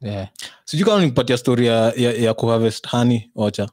Yeah. 0.00 0.28
sijui 0.64 0.86
kama 0.86 1.00
nikupatia 1.02 1.36
stori 1.38 1.66
ya, 1.66 1.92
ya, 1.96 2.12
ya 2.12 2.34
kuharvest 2.34 2.86
hani 2.86 3.30
ocha. 3.34 3.68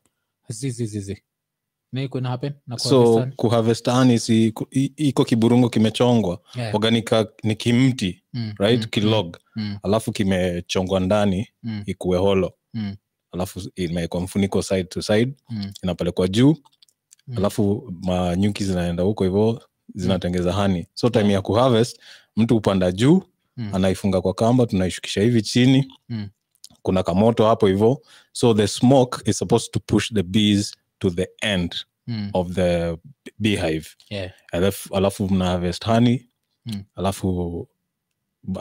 So 2.78 3.28
kuharvest 3.36 3.86
hani 3.86 4.20
si 4.20 4.54
iko 4.98 5.26
kiburungo 5.26 5.70
kimechongwa. 5.70 6.42
Yeah. 6.56 6.76
organika 6.76 7.28
ni 7.44 7.56
kimti 7.56 8.24
mm, 8.34 8.54
right? 8.60 8.82
mm, 8.82 8.90
kilog. 8.90 9.38
mm, 9.56 9.78
alafu 9.84 10.12
kimechongwa 10.12 11.00
ndani 11.00 11.48
mm, 11.64 11.84
ikuwe 11.86 12.18
holo 12.18 12.54
mm, 12.74 12.96
alafu 13.36 13.62
imewekwa 13.76 14.22
mfuniko 14.22 14.62
side 14.62 14.84
to 14.84 15.02
side 15.02 15.34
mm, 15.50 15.72
inapelekwa 15.84 16.28
juu 16.28 16.56
Mm. 17.28 17.38
alafu 17.38 17.94
manyuki 18.04 18.64
zinaenda 18.64 19.04
huko 19.04 19.24
hivyo 19.24 19.64
zinatengeza 19.96 20.54
hani 20.54 20.88
so 20.94 21.10
time 21.10 21.34
ya 21.34 21.42
kuharvest 21.42 22.00
mtu 22.36 22.56
upanda 22.58 22.92
juu 22.92 23.24
Mm. 23.58 23.70
anaifunga 23.76 24.22
kwa 24.22 24.34
kamba 24.34 24.66
tunaishukisha 24.66 25.22
hivi 25.22 25.42
chini 25.42 25.94
Mm. 26.10 26.30
kuna 26.82 27.04
kamoto 27.04 27.46
hapo 27.48 27.68
hivyo 27.68 28.02
so 28.32 28.54
the 28.54 28.68
smoke 28.68 29.30
is 29.32 29.38
supposed 29.38 29.72
to 29.72 29.80
push 29.80 30.14
the 30.14 30.24
bees 30.24 30.76
to 31.00 31.10
the 31.10 31.28
end 31.42 31.76
mm, 32.08 32.30
of 32.34 32.52
the 32.52 32.98
beehive 33.40 33.88
yeah, 34.10 34.32
alafu, 34.52 34.96
alafu 34.96 35.30
mna 35.30 35.46
harvest 35.46 35.84
hani 35.86 36.28
Mm. 36.66 36.84
alafu 36.96 37.68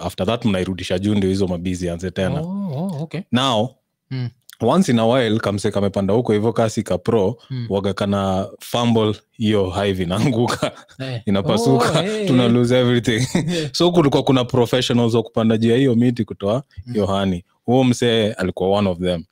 after 0.01 0.27
that 0.27 0.45
mnairudisha 0.45 0.99
juu 0.99 1.15
ndio 1.15 1.31
hizo 1.31 1.47
mabizi 1.47 1.91
anze 1.91 2.11
tena 2.11 2.41
Oh, 2.41 2.73
oh, 2.77 3.03
okay. 3.03 3.21
now 3.33 3.75
Mm. 4.11 4.31
Once 4.63 4.93
in 4.93 4.99
a 4.99 5.07
while 5.07 5.39
kamse 5.41 5.71
kamepanda 5.71 6.15
huko 6.15 6.33
hivyo 6.33 6.53
kasi 6.53 6.83
ka 6.83 6.99
pro 6.99 7.37
Mm. 7.51 7.67
waga 7.71 7.95
kana 7.95 8.49
fumble 8.61 9.15
hiyo 9.33 9.71
hive 9.71 10.03
inaanguka 10.03 10.73
hey. 10.99 11.19
inapasuka. 11.27 12.01
Oh, 12.01 12.03
hey, 12.03 12.27
tuna 12.27 12.45
eh. 12.45 12.53
lose 12.53 12.79
everything. 12.81 13.27
Eh, 13.35 13.71
so 13.73 13.93
kulikuwa 13.93 14.23
kuna 14.23 14.45
professionals 14.45 15.15
wa 15.15 15.23
kupanda 15.23 15.57
juu 15.57 15.71
ya 15.71 15.77
hiyo 15.77 15.95
miti 15.95 16.25
kutoa 16.25 16.63
hiyo 16.93 17.07
hani 17.07 17.45
huo 17.65 17.85
msee 17.85 18.33
alikuwa 18.33 18.79
one 18.79 18.89
of 18.89 18.99
them. 18.99 19.25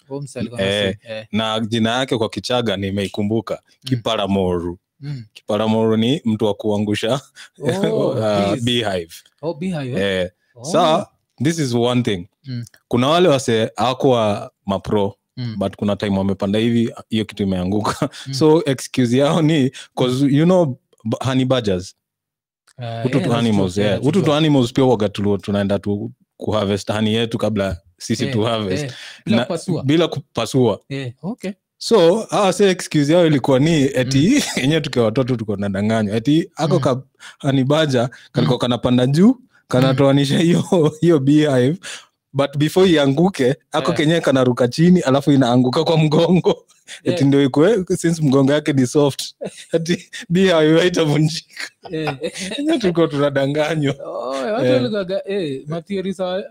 Eh, 0.58 0.96
eh, 1.08 1.26
na 1.32 1.61
jina 1.61 1.90
yake 1.98 2.18
kwa 2.18 2.28
kichaga 2.28 2.76
nimeikumbuka. 2.76 3.62
Kiparamoru. 3.85 4.78
Mm. 5.00 5.24
kiparamoru 5.35 5.96
ni 5.96 6.20
mtu 6.24 6.44
wa 6.44 6.54
kuangusha 6.54 7.20
Oh, 7.62 8.08
uh, 8.11 8.56
beehive. 8.62 9.14
Oh, 9.42 9.54
beehive, 9.54 10.00
eh? 10.00 10.22
eh, 10.24 10.30
Oh. 10.54 10.64
sa 10.64 11.06
this 11.44 11.58
is 11.58 11.74
one 11.74 12.02
thing. 12.02 12.28
Mm. 12.44 12.64
kuna 12.88 13.08
wale 13.08 13.28
wase 13.28 13.70
akuwa 13.76 14.50
mapro 14.66 15.14
Mm. 15.37 15.55
but 15.59 15.77
kuna 15.77 15.96
time 15.96 16.18
wamepanda 16.18 16.59
hivi 16.59 16.94
hiyo 17.09 17.25
kitu 17.25 17.42
imeanguka 17.42 18.09
Mm. 18.27 18.35
so 18.35 18.62
excuse 18.66 19.18
yao 19.18 19.42
ni 19.42 19.70
you 20.29 20.44
know 20.44 20.79
honey 21.25 21.44
badgers 21.44 21.94
ututu 23.05 23.18
yeah, 23.29 23.38
animals 23.38 23.77
yeah. 23.79 23.90
yeah, 23.90 24.03
tunajua. 24.12 24.37
animals 24.38 24.72
pia 24.72 24.85
waga 24.85 25.09
tunaenda 25.09 25.79
tu 25.79 26.12
kuharvest 26.37 26.88
hani 26.88 27.14
yetu 27.14 27.38
kabla 27.38 27.81
sisi 27.98 28.22
yeah, 28.25 28.37
tu 28.37 28.42
harvest 28.42 28.85
eh, 28.85 28.92
bila 29.27 29.37
Na- 29.37 29.44
kupasua. 29.44 29.83
bila 29.85 30.09
kupasua 30.09 30.81
yeah. 30.88 31.11
okay. 31.22 31.53
so 31.79 32.20
hawa 32.31 32.53
se 32.53 32.70
excuse 32.70 33.12
yao 33.12 33.27
ilikuwa 33.27 33.59
ni 33.59 33.83
eti 33.83 34.42
enyewe 34.62 34.81
tukiwa 34.81 35.05
watoto 35.05 35.37
tuko 35.37 35.57
nadanganywa 35.57 36.16
eti 36.16 36.51
ako 36.57 36.75
Mm. 36.75 36.81
ka 36.81 37.03
hanibaja 37.38 38.11
kalikuwa 38.33 38.59
kanapanda 38.59 39.07
juu 39.07 39.37
kanatoanisha 39.68 40.38
hiyo 40.38 40.92
hiyo 41.01 41.18
beehive 41.18 41.79
but 42.32 42.56
before 42.56 42.90
ianguke 42.90 43.56
ako 43.72 43.86
yeah. 43.90 43.96
kenyewe 43.96 44.20
kanaruka 44.20 44.68
chini 44.68 45.00
alafu 45.00 45.32
inaanguka 45.32 45.84
kwa 45.84 45.96
mgongo 45.98 46.64
yeah. 47.04 47.20
Eh. 47.20 47.26
ndio 47.26 47.42
ikwe 47.44 47.84
since 47.96 48.22
mgongo 48.22 48.52
yake 48.52 48.72
ni 48.72 48.86
soft 48.86 49.34
ati 49.72 50.08
bia 50.28 50.56
haitavunjika 50.56 51.70
Eh, 51.90 52.18
enyewe 52.58 52.78
tulikuwa 52.82 53.08
tunadanganywa 53.08 53.94
oh, 54.04 54.28
watu 54.30 54.66
Eh. 54.66 54.72
walikuwaga, 54.74 55.22
eh, 55.26 55.62
matheory 55.66 56.14
So, 56.14 56.42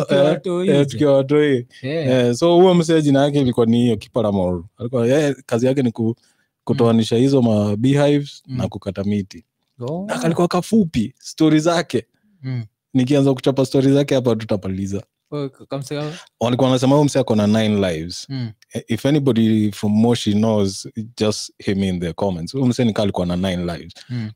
Tukiwa 0.00 0.18
eh, 0.20 0.24
watoi 0.24 0.68
eh, 0.68 0.86
watoi 1.06 1.66
eh, 1.82 2.06
Eh, 2.08 2.34
so 2.34 2.54
huo 2.56 2.74
msee 2.74 3.02
jina 3.02 3.22
yake 3.24 3.40
ilikuwa 3.40 3.66
ni 3.66 3.78
hiyo 3.78 3.96
kiparamor 3.96 4.64
alikuwa 4.78 5.06
yeye 5.06 5.34
kazi 5.46 5.66
yake 5.66 5.82
ni 5.82 5.92
ku, 5.92 6.16
kutoanisha 6.64 7.16
hizo 7.16 7.42
ma 7.42 7.76
beehives 7.76 8.42
Mm. 8.46 8.56
na 8.56 8.68
kukata 8.68 9.04
miti 9.04 9.44
oh, 9.80 10.06
alikuwa 10.22 10.48
kafupi 10.48 11.14
stori 11.18 11.60
zake 11.60 12.06
mm. 12.42 12.64
nikianza 12.94 13.34
kuchapa 13.34 13.66
stori 13.66 13.92
zake 13.92 14.14
hapa 14.14 14.36
tutapaliza 14.36 15.02
walikuwa 16.40 16.68
wanasema 16.68 16.94
huyu 16.94 17.04
mse 17.04 17.18
ako 17.18 17.34
na 17.36 17.46
nine 17.46 17.88
lives 17.92 18.26
mm. 18.28 18.52
If 18.88 19.06
anybody 19.06 19.72
from 19.72 19.92
moshi 19.92 20.32
knows 20.32 20.88
just 21.20 21.52
him 21.58 21.84
in 21.84 22.00
the 22.00 22.12
comments 22.12 22.52
huyu 22.52 22.66
mse 22.66 22.84
nikaa 22.84 23.02
alikuwa 23.02 23.26
na 23.26 23.36
nine 23.36 23.56
lives 23.72 23.92
Mm. 24.08 24.30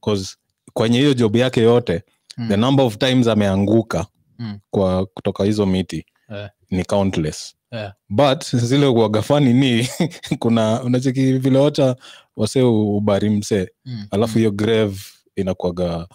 kwenye 0.73 0.99
hiyo 0.99 1.15
job 1.15 1.37
yake 1.37 1.61
yote 1.61 2.03
Mm. 2.37 2.49
the 2.49 2.57
number 2.57 2.87
of 2.87 2.97
times 2.99 3.27
ameanguka 3.27 4.07
Mm. 4.39 4.59
kwa 4.71 5.07
kutoka 5.07 5.45
hizo 5.45 5.67
miti 5.67 6.07
yeah. 6.31 6.51
ni 6.71 6.85
countless 6.85 7.55
yeah. 7.73 7.95
but 8.09 8.57
zile 8.57 8.87
uagafani 8.87 9.53
ni 9.55 9.89
kuna 10.39 10.83
unacheki 10.83 11.33
vile 11.33 11.59
wacha 11.59 11.97
wase 12.37 12.63
ubari 12.63 13.31
msee 13.31 13.69
Mm. 13.85 14.07
alafu 14.11 14.39
hiyo 14.39 14.51
grave 14.51 14.97
inakuaga 15.37 16.07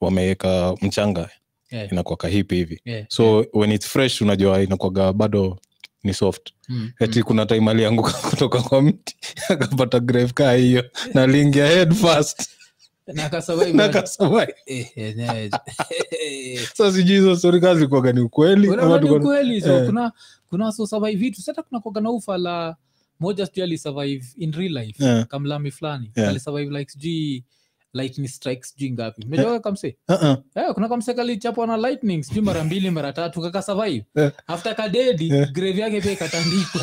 wameweka 0.00 0.74
mchanga 0.82 1.30
Eh, 1.70 1.88
inakuaga 1.92 2.20
kahipi 2.20 2.54
hivi 2.56 2.80
yeah. 2.84 3.06
so 3.08 3.46
when 3.52 3.72
it's 3.72 3.86
fresh 3.86 4.20
unajua 4.22 4.62
inakuaga 4.62 5.12
bado 5.12 5.58
ni 6.04 6.14
soft 6.14 6.50
mm, 6.68 6.90
eti 7.00 7.22
kuna 7.22 7.46
time 7.46 7.70
alianguka 7.70 8.12
kutoka 8.30 8.62
kwa 8.62 8.82
mti 8.82 9.16
akapata 9.48 10.00
grave 10.00 10.32
kaa 10.32 10.52
hiyo 10.52 10.84
na 11.14 11.22
aliingia 11.22 11.66
head 11.66 11.94
first 11.94 12.48
na 13.14 13.24
akasurvive, 13.24 13.72
na 13.72 13.84
eh. 13.86 14.44
Eh, 14.66 14.90
enyewe. 14.96 15.50
so 16.76 16.92
sijui 16.92 17.16
hizo 17.16 17.36
stori 17.36 17.60
kaa 17.60 17.74
zilikuwaga 17.74 18.12
ni 18.12 18.20
ukweli 18.20 18.68
eh. 18.68 19.86
kuna 19.86 20.12
kuna 20.50 20.64
wasiosurvive 20.64 21.16
vitu 21.16 21.42
sasa 21.42 21.62
kuna 21.62 21.80
kuwaga 21.80 22.00
na 22.00 22.10
ufa 22.10 22.38
la 22.38 22.76
moja 23.20 23.46
sijui 23.46 23.62
alisurvive 23.62 24.26
in 24.38 24.52
real 24.52 24.72
life 24.72 25.04
Yeah. 25.04 25.26
kamlami 25.26 25.70
fulani 25.70 26.10
Yeah. 26.16 26.30
alisurvive 26.30 26.78
like 26.78 26.90
sijui 26.92 27.44
lightning 27.96 28.28
strikes 28.28 28.68
sijui 28.70 28.90
ngapi 28.90 29.26
mejua 29.26 29.60
kamse 29.60 29.96
Uh-uh. 30.08 30.36
yeah, 30.56 30.74
kuna 30.74 30.88
kamse 30.88 31.14
kalichapwa 31.14 31.66
na 31.66 31.76
lightning 31.76 32.22
sijui 32.22 32.42
mara 32.42 32.64
mbili 32.64 32.90
mara 32.90 33.12
tatu 33.12 33.40
kaka 33.40 33.62
survive 33.62 34.04
Yeah. 34.16 34.32
after 34.46 34.76
kadedi 34.76 35.28
Yeah. 35.30 35.52
grave 35.52 35.80
yake 35.80 36.00
pia 36.00 36.12
ikatandikwa 36.12 36.80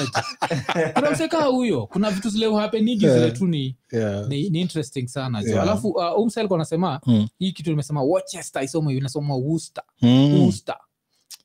kuna 0.94 1.12
mse 1.12 1.28
kaa 1.28 1.46
huyo 1.46 1.88
kuna 1.88 2.12
vitu 2.12 2.30
zile 2.30 2.48
uhapenigi 2.48 3.06
Yeah. 3.06 3.18
zile 3.20 3.32
tu 3.32 3.48
ni, 3.48 3.76
Yeah. 3.92 4.28
ni, 4.28 4.50
ni 4.50 4.62
interesting 4.62 5.08
sana 5.08 5.42
Yeah. 5.42 5.62
alafu 5.64 5.88
uh, 5.90 6.20
umsel 6.20 6.48
anasema 6.54 7.00
Mm. 7.06 7.28
hii 7.40 7.52
kitu 7.52 7.70
nimesema 7.70 8.02
Worcester 8.04 8.64
isoma 8.64 8.94
inasoma 8.94 9.36
wuster 9.36 9.84
Mm. 10.02 10.42
wuster 10.46 10.78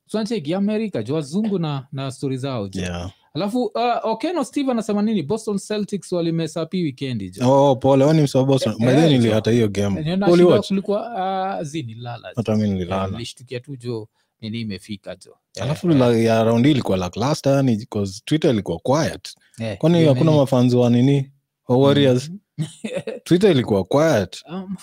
tunacheki 0.07 0.53
amerika 0.53 1.03
jo 1.03 1.15
wazungu 1.15 1.59
na, 1.59 1.87
na 1.91 2.11
stori 2.11 2.37
zao 2.37 2.67
jo 2.67 2.81
Yeah. 2.81 3.11
Alafu 3.39 3.63
uh, 3.63 3.81
okeno 4.03 4.43
steve 4.43 4.71
anasema 4.71 5.01
nini 5.01 5.23
boston 5.23 5.57
celtics 5.59 6.11
walimesapi 6.11 6.83
wikendi 6.83 7.31
Oh, 7.41 7.75
pole 7.75 8.05
wani 8.05 8.21
msa 8.21 8.43
Boston. 8.43 8.73
Eh, 8.73 8.79
By 8.79 9.03
eh, 9.03 9.11
nilihata 9.11 9.51
hiyo 9.51 9.67
gamekulikuwa 9.67 11.57
uh, 11.57 11.63
zini 11.63 11.93
lala 11.93 12.31
Hata 12.35 12.51
Eh, 12.53 13.11
nilishtukia 13.11 13.59
tu 13.59 13.75
jo 13.75 14.07
nini 14.41 14.61
imefika 14.61 15.15
jo 15.15 15.35
alafu 15.61 15.91
yeah, 15.91 16.01
yeah. 16.11 16.23
ya 16.23 16.43
raundi 16.43 16.71
ilikuwa 16.71 16.97
lackluster 16.97 17.53
yani 17.53 17.75
because 17.75 18.21
Twitter 18.25 18.51
ilikuwa 18.51 18.79
quiet. 18.79 19.35
yeah, 19.59 19.77
Kwani 19.77 20.05
hakuna 20.05 20.31
mafanzi 20.31 20.75
wa 20.75 20.89
nini? 20.89 21.31
Wa 21.67 21.77
Warriors. 21.77 22.31
Twitter 23.23 23.51
ilikuwa 23.51 23.83
quiet. 23.83 24.43
um, 24.49 24.75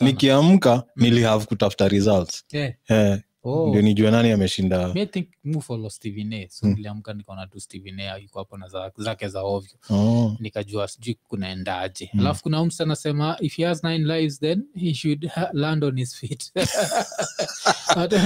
nikiamka 0.00 0.82
nilihave 0.96 1.44
kutafuta 1.44 1.88
results. 1.88 2.44
yeah. 2.52 2.72
Eh, 2.88 3.20
oh. 3.44 3.68
ndio 3.68 3.82
nijue 3.82 4.10
nani 4.10 4.30
ameshinda. 4.32 4.94
Mi 4.94 5.06
think 5.06 5.28
mu 5.44 5.60
follow 5.62 5.90
A. 6.32 6.48
so 6.50 6.66
Mm. 6.66 6.72
niliamka 6.74 7.14
nikaona 7.14 7.46
tu 7.46 7.60
A 8.00 8.16
yuko 8.18 8.38
hapo 8.38 8.56
na 8.58 8.68
za- 8.68 8.92
zake 8.96 9.28
za 9.28 9.42
ovyo 9.42 9.70
Oh. 9.90 10.36
nikajua 10.40 10.88
sijui 10.88 11.14
kunaendaje 11.28 12.10
Mm. 12.14 12.20
alafu 12.20 12.42
kuna 12.42 12.62
umsa 12.62 12.84
anasema 12.84 13.36
if 13.40 13.56
he 13.56 13.64
has 13.64 13.84
nine 13.84 14.14
lives 14.14 14.40
then 14.40 14.64
he 14.74 14.94
should 14.94 15.30
land 15.52 15.84
on 15.84 15.96
his 15.96 16.16
feet 16.16 16.52
watu 17.96 18.16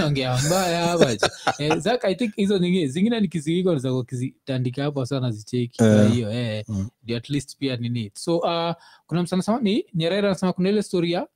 mbaya 0.46 0.86
hapa 0.86 1.12
eh, 1.58 1.76
Zak, 1.78 2.04
i 2.04 2.14
think 2.14 2.34
hizo 2.36 2.58
nyingine 2.58 2.86
zingine 2.86 3.20
nikizigiko 3.20 3.76
za 3.78 4.02
kizitandika 4.04 4.82
hapo 4.82 5.06
sana 5.06 5.30
zicheki 5.30 5.84
hiyo 6.12 6.32
eh, 6.32 6.64
Mm. 6.68 6.88
ndio 7.02 7.16
at 7.16 7.30
least 7.30 7.56
pia 7.58 7.76
nini 7.76 8.10
so 8.14 8.38
uh, 8.38 8.72
kuna 9.06 9.22
msa 9.22 9.36
anasema 9.36 9.60
ni 9.60 9.84
nyerere 9.94 10.26
anasema 10.26 10.52
kuna 10.52 10.68
ile 10.68 10.82
storia 10.82 11.26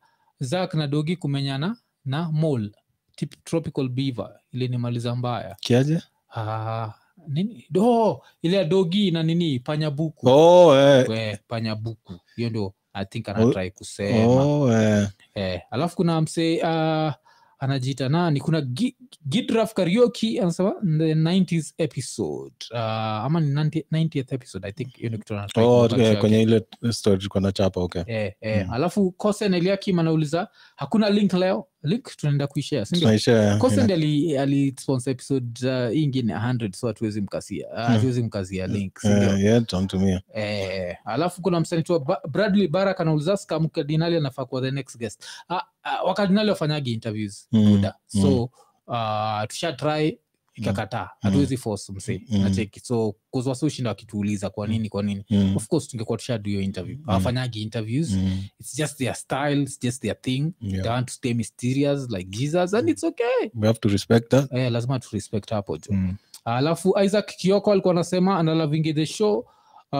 zak 0.40 0.74
na 0.74 0.86
dogi 0.86 1.16
kumenyana 1.16 1.76
na 2.04 2.32
mol 2.32 2.70
tip 3.16 3.44
tropical 3.44 3.88
beaver 3.88 4.30
ile 4.52 4.68
nimaliza 4.68 5.14
mbaya 5.16 5.56
Kiaje? 5.60 6.02
Ah, 6.36 6.92
nini 7.28 7.66
do 7.70 8.22
ile 8.42 8.56
ya 8.56 8.64
dogi 8.64 9.10
na 9.10 9.22
nini 9.22 9.60
panyabuku 9.60 10.28
Oh, 10.28 10.76
eh. 10.76 11.08
we 11.08 11.38
panyabuku 11.48 12.12
hiyo 12.36 12.50
ndio 12.50 12.74
i 12.92 13.04
think 13.04 13.28
anatrai 13.28 13.70
kusema 13.70 14.26
Oh, 14.44 14.72
eh. 14.72 15.08
eh, 15.34 15.60
alafu 15.70 15.96
kuna 15.96 16.20
msee 16.20 16.60
uh, 16.62 17.12
anajiita 17.58 18.08
nani 18.08 18.40
kuna 18.40 18.60
Gi- 18.60 18.96
gidraf 19.28 19.74
karioki 19.74 20.40
anasema 20.40 20.70
the 20.98 21.14
90s 21.14 21.72
episode 21.78 22.54
uh, 22.70 22.78
ama 22.80 23.40
ni 23.40 23.54
90 23.54 23.82
90th 23.92 24.34
episode 24.34 24.68
i 24.68 24.72
think 24.72 24.96
hiyo 24.96 25.10
ni 25.10 25.18
kitu 25.18 25.34
Oh, 25.56 25.88
eh, 25.98 26.20
kwenye 26.20 26.42
ile 26.42 26.62
story 26.90 27.16
tulikuwa 27.18 27.40
nachapa 27.40 27.80
okay. 27.80 28.02
eh, 28.06 28.32
eh. 28.40 28.66
Mm. 28.66 28.72
alafu 28.72 29.10
kosen 29.12 29.54
eliakim 29.54 29.98
anauliza 29.98 30.48
hakuna 30.76 31.10
link 31.10 31.32
leo. 31.32 31.66
Link 31.82 32.16
tunaenda 32.16 32.46
kuishare 32.46 32.84
sindio 32.84 33.00
Tunaishare, 33.08 33.58
Consent 33.58 33.90
yeah. 33.90 34.00
ali, 34.02 34.38
ali 34.38 34.74
episode 35.06 35.68
uh, 35.68 35.90
hii 35.92 36.02
ingine 36.02 36.34
100 36.34 36.72
so 36.72 36.86
hatuwezi 36.86 37.20
mkasia 37.20 37.68
uh, 37.68 37.78
hatuwezi 37.78 38.22
mkazia 38.22 38.66
link 38.66 39.04
yeah, 39.04 39.60
tutamtumia. 39.60 40.22
Eh, 40.34 40.96
alafu 41.04 41.42
kuna 41.42 41.60
msanitua 41.60 41.98
ba 42.00 42.20
bradley 42.30 42.68
barak 42.68 43.00
anauliza 43.00 43.36
ska 43.36 43.60
mkardinali 43.60 44.16
anafaa 44.16 44.44
kuwa 44.44 44.60
the 44.62 44.70
next 44.70 44.98
guest. 44.98 45.24
Ah, 45.48 45.60
ah, 45.82 46.02
wakardinali 46.02 46.50
wafanyagi 46.50 46.92
interviews 46.92 47.48
Mm, 47.52 47.70
buda 47.70 47.94
so 48.06 48.50
uh, 48.86 49.42
tusha 49.48 49.72
try 49.72 50.18
ikakataa. 50.56 51.10
Hatuwezi 51.20 51.56
force 51.56 51.92
msee 51.92 52.20
Mm. 52.28 52.42
nacheki 52.42 52.80
so 52.80 53.14
kuzwasushinda 53.30 53.90
wakituuliza 53.90 54.50
kwa 54.50 54.66
nini 54.66 54.88
kwa 54.88 55.02
nini? 55.02 55.24
Mm, 55.30 55.56
of 55.56 55.66
course 55.68 55.88
tungekuwa 55.88 56.18
tushadu 56.18 56.50
hiyo 56.50 56.60
interview. 56.62 56.98
Awafanyagi 57.06 57.62
interviews. 57.62 58.10
Mm, 58.10 58.42
it's 58.60 58.76
just 58.76 58.96
their 58.98 59.14
style 59.14 59.62
it's 59.62 59.80
just 59.80 60.02
their 60.02 60.20
thing. 60.20 60.52
Yeah. 60.60 60.82
they 60.82 60.90
want 60.92 61.06
to 61.08 61.12
stay 61.14 61.34
mysterious 61.34 62.10
like 62.10 62.24
jesus 62.38 62.74
and 62.74 62.88
it's 62.88 63.04
okay. 63.04 63.50
We 63.54 63.66
have 63.66 63.78
to 63.78 63.88
respect 63.88 64.28
that. 64.30 64.52
eh, 64.52 64.72
lazima 64.72 64.98
tu 64.98 65.08
respect 65.12 65.50
hapo 65.50 65.76
jo. 65.78 65.84
Mm. 65.90 66.16
alafu 66.44 66.94
isaac 67.04 67.36
kioko 67.36 67.72
alikuwa 67.72 67.92
anasema 67.94 68.38
analavingi 68.38 68.94
the 68.94 69.06
show. 69.06 69.44
Uh, 69.92 69.98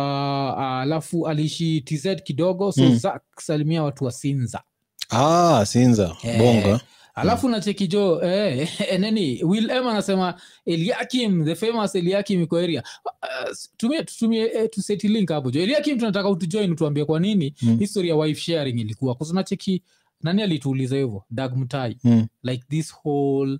uh, 1.22 1.28
aliishi 1.30 1.80
tz 1.80 2.06
kidogo. 2.24 2.72
So 2.72 2.82
Mm. 2.82 2.96
zak 2.98 3.22
salimia 3.40 3.82
watu 3.82 4.04
wa 4.04 4.12
sinza. 4.12 4.62
Ah, 5.10 5.64
Sinza, 5.66 6.16
Eh, 6.22 6.38
Bonga. 6.38 6.80
Alafu 7.16 7.48
nacheki 7.48 7.86
jo 7.86 8.22
eh, 8.22 8.68
nini 9.00 9.44
will 9.44 9.70
m 9.70 9.86
anasema 9.88 10.40
eliakim 10.66 11.44
the 11.44 11.54
famous 11.54 11.94
eliakim 11.94 12.42
iko 12.42 12.56
area 12.58 12.82
uh, 13.04 13.54
tumie 13.76 14.02
tutumie 14.04 14.42
eh, 14.54 14.68
tuseti 14.70 15.08
link 15.08 15.28
hapo 15.28 15.50
jo 15.50 15.60
eliakim 15.62 15.98
tunataka 15.98 16.28
utujoin 16.30 16.72
utuambie 16.72 17.04
kwa 17.04 17.20
nini 17.20 17.54
Mm. 17.62 17.78
history 17.78 18.08
ya 18.08 18.16
wife 18.16 18.40
sharing 18.40 18.80
ilikuwa. 18.80 19.14
Kwa 19.14 19.26
nacheki 19.32 19.82
nani 20.22 20.42
alituuliza 20.42 20.96
hivyo? 20.96 21.24
Dag 21.30 21.56
mtai 21.56 21.96
Mm. 22.04 22.26
like 22.42 22.64
this 22.68 22.94
whole 23.04 23.58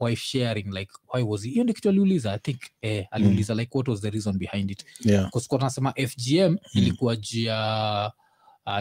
wife 0.00 0.22
sharing 0.22 0.66
like 0.74 0.92
why 1.14 1.22
was 1.22 1.42
hiyo 1.42 1.62
ndio 1.64 1.74
kitu 1.74 1.88
aliuliza 1.88 2.32
i 2.32 2.38
think 2.38 2.60
eh, 2.82 3.06
aliuliza 3.10 3.54
like 3.54 3.70
what 3.74 3.88
was 3.88 4.00
the 4.00 4.10
reason 4.10 4.38
behind 4.38 4.70
it? 4.70 4.84
Yeah. 5.04 5.30
kusikuwa 5.30 5.58
tunasema 5.58 5.92
fgm 5.92 6.56
ilikuwa 6.74 7.16
juu 7.16 7.42
ya 7.42 8.12
uh, 8.16 8.27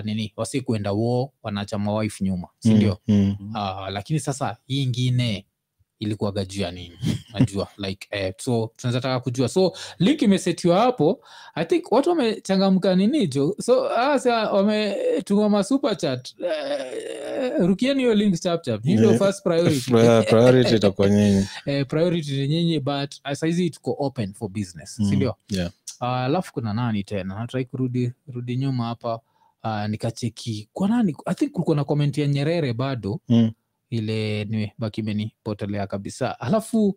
nini 0.06 0.34
wasi 0.36 0.62
kuenda 0.62 0.92
war 0.94 1.28
wanaacha 1.44 1.78
mawife 1.78 2.24
nyuma 2.24 2.48
sindio 2.60 2.98
Mm, 3.08 3.36
mm. 3.40 3.50
uh, 3.56 3.90
lakini 3.90 4.20
sasa 4.20 4.58
hii 4.68 4.84
ingine 4.84 5.46
ilikuwaga 6.00 6.46
juu 6.46 6.62
ya 6.62 6.72
nini? 6.72 6.98
Najua 7.34 7.68
like 7.78 8.08
eh, 8.12 8.34
so 8.38 8.72
tunaweza 8.78 9.02
taka 9.02 9.20
kujua. 9.20 9.50
So 9.50 9.74
link 10.00 10.22
imesetiwa 10.22 10.80
hapo. 10.82 11.22
I 11.56 11.66
think 11.66 11.92
watu 11.92 12.10
wamechangamka 12.10 12.96
nini 12.96 13.28
jo? 13.28 13.56
So 13.62 13.90
asa 14.00 14.52
wametuma 14.52 15.50
masuper 15.50 15.98
chat. 15.98 16.34
Eh, 16.44 17.54
rukieni 17.60 18.00
hiyo 18.02 18.14
link 18.16 18.40
chapchap 18.40 18.84
hii 18.84 18.94
ndio 18.94 19.06
Yeah. 19.08 19.20
first 19.20 19.44
priority. 19.44 19.92
priority 20.30 20.76
itakuwa 20.76 21.10
nyinyi. 21.10 21.46
eh, 21.66 21.86
priority 21.88 22.32
ni 22.42 22.48
nyinyi 22.48 22.80
but 22.80 23.16
uh, 23.26 23.32
saizi 23.34 23.70
tuko 23.70 23.96
open 24.00 24.34
for 24.34 24.50
business 24.50 25.00
Mm, 25.00 25.10
sindio 25.10 25.36
yeah. 25.50 25.72
Ah, 26.00 26.24
alafu 26.26 26.54
kuna 26.54 26.74
nani 26.74 27.04
tena? 27.04 27.36
Natrai 27.40 27.66
kurudi 27.66 28.12
rudi 28.34 28.56
nyuma 28.58 28.86
hapa 28.86 29.20
uh, 29.64 29.86
nikacheki 29.88 30.70
kwa 30.74 30.88
nani? 30.88 31.16
I 31.26 31.34
think 31.36 31.52
kulikuwa 31.52 31.76
na 31.76 31.84
komenti 31.84 32.22
ya 32.22 32.28
nyerere 32.28 32.74
bado. 32.74 33.20
Mm. 33.30 33.52
ile 33.90 34.46
nimebaki 34.46 35.02
imenipotelea 35.02 35.88
kabisa. 35.88 36.40
Alafu 36.40 36.88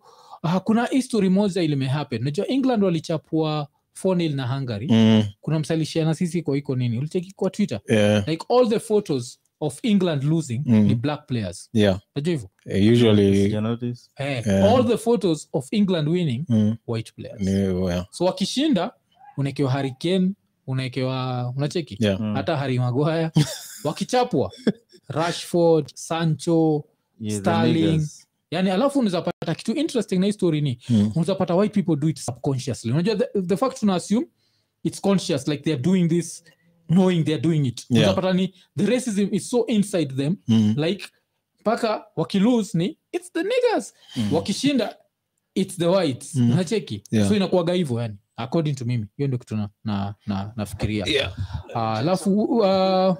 uh, 0.42 0.56
kuna 0.56 0.86
history 0.86 1.28
moja 1.28 1.62
ilimehappen 1.62 2.24
najua 2.24 2.46
england 2.48 2.84
walichapua 2.84 3.68
fonil 3.92 4.34
na 4.34 4.54
hungary. 4.54 4.88
Mm, 4.90 5.24
kuna 5.40 5.58
msalishiana 5.58 6.14
sisi 6.14 6.42
kwa 6.42 6.56
iko 6.58 6.76
nini? 6.76 6.98
Ulicheki 6.98 7.32
kwa 7.36 7.50
twitter? 7.50 7.80
Yeah, 7.88 8.28
like 8.28 8.46
all 8.48 8.68
the 8.68 8.78
photos 8.78 9.40
of 9.60 9.78
england 9.82 10.24
losing 10.24 10.62
Mm. 10.66 10.82
ni 10.82 10.94
black 10.94 11.26
players. 11.26 11.70
Yeah. 11.72 12.00
najua 12.14 12.32
hivyo? 12.32 12.50
Eh, 12.66 12.92
usually 12.92 13.44
eh, 13.44 13.52
Yeah. 14.46 14.74
all 14.74 14.86
the 14.88 14.96
photos 14.96 15.48
of 15.52 15.68
england 15.70 16.08
winning 16.08 16.44
mm, 16.48 16.76
white 16.86 17.12
players. 17.16 17.42
Yeah, 17.48 17.82
well. 17.82 18.04
so 18.10 18.24
wakishinda 18.24 18.92
unaekewa 19.36 19.72
hurricane 19.72 20.30
unaekewa 20.66 21.52
unacheki 21.56 21.96
Yeah. 22.00 22.20
Mm. 22.20 22.34
hata 22.34 22.56
harimagwaya 22.56 23.32
wakichapwa 23.84 24.52
rashford 25.08 25.90
sancho 25.94 26.84
Yeah, 27.22 27.40
starling 27.40 28.02
yani 28.50 28.70
alafu 28.70 28.98
unawezapata 28.98 29.54
kitu 29.54 29.72
interesting 29.72 30.16
na 30.18 30.26
hii 30.26 30.32
story 30.32 30.60
ni 30.60 30.78
Mm. 30.90 31.06
unawezapata 31.10 31.54
why 31.54 31.68
people 31.68 31.96
do 31.96 32.08
it 32.08 32.18
subconsciously 32.18 32.90
unajua 32.92 33.16
the, 33.16 33.42
the 33.42 33.56
fact 33.56 33.80
tuna 33.80 33.94
assume 33.94 34.26
it's 34.84 35.00
conscious 35.00 35.48
like 35.48 35.62
they're 35.62 35.82
doing 35.82 36.08
this 36.08 36.44
knowing 36.88 37.24
they're 37.24 37.42
doing 37.42 37.66
it 37.66 37.80
Yeah. 37.90 37.90
unawezapata 38.02 38.32
ni 38.32 38.54
the 38.78 38.86
racism 38.86 39.34
is 39.34 39.50
so 39.50 39.66
inside 39.66 40.14
them 40.14 40.36
Mm, 40.48 40.74
like 40.78 41.04
mpaka 41.60 42.04
wakilose 42.16 42.78
ni 42.78 42.98
it's 43.12 43.32
the 43.32 43.42
niggers 43.42 43.94
Mm. 44.16 44.32
wakishinda 44.32 44.96
it's 45.54 45.76
the 45.76 45.86
whites 45.86 46.34
Mm. 46.34 46.50
unacheki 46.52 47.02
Yeah. 47.10 47.28
so 47.28 47.36
inakuaga 47.36 47.72
hivyo 47.72 48.00
yani 48.00 48.16
according 48.42 48.74
to 48.74 48.84
mimi 48.84 49.06
hiyo 49.16 49.26
ndio 49.28 49.38
kitu 49.38 49.56
na, 49.56 49.68
na, 49.84 50.14
na, 50.26 50.52
nafikiria. 50.56 51.04
Yeah. 51.06 51.32
Ah, 51.74 51.94
alafu 51.94 52.42
uh, 52.42 53.16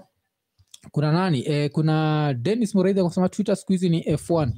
kuna 0.91 1.13
nani? 1.13 1.45
Eh, 1.49 1.71
kuna 1.71 2.35
denis 2.35 2.75
moreidha 2.75 3.05
kusema 3.05 3.29
twitter 3.29 3.57
siku 3.57 3.73
hizi 3.73 3.89
ni 3.89 4.01
f1 4.03 4.53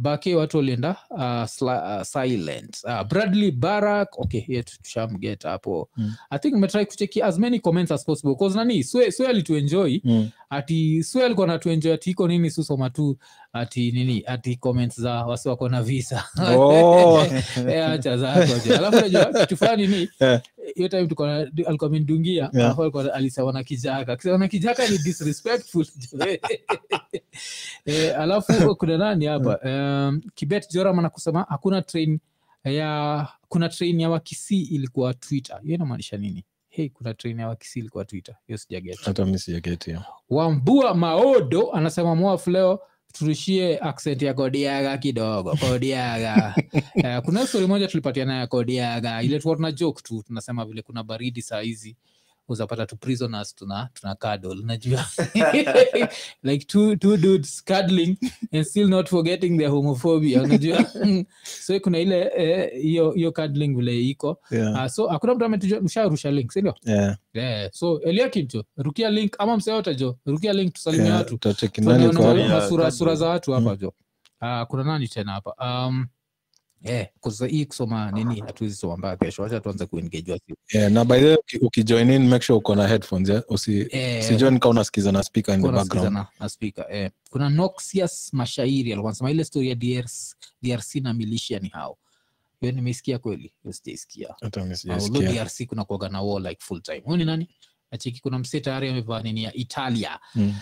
bake 0.00 0.34
watu 0.36 0.56
walienda 0.56 0.96
uh, 1.10 1.62
uh, 1.68 2.02
silent. 2.02 2.78
Uh, 2.84 3.02
bradley 3.08 3.50
barak 3.50 4.18
okay 4.18 4.62
tushamget 4.62 5.42
hapo. 5.42 5.90
Mm. 5.96 6.14
i 6.30 6.38
think 6.38 6.54
metry 6.54 6.86
kucheki 6.86 7.22
as 7.22 7.38
many 7.38 7.60
comments 7.60 7.92
as 7.92 8.04
possible 8.04 8.34
bcause 8.34 8.56
nani 8.58 8.84
swe, 8.84 9.12
swe 9.12 9.26
alituenjoy. 9.26 10.00
Mm. 10.04 10.30
ati 10.50 11.02
swe 11.02 11.24
alikuwa 11.24 11.46
natuenjoy 11.46 11.92
ati 11.94 12.10
iko 12.10 12.28
nini 12.28 12.50
susoma 12.50 12.90
tu 12.90 13.18
ati 13.58 13.92
nini 13.92 14.22
ati 14.26 14.56
comments 14.56 15.00
za 15.00 15.12
wasi 15.26 15.48
wako 15.48 15.68
na 15.68 15.82
visa. 15.82 16.24
Oh. 16.56 17.24
Eh, 17.68 17.88
acha 17.90 18.16
zako 18.16 18.52
alafu 18.76 19.00
najua 19.00 19.24
kitu 19.24 19.56
fulani 19.56 19.86
ni 19.86 20.08
Eh. 20.20 20.40
hiyo 20.74 20.88
time 20.88 21.06
tuko 21.06 21.24
alikuwa 21.26 21.86
amendungia 21.90 22.50
Yeah. 22.52 22.54
alafu 22.66 22.82
alikuwa 22.82 23.14
alisema 23.14 23.52
na 23.52 23.64
kijaka. 23.64 24.16
Kisema 24.16 24.38
na 24.38 24.48
kijaka 24.48 24.88
ni 24.88 24.98
disrespectful. 24.98 25.86
Eh, 27.86 28.20
alafu 28.20 28.76
kuna 28.76 28.98
nani 28.98 29.26
hapa? 29.26 29.58
Um, 29.68 30.20
kibet 30.34 30.70
joram 30.72 30.98
anakusema 30.98 31.46
hakuna 31.48 31.82
train 31.82 32.18
ya 32.64 33.28
kuna 33.48 33.68
train 33.68 34.00
ya 34.00 34.10
wakisi 34.10 34.60
ilikuwa 34.62 35.14
twitter. 35.14 35.60
Hiyo 35.62 35.74
inamaanisha 35.74 36.16
nini? 36.16 36.44
Hey, 36.68 36.88
kuna 36.88 37.14
train 37.14 37.38
ya 37.40 37.48
wakisi 37.48 37.78
ilikuwa 37.78 38.04
twitter. 38.04 38.36
Hiyo 38.46 38.58
sijageti 38.58 38.98
hata 39.04 39.24
mi 39.24 39.38
sijageti 39.38 39.96
wambua 40.30 40.94
maodo 40.94 41.72
anasema 41.72 42.14
mwaf 42.14 42.46
leo 42.46 42.80
turushie 43.12 43.78
accent 43.78 44.22
ya 44.22 44.34
kodiaga 44.34 44.98
kidogo 44.98 45.56
kodiaga. 45.56 46.54
Uh, 46.96 47.18
kuna 47.24 47.46
stori 47.46 47.66
moja 47.66 47.86
tulipatiana 47.88 48.38
ya 48.38 48.46
kodiaga. 48.46 49.22
Ile 49.22 49.38
tuwa 49.38 49.56
tuna 49.56 49.72
joke 49.72 50.02
tu 50.02 50.22
tunasema 50.26 50.64
vile 50.64 50.82
kuna 50.82 51.02
baridi 51.02 51.42
saa 51.42 51.60
hizi 51.60 51.96
uzapata 52.48 52.86
tu 52.86 52.96
prisoners 52.96 53.54
tuna 53.54 53.88
tuna 53.94 54.14
cuddle 54.14 54.60
unajua 54.62 55.04
like 56.42 56.64
two, 56.66 56.96
two 56.96 57.16
dudes 57.16 57.64
cuddling 57.64 58.16
and 58.52 58.64
still 58.64 58.88
not 58.88 59.08
forgetting 59.08 59.58
their 59.58 59.70
homophobia 59.70 60.42
unajua 60.42 60.84
so 61.66 61.80
kuna 61.80 61.98
ile 61.98 62.30
eh, 62.36 62.82
hiyo 62.82 63.10
hiyo 63.12 63.32
cuddling 63.32 63.74
vile 63.76 64.00
iko 64.00 64.40
Yeah. 64.50 64.74
uh, 64.84 64.86
so 64.86 65.06
hakuna 65.08 65.34
mtu 65.34 65.44
ametujua 65.44 65.80
link 66.30 66.52
sindio 66.52 66.74
Yeah. 66.84 67.16
yeah. 67.34 67.70
so 67.72 68.00
eliakim 68.00 68.46
jo 68.46 68.64
rukia 68.76 69.10
link 69.10 69.34
ama 69.38 69.56
mseyote 69.56 69.94
jo 69.94 70.18
rukia 70.26 70.52
link 70.52 70.72
tusalimia 70.72 71.06
Yeah, 71.06 71.18
watu 71.18 71.38
Yeah, 72.52 72.92
sura 72.92 73.14
za 73.14 73.28
watu 73.28 73.52
hapa 73.52 73.70
Mm. 73.70 73.76
jo 73.80 73.88
uh, 74.42 74.62
kuna 74.68 74.84
nani 74.84 75.08
tena 75.08 75.32
hapa 75.32 75.54
um, 75.88 76.06
yeah, 76.82 77.06
hii 77.50 77.66
kusoma 77.66 78.10
nini? 78.10 78.40
Hatuwezi 78.40 78.76
soma 78.76 78.96
mbaya 78.96 79.16
kesho. 79.16 79.42
Wacha 79.42 79.60
tuanze 79.60 79.86
kuengejwa 79.86 80.38
Yeah, 80.74 80.92
na 80.92 81.04
by 81.04 81.18
the 81.20 81.26
way 81.26 81.36
ukijoin 81.60 82.10
in 82.10 82.28
make 82.28 82.44
sure 82.44 82.56
uko 82.58 82.74
na 82.74 82.88
headphones 82.88 83.28
yeah? 83.28 83.42
usi 83.48 83.86
Eh, 83.90 84.24
sijoin 84.24 84.58
kaa 84.58 84.68
unasikiza 84.68 85.12
na 85.12 85.22
speaker 85.22 85.54
in 85.54 85.62
the 85.62 85.68
background. 85.68 86.12
na, 86.12 86.26
na 86.40 86.48
speaker 86.48 86.86
eh. 86.90 87.10
kuna 87.30 87.48
Noxious 87.50 88.32
mashairi 88.34 88.92
alikuwa 88.92 89.10
anasema 89.10 89.30
ile 89.30 89.44
story 89.44 89.68
ya 89.68 89.74
DRC, 89.74 90.36
drc 90.62 90.94
na 90.94 91.12
militia 91.14 91.58
ni 91.58 91.68
hao. 91.68 91.98
Hiyo 92.60 92.72
nimesikia 92.72 93.18
kweli? 93.18 93.52
Hiyo 93.62 93.72
sijaisikia 93.72 94.34
hata 94.40 94.62
mimi 94.62 94.76
sijaisikia. 94.76 95.44
drc 95.44 95.66
kuna 95.66 95.84
kuaga 95.84 96.08
na 96.08 96.22
war 96.22 96.42
like 96.42 96.60
full 96.60 96.82
time. 96.82 97.00
Huyu 97.04 97.16
ni 97.16 97.24
nani 97.24 97.48
nacheki 97.92 98.20
kuna 98.20 98.38
msee 98.38 98.60
tayari 98.60 98.88
amevaa 98.88 99.22
nini 99.22 99.42
ya 99.44 99.54
italia 99.54 100.18
Mm. 100.34 100.54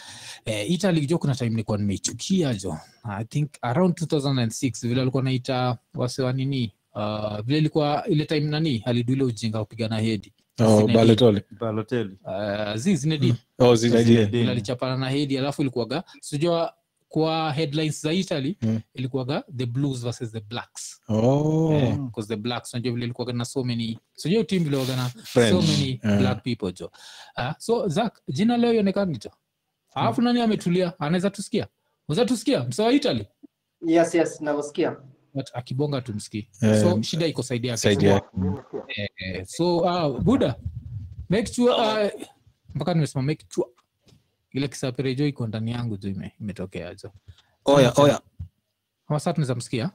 eh, 0.45 0.70
italy 0.70 1.07
jo 1.07 1.18
kuna 1.18 1.35
time 1.35 1.51
nilikuwa 1.51 1.79
nimeichukia 1.79 2.55
jo 2.55 2.79
i 3.05 3.24
think 3.24 3.51
around 3.62 3.95
2006 3.99 4.89
vile 4.89 5.03
alikuwa 5.03 5.22
naita 5.22 5.79
wase 5.95 6.22
wa 6.22 6.33
nini 6.33 6.72
uh, 6.95 7.41
vile 7.41 7.59
ilikuwa 7.59 8.05
ile 8.09 8.24
time 8.24 8.41
nani 8.41 8.83
aliduile 8.87 9.24
ujinga 9.24 9.59
kupigana 9.59 9.99
hedi 9.99 10.33
oh, 10.61 10.87
Balotelli. 10.87 11.43
Balotelli. 11.61 12.16
uh, 12.24 12.74
zi 12.74 13.09
Mm. 13.20 13.37
oh, 13.59 13.74
Zinedine. 13.74 14.05
Zinedine. 14.14 14.51
alichapana 14.51 14.97
na 14.97 15.11
hedi 15.11 15.39
alafu 15.39 15.62
ilikuwaga 15.62 16.05
sijua 16.20 16.74
kwa 17.09 17.52
headlines 17.52 18.02
za 18.02 18.12
italy 18.12 18.59
Mm. 18.62 18.80
ilikuwaga 18.94 19.44
the 19.57 19.66
blues 19.66 20.02
versus 20.02 20.32
the 20.32 20.40
blacks. 20.40 21.00
Oh. 21.09 21.72
Eh, 21.72 21.98
the 22.28 22.36
blacks 22.36 22.74
unajua 22.74 22.92
vile 22.92 23.04
ilikuwaga 23.04 23.32
na 23.32 23.44
so 23.44 23.64
many 23.64 23.98
sijua 24.14 24.44
team 24.44 24.64
vilikuwaga 24.64 24.96
na 24.96 25.11
so 25.50 25.62
many 25.62 26.00
Yeah. 26.04 26.18
black 26.20 26.42
people 26.42 26.72
jo. 26.72 26.90
Uh, 27.36 27.52
so 27.59 27.88
zak 27.88 28.20
jina 28.28 28.57
leo 28.57 28.72
ionekani 28.74 29.18
jo? 29.18 29.30
Alafu 29.94 30.22
nani 30.22 30.40
ametulia? 30.40 30.92
Anaweza 31.00 31.30
tusikia? 31.30 31.66
Uza 32.09 32.24
tusikia? 32.24 32.64
Msawa 32.64 32.92
italy? 32.92 33.26
Yes 33.86 34.14
yes 34.14 34.40
nakusikia 34.40 34.96
but 35.34 35.46
akibonga 35.54 36.00
tumsikii 36.00 36.48
Eh, 36.62 36.82
so 36.82 37.02
shida 37.02 37.26
iko 37.26 37.42
saidi 37.42 37.68
yake. 37.68 37.88
Eh, 38.88 39.09
eh, 39.16 39.44
so 39.46 39.76
uh, 39.78 40.20
buda 40.20 40.57
make 41.28 41.52
sure 41.54 41.72
uh, 41.74 42.22
mpaka 42.74 42.94
nimesema 42.94 43.22
make 43.22 43.46
sure 43.54 43.68
ile 44.57 44.68
kisaperejo 44.68 45.26
iko 45.26 45.46
ndani 45.46 45.70
yangu 45.72 45.96
juu 45.96 46.09
ime- 46.11 46.32
imetokea 46.40 46.94
jo 46.94 47.11
oya 47.64 47.92
oya. 47.96 48.20
Msikia? 49.57 49.90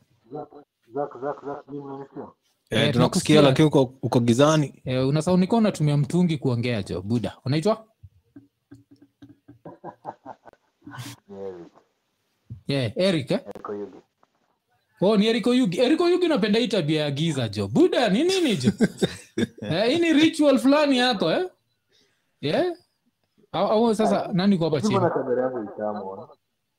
Eh, 2.69 2.79
Eh, 2.79 2.93
tunakusikia 2.93 2.93
tunakusikia. 2.93 3.41
lakini 3.41 3.67
uko, 3.67 3.81
uko 4.01 4.19
gizani. 4.19 4.81
Eh, 4.85 5.07
unasaunika 5.07 5.55
unatumia 5.55 5.97
mtungi 5.97 6.37
kuongea 6.37 6.83
jo 6.83 7.01
buda 7.01 7.37
unaitwa? 7.45 7.85
Yeah, 12.67 12.91
eric 12.97 13.31
eh? 13.31 13.39
Oh, 15.01 15.17
ni 15.17 15.27
eriko 15.27 15.53
yugi. 15.53 15.79
Eriko 15.79 16.09
yugi 16.09 16.27
napenda 16.27 16.59
hii 16.59 16.67
tabia 16.67 17.01
ya 17.01 17.11
giza 17.11 17.49
jo 17.49 17.67
buda 17.67 18.09
ni 18.09 18.23
nini 18.23 18.57
jo 18.57 18.71
eh, 19.61 19.87
hii 19.89 19.99
ni 19.99 20.13
ritual 20.13 20.59
fulani 20.59 20.97
yako 20.97 21.31
eh? 21.31 21.49
yeah? 22.41 22.65
Au, 23.51 23.95
sasa 23.95 24.29
nani 24.33 24.57
kwa 24.57 24.69
hapa 24.69 24.81
chini? 24.81 24.99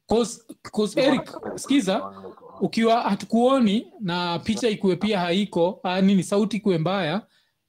Cause, 0.08 0.42
cause 0.72 1.00
Eric, 1.00 1.30
skiza 1.56 2.12
ukiwa 2.60 3.00
hatukuoni 3.00 3.92
na 4.00 4.38
picha 4.38 4.68
ikuwe 4.68 4.96
pia 4.96 5.20
haiko 5.20 5.80
ah, 5.82 6.00
nini 6.00 6.22
sauti 6.22 6.56
ikuwe 6.56 6.78
mbaya 6.78 7.22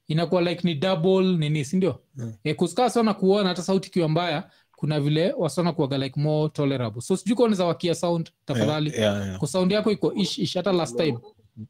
inakuwa 0.08 0.42
like 0.42 0.68
ni 0.68 0.76
double 0.76 1.38
nini 1.38 1.66
sindio? 1.66 2.00
Mm. 2.16 2.34
e, 2.44 2.54
kuskaa 2.54 2.90
sana 2.90 3.14
kuona 3.14 3.50
hata 3.50 3.62
sauti 3.62 3.90
ikiwa 3.90 4.10
mbaya 4.10 4.50
kuna 4.76 5.00
vile 5.00 5.34
wasana 5.38 5.74
kuaga 5.74 5.98
like 5.98 6.20
more 6.20 6.50
tolerable. 6.50 7.02
So 7.02 7.18
sijui 7.18 7.36
kuoneza 7.36 7.66
wakia 7.66 7.96
sound 7.96 8.30
tafadhali. 8.46 8.90
Yeah, 8.90 9.02
yeah, 9.02 9.28
yeah. 9.28 9.40
kwa 9.40 9.48
sound 9.48 9.72
yako 9.72 9.92
iko 9.92 10.14
ish 10.14 10.38
ish 10.40 10.56
hata 10.56 10.72
last 10.72 10.98
time. 10.98 11.20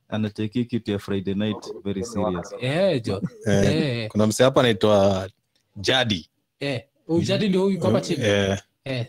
Anacheki 0.07 0.65
kitu 0.65 0.91
ya 0.91 0.99
friday 0.99 1.33
night 1.33 1.73
very 1.83 2.03
serious. 2.05 2.53
Eh 2.61 3.01
jo 3.03 3.21
Eh, 3.47 3.65
eh. 3.65 4.09
kuna 4.11 4.27
mse 4.27 4.43
hapa 4.43 4.59
anaitwa 4.59 5.29
jadi. 5.75 6.29
Eh 6.59 6.83
ndio 7.47 7.61
huyu 7.61 7.79
kwamba 7.79 8.01
chini. 8.01 8.23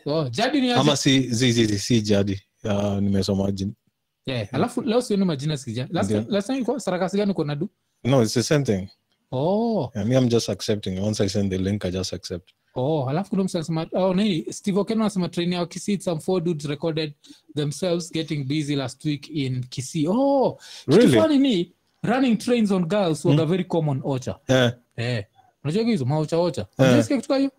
Oh 0.06 0.28
jadi 0.28 0.60
ni 0.60 0.72
ama 0.72 0.96
si 0.96 1.20
zi, 1.20 1.52
zi, 1.52 1.64
zi, 1.66 1.78
si 1.78 2.00
jadi. 2.02 2.40
Nimesoma 3.00 3.50
jin- 3.50 3.72
alafu 4.52 4.82
leo 4.82 5.02
sioni 5.02 5.24
majina 5.24 5.56
sikija 5.56 5.88
last 5.90 6.10
Ndio. 6.10 6.24
last 6.28 6.46
time 6.46 6.56
ilikuwa 6.58 6.80
sarakasi 6.80 7.16
gani 7.16 7.30
uko 7.32 7.44
na 7.44 7.58
no 8.04 8.22
it's 8.22 8.34
the 8.34 8.42
same 8.42 8.64
thing. 8.64 8.88
Oh. 9.32 9.90
Yeah, 9.94 10.08
me 10.08 10.16
i'm 10.16 10.28
just 10.28 10.48
accepting. 10.48 10.98
Once 11.00 11.24
i 11.24 11.28
send 11.28 11.50
the 11.50 11.58
link 11.58 11.84
i 11.84 11.90
just 11.90 12.12
accept. 12.12 12.50
Oh, 12.74 13.08
alafu 13.08 13.30
kuna 13.30 13.44
mtu 13.44 13.56
anasema 13.58 13.86
oh, 13.92 14.14
nini 14.14 14.52
Steve 14.52 14.78
Okeno 14.80 15.00
anasema 15.00 15.28
train 15.28 15.52
ya 15.52 15.66
Kisii 15.66 15.98
some 16.00 16.20
four 16.20 16.42
dudes 16.42 16.64
recorded 16.66 17.12
themselves 17.56 18.12
getting 18.12 18.44
busy 18.44 18.76
last 18.76 19.04
week 19.04 19.28
in 19.30 19.64
Kisii. 19.68 20.08
Oh, 20.08 20.58
kitu 20.90 21.08
funny 21.08 21.38
ni 21.38 21.72
running 22.02 22.36
trains 22.38 22.70
on 22.70 22.84
girls 22.86 23.24
waga 23.24 23.44
very 23.46 23.64
common 23.64 24.00
ocha. 24.04 24.38
Eh, 24.48 24.72
Eh. 24.96 25.24
Unajua 25.64 25.82
hizo 25.84 26.04
maocha 26.04 26.38
ocha. 26.38 26.66
Unasikia 26.78 27.20
kitu 27.20 27.34
hiyo? 27.34 27.50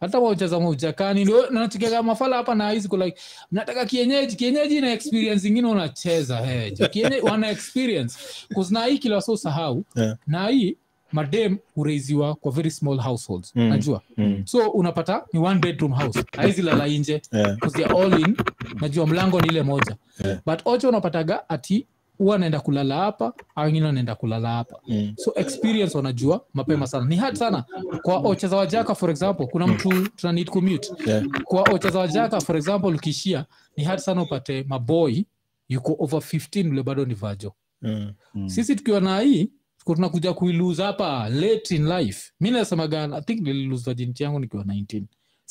Hata 0.00 0.18
wacheza 0.18 0.46
za 0.46 0.60
maujakani 0.60 1.22
ndio 1.24 1.50
nachekeka 1.50 2.02
mafala 2.02 2.36
hapa 2.36 2.54
na 2.54 2.70
hizi 2.70 2.88
like 2.96 3.20
mnataka 3.52 3.86
kienyeji 3.86 4.36
kienyeji 4.36 4.80
na 4.80 4.92
experience 4.92 5.48
ingine 5.48 5.68
unacheza 5.68 6.36
heja 6.36 6.88
Kienyeji 6.88 7.20
wana 7.30 7.50
experience. 7.50 8.18
Cause 8.54 8.74
na 8.74 8.84
hii 8.84 8.98
kila 8.98 9.20
so 9.20 9.36
sahau 9.36 9.84
Yeah. 9.96 10.16
na 10.26 10.48
hii 10.48 10.76
madem 11.12 11.58
hureiziwa 11.74 12.34
kwa 12.34 12.52
very 12.52 12.70
small 12.70 12.98
households. 13.00 13.52
Mm. 13.56 13.62
Najua 13.68 14.00
mm, 14.16 14.42
so 14.46 14.68
unapata 14.70 15.24
ni 15.32 15.40
one 15.40 15.60
bedroom 15.60 15.92
house 15.92 16.24
haizi 16.36 16.62
lala 16.62 16.86
nje 16.86 17.22
yeah, 17.32 17.56
all 17.96 18.20
in 18.20 18.36
najua 18.80 19.06
mlango 19.06 19.40
ni 19.40 19.48
ile 19.48 19.62
moja 19.62 19.96
Yeah. 20.24 20.38
but 20.46 20.60
ocho 20.64 20.88
unapataga 20.88 21.48
ati 21.48 21.86
huwa 22.18 22.36
anaenda 22.36 22.60
kulala 22.60 22.96
hapa 22.96 23.32
au 23.54 23.64
wengine 23.66 23.86
wanaenda 23.86 24.14
kulala 24.14 24.48
hapa. 24.50 24.80
Mm, 24.88 25.12
so 25.16 25.32
experience 25.36 25.96
wanajua 25.96 26.44
mapema 26.54 26.86
sana. 26.86 27.06
Ni 27.06 27.16
hard 27.16 27.36
sana. 27.36 27.64
Kwa 28.02 28.16
ocheza 28.16 28.56
wajaka 28.56 28.94
for 28.94 29.10
example 29.10 29.46
kuna 29.46 29.66
mtu 29.66 30.08
tuna 30.08 30.32
need 30.32 30.50
commute. 30.50 30.88
Yeah, 31.06 31.24
kwa 31.44 31.62
ocheza 31.62 31.98
wajaka 31.98 32.40
for 32.40 32.56
example 32.56 32.94
ukiishia 32.94 33.44
ni 33.76 33.84
hard 33.84 34.00
sana 34.00 34.22
upate 34.22 34.64
maboy 34.68 35.22
yuko 35.68 35.96
over 35.98 36.20
15 36.20 36.70
ule 36.70 36.82
bado 36.82 37.04
ni 37.04 37.14
vajo 37.14 37.52
mm, 37.82 38.12
Mm. 38.34 38.48
sisi 38.48 38.76
tukiwa 38.76 39.00
na 39.00 39.20
hii 39.20 39.50
tunakuja 39.94 40.32
kuilose 40.32 40.82
hapa 40.82 41.28
late 41.28 41.76
in 41.76 41.86
life. 41.88 42.32
Mi 42.40 42.50
nasemaga 42.50 43.04
i 43.16 43.20
think 43.22 43.40
nililose 43.40 43.84
virginity 43.84 44.22
yangu 44.22 44.38
nikiwa 44.38 44.64
19 44.64 45.02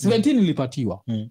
17 0.03 0.34
nilipatiwa. 0.36 1.01
Mm. 1.07 1.30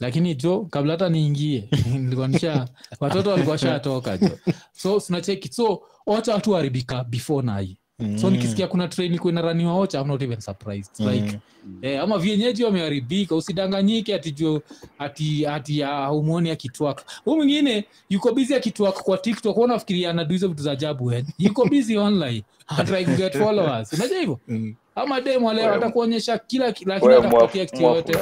Lakini 0.00 0.34
jo 0.34 0.66
kabla 0.70 0.92
hata 0.92 1.08
niingie 1.08 1.68
nilikuanisha 1.92 2.68
watoto 3.00 3.30
walikuwa 3.30 3.58
shatoka 3.58 4.18
jo. 4.18 4.30
So 4.72 5.00
sinacheki. 5.00 5.52
So 5.52 5.82
wacha 6.06 6.34
watu 6.34 6.52
haribika 6.52 7.04
before 7.04 7.46
nai 7.46 7.76
mm. 7.98 8.18
so 8.18 8.30
nikisikia 8.30 8.66
kuna 8.68 8.88
train 8.88 9.14
iko 9.14 9.28
inaraniwa 9.28 9.74
ocha 9.78 10.00
I'm 10.00 10.08
not 10.08 10.22
even 10.22 10.40
surprised. 10.40 10.92
Mm. 10.98 11.08
like 11.12 11.38
eh, 11.82 12.02
ama 12.02 12.18
vienyeji 12.18 12.64
wameharibika 12.64 13.36
usidanganyike 13.36 14.14
ati 14.14 14.32
jo 14.32 14.62
ati 14.98 15.46
ati 15.46 15.80
haumwoni 15.80 16.50
akitwak. 16.50 17.04
Hu 17.24 17.36
mwingine 17.36 17.84
yuko 18.08 18.34
busy 18.34 18.54
akitwak 18.54 19.02
kwa 19.02 19.18
tiktok. 19.18 19.54
Huwa 19.56 19.68
nafikiria 19.68 20.10
anadu 20.10 20.32
hizo 20.32 20.48
vitu 20.48 20.62
za 20.62 20.72
ajabu 20.72 21.12
eh. 21.12 21.24
yuko 21.38 21.64
busy 21.68 21.96
online. 21.98 22.44
Try 22.86 23.04
to 23.04 23.14
get 23.16 23.32
followers. 23.38 23.92
Unajua 23.92 24.18
hivyo? 24.18 24.40
Mm. 24.48 24.74
Ama 25.02 25.20
demo 25.20 25.52
leo 25.52 25.64
atakuonyesha 25.74 26.38
kila 26.38 26.72
ki- 26.72 26.84
lakini 26.84 27.12
kitu 27.48 27.76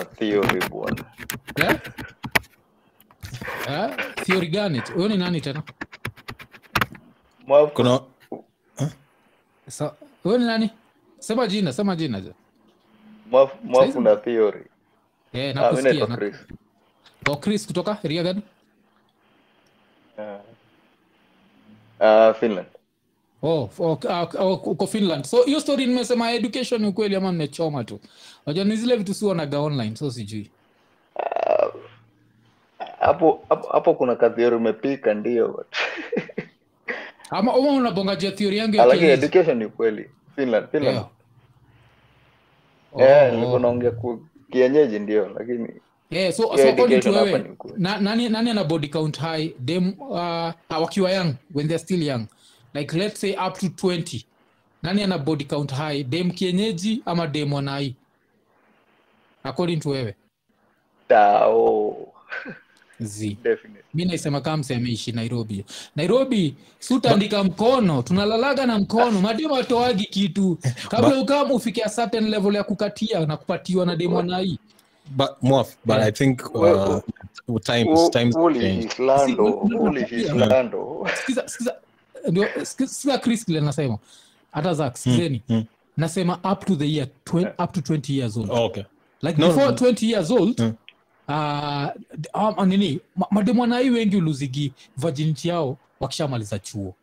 theory. 0.04 0.60
Eh? 1.56 1.78
Eh? 3.68 3.90
theory 4.24 4.46
gani 4.48 4.82
huyo 4.94 5.08
ni 5.08 5.16
nani 5.16 5.40
tena 5.40 5.62
kuna 7.72 8.00
huyo 10.22 10.38
ni 10.38 10.44
nani 10.44 10.70
sema 11.18 11.46
jina 11.46 11.72
sema 11.72 11.96
jina 11.96 12.22
mwafu 13.30 13.56
mwafu 13.64 14.00
na 14.00 14.16
theory. 14.16 14.64
eh, 15.32 15.50
Ah, 15.50 15.60
nakusikia 15.60 16.06
na, 16.06 16.16
oh, 17.28 17.36
chris 17.36 17.66
kutoka 17.66 17.98
ria 18.02 18.22
gani 18.22 18.42
uh, 20.18 20.24
uh, 22.00 22.34
Finland. 22.40 22.66
Oh, 23.42 23.70
oh, 23.78 23.98
ah, 24.08 24.26
oh, 24.38 24.54
uko 24.54 24.86
finland. 24.86 25.24
So 25.24 25.42
hiyo 25.42 25.60
story 25.60 25.86
nimesema 25.86 26.32
education 26.32 26.80
ni 26.80 26.86
ukweli 26.88 27.16
ama 27.16 27.32
mmechoma 27.32 27.84
tu? 27.84 28.00
Najua 28.46 28.64
ni 28.64 28.76
zile 28.76 28.96
vitu 28.96 29.14
sionaga 29.14 29.58
online 29.60 29.96
so 29.96 30.10
sijui. 30.10 30.50
Ah, 31.16 31.66
hapo 33.00 33.30
uh, 33.50 33.72
hapo 33.72 33.94
kuna 33.94 34.16
kathiori 34.16 34.56
umepika 34.56 35.14
ndio. 35.14 35.64
Ama 37.30 37.52
ama 37.54 37.68
unabongajia 37.70 38.30
theory 38.32 38.56
yangu 38.58 38.76
lakini 38.76 39.08
education 39.10 39.56
ni 39.58 39.68
kweli 39.68 40.10
Finland 40.36 40.68
Finland. 40.70 40.96
Yeah. 40.96 41.08
yeah, 43.10 43.28
Oh, 43.28 43.34
nilikuwa 43.34 43.56
oh. 43.56 43.58
naongea 43.58 43.90
ku 43.90 44.20
kienyeji 44.52 44.98
ndio 44.98 45.28
lakini 45.38 45.68
Yeah, 46.10 46.32
so, 46.32 46.42
yeah, 46.44 46.56
so 46.56 46.68
according 46.68 47.00
to 47.00 47.10
wewe 47.10 47.44
na, 47.76 47.98
nani, 47.98 48.28
nani 48.28 48.50
ana 48.50 48.64
body 48.64 48.88
count 48.88 49.18
high? 49.18 49.54
Dem 49.58 49.94
uh, 49.98 50.52
wakiwa 50.70 51.10
young 51.10 51.34
when 51.54 51.66
they're 51.68 51.78
still 51.84 52.02
young 52.02 52.26
like 52.74 52.96
let's 52.98 53.20
say 53.20 53.32
up 53.46 53.58
to 53.58 53.66
20 53.68 54.24
nani 54.82 55.02
ana 55.02 55.18
body 55.18 55.44
count 55.44 55.72
high? 55.72 56.02
Dem 56.04 56.30
kienyeji 56.30 57.02
ama 57.06 57.26
dem 57.26 57.52
wanai 57.52 57.94
according 59.44 59.80
to 59.80 59.90
wewe. 59.90 60.14
Tao. 61.08 61.96
Z 63.00 63.36
mi 63.94 64.04
naisema 64.04 64.40
kaa 64.40 64.56
mse 64.56 64.74
ameishi 64.76 65.12
nairobi. 65.12 65.64
Nairobi 65.96 66.54
utaandika 66.90 67.44
mkono 67.44 68.02
tunalalaga 68.02 68.66
na 68.66 68.78
mkono. 68.78 69.20
Mademu 69.20 69.56
atoagi 69.56 70.04
kitu. 70.04 70.58
Kabla 70.88 71.20
ukam 71.20 71.50
ufike 71.50 71.82
a 71.84 71.88
certain 71.90 72.28
level 72.30 72.54
ya 72.54 72.64
kukatia 72.64 73.26
na 73.26 73.36
kupatiwa 73.36 73.86
na 73.86 73.96
demu 73.96 74.18
anai 74.18 74.58
but 75.10 75.30
Mwaf, 75.42 75.76
but 75.84 75.96
Yeah. 75.96 76.06
I 76.08 76.10
think 76.12 76.42
uh, 76.54 77.00
times 77.64 78.10
times 78.10 78.36
uli. 78.36 78.78
Islando 78.84 79.68
Si- 80.08 80.14
Islando. 80.16 81.06
Sikiza 81.16 81.48
sikiza 81.48 81.74
ndio 82.30 82.48
sikiza 82.64 83.18
chris 83.18 83.44
kile 83.44 83.60
nasema 83.60 83.98
hata 84.52 84.74
za 84.74 84.92
sikizeni 84.94 85.42
mm. 85.48 85.64
nasema 85.96 86.38
up 86.52 86.64
to 86.66 86.76
the 86.76 86.92
year 86.92 87.08
twen- 87.26 87.64
up 87.64 87.72
to 87.72 87.80
20 87.94 88.18
years 88.18 88.36
old 88.36 88.50
Oh, 88.50 88.64
okay. 88.64 88.82
like 89.22 89.40
No, 89.40 89.46
before 89.48 89.66
no. 89.66 89.72
20 89.72 90.10
years 90.10 90.30
old 90.30 90.60
Mm. 90.60 90.72
uh, 91.28 91.88
um, 92.58 92.68
nini 92.68 93.00
ma- 93.16 93.26
mademwanai 93.30 93.90
wengi 93.90 94.16
uluzigi 94.16 94.72
virginity 94.96 95.48
yao 95.48 95.76
wakishamaliza 96.00 96.58
chuo 96.58 96.94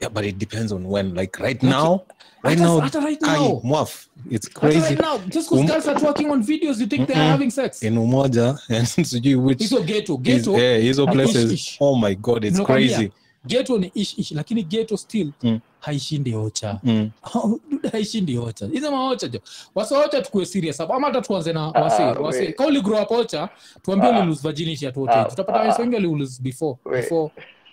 Yeah, 0.00 0.12
but 0.14 0.24
it 0.24 0.36
depends 0.38 0.72
on 0.72 0.86
when. 0.86 1.14
Like 1.14 1.42
right 1.42 1.62
now, 1.62 2.00
right 2.42 2.58
now, 2.58 2.80
right 2.80 3.22
I, 3.22 3.36
now. 3.38 3.60
Mwaf, 3.64 4.06
it's 4.30 4.48
crazy. 4.48 4.78
right 4.80 4.98
now 5.00 5.18
just 5.18 5.50
because 5.50 5.60
Um- 5.60 5.66
girls 5.66 5.88
are 5.88 6.06
working 6.06 6.30
on 6.30 6.42
videos 6.42 6.80
you 6.80 6.86
think 6.86 7.06
they 7.06 7.16
are 7.16 7.28
having 7.30 7.50
sex 7.50 7.82
In 7.82 7.98
Umoja 7.98 8.58
and 8.68 8.86
sijui 8.86 9.34
which 9.34 9.58
hizo 9.58 9.82
ghetto 9.82 10.14
is, 10.14 10.20
ghetto 10.20 10.58
yeah, 10.58 10.80
hizo 10.82 11.06
places. 11.06 11.52
ish. 11.52 11.76
Oh 11.80 11.96
my 11.96 12.14
god, 12.14 12.44
it's 12.44 12.58
Ninakwambia, 12.58 12.96
crazy. 12.96 13.12
Ghetto 13.46 13.78
ni 13.78 13.90
ish 13.94 14.18
ish 14.18 14.32
lakini 14.32 14.62
Geto 14.62 14.96
still 14.96 15.32
Mm. 15.42 15.60
haishindi 15.80 16.34
ocha 16.34 16.78
Mm. 16.82 17.10
Dude, 17.70 17.88
haishindi 17.88 18.38
ocha 18.38 18.66
hizo 18.66 18.90
maocha 18.90 19.28
jo 19.28 19.40
wasaocha 19.74 20.22
tukue 20.22 20.46
serious 20.46 20.78
hapo 20.78 20.94
ama 20.94 21.06
hata 21.06 21.20
tuanze 21.20 21.52
na 21.52 21.68
wasi 21.68 22.02
Ah, 22.02 22.12
wasi 22.12 22.38
we. 22.38 22.52
ka 22.52 22.66
uli 22.66 22.80
grow 22.80 23.02
up 23.02 23.10
ocha 23.10 23.48
tuambie 23.82 24.08
Ah. 24.10 24.24
lose 24.24 24.42
virginity 24.48 24.86
at 24.86 24.96
what 24.96 25.10
Ah, 25.16 25.20
age 25.20 25.30
tutapata 25.30 25.60
ah. 25.76 25.78
wengi 25.80 25.94
wali 25.94 26.06
lose 26.08 26.42
before 26.42 26.76
We. 26.84 26.96
before 27.00 27.30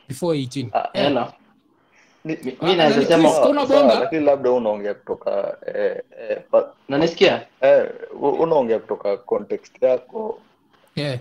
before 0.08 0.38
18 0.40 0.70
Ah, 0.74 0.90
yeah. 0.94 1.34
Ni- 2.24 2.38
Mi- 2.44 2.58
Ah, 2.62 2.76
naweza 2.76 3.06
sema 3.06 3.32
kuna 3.32 3.66
bonga? 3.66 4.00
lakini 4.00 4.26
labda 4.26 4.52
unaongea 4.52 4.94
kutoka 4.94 5.58
eh, 5.76 6.02
eh, 6.30 6.64
nanisikia 6.90 7.48
eh, 7.62 7.90
unaongea 8.22 8.80
kutoka 8.80 9.18
context 9.18 9.82
yako 9.84 10.40
yeah. 10.96 11.20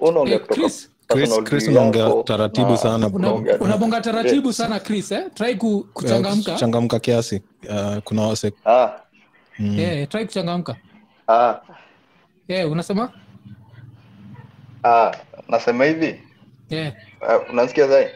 unaongea 0.00 0.34
Eh, 0.34 0.40
kutoka 0.40 0.60
Chris, 0.60 0.90
Chris, 1.08 1.30
Chris 1.44 1.68
unaongea 1.68 2.12
taratibu 2.24 2.70
na 2.70 2.76
sana. 2.76 3.06
una- 3.08 3.32
unabonga 3.60 4.00
taratibu 4.00 4.52
sana 4.52 4.80
chris 4.80 5.12
eh? 5.12 5.22
try 5.34 5.54
ku, 5.54 5.86
kuchangamka 5.94 6.50
Yeah, 6.50 6.60
changamka 6.60 6.98
kiasi. 7.00 7.42
Uh, 7.68 7.96
kuna 8.04 8.22
wase. 8.22 8.52
ah, 8.66 8.90
Mm. 9.58 9.78
yeah, 9.78 10.08
try 10.08 10.26
kuchangamka 10.26 10.76
ah, 11.28 11.54
yeah, 12.48 12.70
unasema 12.72 13.12
ah, 14.84 15.12
nasema 15.48 15.84
hivi 15.84 16.20
yeah. 16.70 16.92
uh, 17.22 17.50
unasikia 17.50 17.88
zai 17.88 18.06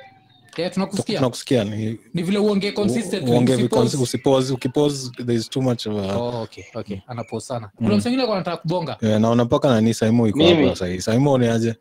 Yeah, 0.57 0.73
tunakusikia 0.73 1.17
Tunakusikia 1.19 1.65
ni 1.65 1.99
ni 2.15 2.23
vile 2.23 2.39
uongee 2.39 2.73
consistently 2.73 3.31
uongee 3.31 3.55
usipause. 4.03 4.57
because 4.63 5.11
there 5.17 5.35
is 5.35 5.51
too 5.51 5.63
much 5.63 5.87
of 5.87 5.95
a, 6.11 6.17
Oh, 6.17 6.43
okay, 6.43 6.65
okay. 6.75 6.99
anapose 7.07 7.47
sana 7.47 7.71
kuna 7.77 7.97
msengine 7.97 8.27
kwa 8.27 8.35
anataka 8.35 8.57
kubonga 8.57 8.97
yeah, 9.01 9.21
naona 9.21 9.45
mpaka 9.45 9.69
nani 9.69 9.95
Saimo 9.95 10.29
iko 10.29 10.45
hapa. 10.45 11.01
Saimo 11.01 11.39
ni 11.39 11.47
aje? 11.49 11.75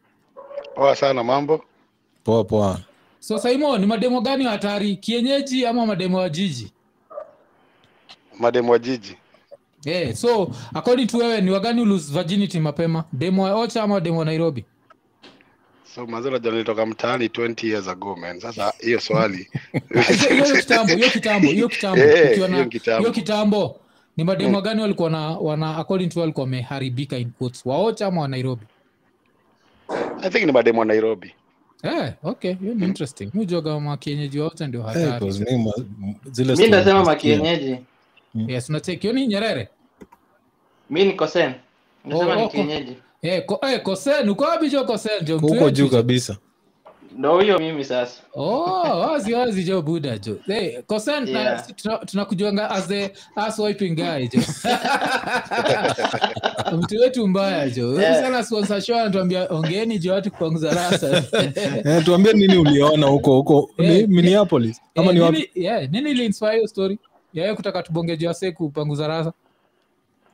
Poa 0.75 0.95
sana 0.95 1.23
mambo. 1.23 1.63
Poa 2.23 2.43
poa. 2.43 2.79
so 3.19 3.39
saimo 3.39 3.77
ni 3.77 3.85
mademo 3.85 4.21
gani 4.21 4.45
wa 4.45 4.51
hatari 4.51 4.95
kienyeji 4.95 5.65
ama 5.65 5.85
mademo 5.85 6.17
wa 6.17 6.29
jiji 6.29 6.71
Mademo 8.39 8.71
wa 8.71 8.79
jiji. 8.79 9.17
yeah, 9.85 10.13
so 10.15 10.51
according 10.73 11.07
to 11.07 11.17
wewe 11.17 11.41
ni 11.41 11.51
wagani 11.51 11.85
lose 11.85 12.13
virginity 12.13 12.59
mapema 12.59 13.03
demo 13.13 13.43
wa 13.43 13.55
ocha 13.55 13.83
ama 13.83 13.99
demo 13.99 14.19
wa 14.19 14.25
nairobi 14.25 14.65
So 15.95 16.07
mazuri 16.07 16.33
najua 16.33 16.51
nilitoka 16.51 16.85
mtaani 16.85 17.27
20 17.27 17.67
years 17.67 17.87
ago 17.87 18.15
man. 18.15 18.39
Sasa 18.39 18.73
hiyo 18.79 18.99
swali. 18.99 19.47
hiyo 20.29 20.43
hiyo 20.45 20.55
kitambo 20.57 20.93
hiyo 20.93 21.09
kitambo 21.09 21.47
hiyo 21.47 21.67
kitambo 21.69 22.01
Eh, 22.01 22.31
ukiwa 22.31 22.47
na- 22.47 22.55
hiyo 22.57 22.69
kitambo. 22.69 22.99
hiyo 22.99 23.11
kitambo 23.11 23.79
ni 24.17 24.23
mademo 24.23 24.61
gani 24.61 24.81
walikuwa 24.81 25.09
na 25.09 25.19
wana 25.29 25.77
according 25.77 26.07
to 26.09 26.19
walikuwa 26.19 26.43
wameharibika 26.43 27.17
in 27.17 27.31
quotes 27.31 27.65
waocha 27.65 28.07
ama 28.07 28.21
wa 28.21 28.27
nairobi 28.27 28.65
I 30.21 30.29
think 30.29 30.45
ni 30.45 30.51
Nairobi. 30.85 31.33
Eh, 31.83 32.13
okay, 32.23 32.53
hiyo 32.53 32.73
ni 32.73 32.85
interesting. 32.85 33.25
Mi 33.33 33.39
hujuaga 33.39 33.79
makienyeji 33.79 34.39
wote 34.39 34.67
ndio 34.67 34.83
hatari. 34.83 35.25
nasikia. 36.45 37.03
makienyeji 37.03 37.77
Yes, 38.47 38.69
unacheki. 38.69 39.13
Ni 39.13 39.27
Nyerere. 39.27 39.69
mi 40.89 41.05
niko 41.05 41.27
sen 41.27 41.53
ndasema 42.05 42.31
Oh, 42.31 42.35
ni 42.35 42.41
oh, 42.43 42.47
kienyeji 42.47 42.95
Eh, 43.21 43.45
ko, 43.45 43.59
eh, 43.67 43.81
Kosen, 43.81 44.29
uko 44.29 44.43
wapi 44.43 44.69
jo 44.69 44.83
Kosen 44.85 45.25
jo? 45.25 45.69
Juu 45.71 45.89
kabisa 45.89 46.37
ndo 47.17 47.33
huyo 47.35 47.59
mimi 47.59 47.85
sasa 47.85 48.21
Oh, 48.33 48.99
wazi 48.99 49.33
wazi 49.33 49.63
jo 49.63 49.81
Buda 49.81 50.17
jo. 50.17 50.37
hey, 50.45 50.81
Kosen 50.81 51.27
Yeah. 51.27 51.65
tunakujuanga 52.05 52.67
tuna- 52.67 52.75
as 52.77 52.87
jo. 54.27 54.39
Mtu 56.77 56.95
wetu 56.99 57.27
mbaya 57.27 57.69
jo. 57.69 57.87
Wewe 57.89 58.03
Yeah. 58.03 58.21
sana 58.21 58.43
sponsor 58.43 58.81
show 58.81 58.97
anatuambia 58.97 59.47
ongeeni 59.49 59.99
jo 59.99 60.13
watu 60.13 60.31
kupanguza 60.31 60.73
rasa. 60.73 61.17
eh, 61.85 62.03
tuambie 62.05 62.33
nini 62.33 62.57
uliona 62.57 63.07
huko 63.07 63.35
huko 63.35 63.69
Eh, 63.77 63.89
ni 63.89 63.99
eh, 63.99 64.07
Minneapolis 64.09 64.81
ama 64.95 65.13
ni 65.13 65.19
wapi 65.19 65.37
nini, 65.37 65.49
yeah, 65.55 65.89
nini 65.91 66.11
ili 66.11 66.27
hiyo 66.51 66.67
story? 66.67 66.99
yayo 67.33 67.55
kutaka 67.55 67.83
tubonge 67.83 68.17
juu 68.17 68.25
kupanguza 68.51 69.07
rasa? 69.07 69.33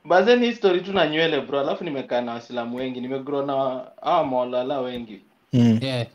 bazeni 0.05 0.45
hii 0.45 0.53
story 0.53 0.81
tu 0.81 0.93
na 0.93 1.07
nywele 1.07 1.41
bro 1.41 1.59
alafu 1.59 1.83
nimekaa 1.83 2.21
na 2.21 2.31
wasilamu 2.33 2.77
wengi 2.77 3.01
nimegrow 3.01 3.45
na 3.45 3.53
awa 4.01 4.25
maolala 4.25 4.79
wengi 4.79 5.21
Mm. 5.53 5.79
Yeah. 5.81 6.07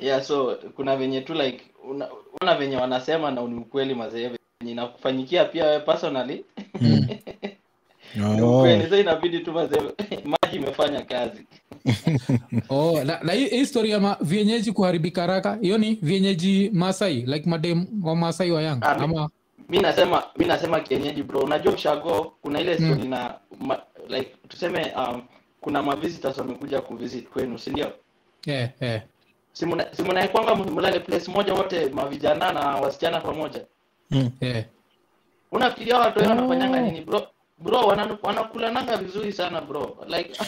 Yeah 0.00 0.22
so 0.22 0.56
kuna 0.76 0.96
venye 0.96 1.20
tu 1.20 1.34
like 1.34 1.60
una, 1.90 2.08
una 2.42 2.54
venye 2.54 2.76
wanasema 2.76 3.30
na 3.30 3.42
ni 3.42 3.54
ukweli 3.54 3.94
mazee 3.94 4.28
venye 4.28 4.72
inakufanyikia 4.72 5.44
pia 5.44 5.66
we 5.66 5.80
personally. 5.80 6.44
Mm. 8.16 8.42
Oh. 8.44 8.58
ukweli 8.58 9.00
inabidi 9.00 9.38
tu 9.40 9.52
mazee 9.52 9.80
maji 10.24 10.56
imefanya 10.56 11.02
kazi. 11.02 11.46
Oh, 12.68 13.04
na, 13.04 13.20
na 13.22 13.32
hii 13.32 13.66
story 13.66 13.90
ya 13.90 14.00
ma, 14.00 14.16
vienyeji 14.20 14.72
kuharibika 14.72 15.20
haraka 15.20 15.58
hiyo 15.60 15.78
ni 15.78 15.94
vienyeji 16.02 16.70
masai 16.72 17.14
like 17.14 17.50
madem 17.50 17.86
wa 18.02 18.16
masai 18.16 18.50
wa 18.50 18.62
yang 18.62 18.78
Ah, 18.82 18.96
ama? 18.96 19.30
mi 19.68 19.78
nasema 19.78 20.22
mi 20.36 20.44
nasema 20.46 20.80
kienyeji 20.80 21.22
bro. 21.22 21.40
Unajua 21.40 21.72
ushago 21.72 22.32
kuna 22.42 22.60
ile 22.60 22.78
story 22.78 23.08
na 23.08 23.34
ma, 23.60 23.78
like 24.08 24.30
tuseme 24.48 24.92
um, 24.96 25.22
kuna 25.60 25.82
mavisitas 25.82 26.38
wamekuja 26.38 26.80
kuvisit 26.80 27.28
kwenu 27.28 27.58
sindio 27.58 27.92
yeah, 28.46 28.70
yeah, 28.80 29.02
simunaekwanga 29.52 30.54
mlale 30.54 31.00
place 31.00 31.30
moja 31.30 31.54
wote 31.54 31.86
mavijana 31.88 32.52
na 32.52 32.60
wasichana 32.60 33.20
pamoja. 33.20 33.64
Yeah. 34.40 34.64
unafikiria 35.52 35.98
watu 35.98 36.18
wao 36.18 36.28
wanafanyanga 36.28 36.78
Oh. 36.78 36.80
nini? 36.80 37.00
Bro 37.00 37.26
bro 37.58 37.78
wana- 37.80 38.18
vizuri 38.96 39.32
sana 39.32 39.60
bro. 39.60 39.96
Like 40.08 40.30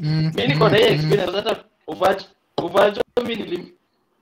Mm, 0.00 0.32
mi 0.34 0.46
niko 0.46 0.68
na 0.68 0.76
hiyo 0.76 0.88
mm, 0.88 0.94
experience 0.94 1.32
hata 1.36 1.64
uvajo 1.86 2.24
uvajo 2.62 3.02
mi 3.26 3.36
nili 3.36 3.74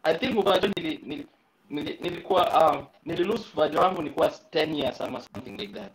i 0.02 0.14
think 0.14 0.38
uvajo 0.38 0.68
nili, 0.76 1.00
nili, 1.02 1.26
nili, 1.70 1.98
nilikuwa 2.02 2.70
um, 2.72 2.86
nililose 3.04 3.44
uvajo 3.54 3.78
wangu 3.78 4.02
nilikuwa 4.02 4.28
10 4.28 4.74
years 4.78 5.00
ama 5.00 5.20
something 5.20 5.50
like 5.50 5.72
that. 5.80 5.92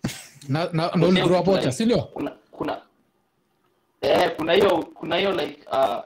Na 0.50 0.70
na 0.74 0.92
ndo 0.96 1.08
uligrow 1.08 1.40
up 1.40 1.48
wote, 1.48 1.72
si 1.72 1.86
ndio? 1.86 1.98
kuna 2.02 2.32
kuna 2.52 2.82
eh 4.02 4.32
kuna 4.36 4.54
hiyo 4.54 4.86
kuna 4.94 5.16
hiyo 5.18 5.32
like 5.32 5.68
uh, 5.72 6.00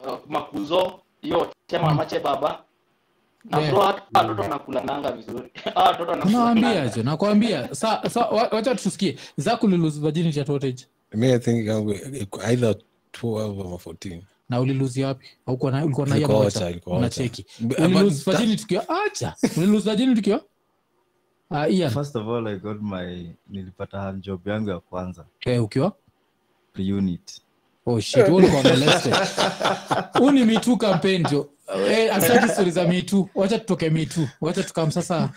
uh, 0.00 0.18
makuzo 0.28 1.00
hiyo 1.22 1.52
chama 1.66 1.94
mache 1.94 2.20
baba. 2.20 2.62
Na 3.44 3.58
Yeah. 3.58 3.72
bro 3.72 3.82
hata 3.82 4.02
watoto 4.20 4.42
wanakulananga 4.42 5.12
vizuri. 5.12 5.52
Hawa 5.74 5.88
watoto 5.88 6.14
nakwambia. 7.02 7.68
Wacha 8.52 8.74
tusikie. 8.74 9.16
Zaku 9.36 9.66
ulilose 9.66 10.00
virginity 10.00 10.40
at 10.40 10.48
what 10.48 10.64
age 10.64 10.86
Me, 11.14 11.32
I 11.34 11.38
think 11.38 11.66
yangu 11.66 11.92
either 12.48 12.74
12 13.12 13.60
ama 13.60 13.76
14. 13.76 14.22
na 14.48 14.60
uliluzi 14.60 15.02
wapi? 15.04 15.26
Ulikuwa 15.46 15.70
virginity 18.24 18.56
tukiwa 18.56 18.88
acha. 18.88 19.34
Ulilose 19.56 19.90
virginity 19.90 20.16
tukiwa 20.20 20.40
ah 21.50 21.68
Ian. 21.68 21.90
First 21.90 22.16
of 22.16 22.28
all 22.28 22.46
i 22.48 22.56
got 22.58 22.80
my 22.82 23.30
nilipata 23.48 24.00
hand 24.00 24.24
job 24.24 24.46
yangu 24.48 24.70
ya 24.70 24.80
kwanza. 24.80 25.26
Eh 25.46 25.64
ukiwa? 25.64 25.92
Pre-unit 26.72 27.40
oh 27.86 28.00
shit 28.00 28.16
wewe 28.16 28.32
ulikuwa 28.34 28.62
molested 28.62 29.14
huu 30.18 30.30
ni 30.30 30.44
mitu 30.44 30.76
campaign 30.86 31.26
jo 31.30 31.48
eh 31.90 32.16
asante 32.16 32.48
stories 32.48 32.74
za 32.74 32.84
mitu 32.84 33.28
wacha 33.34 33.58
tutoke 33.58 33.90
mitu 33.90 34.28
wacha 34.40 34.62
tukam 34.62 34.90
sasa. 34.90 35.30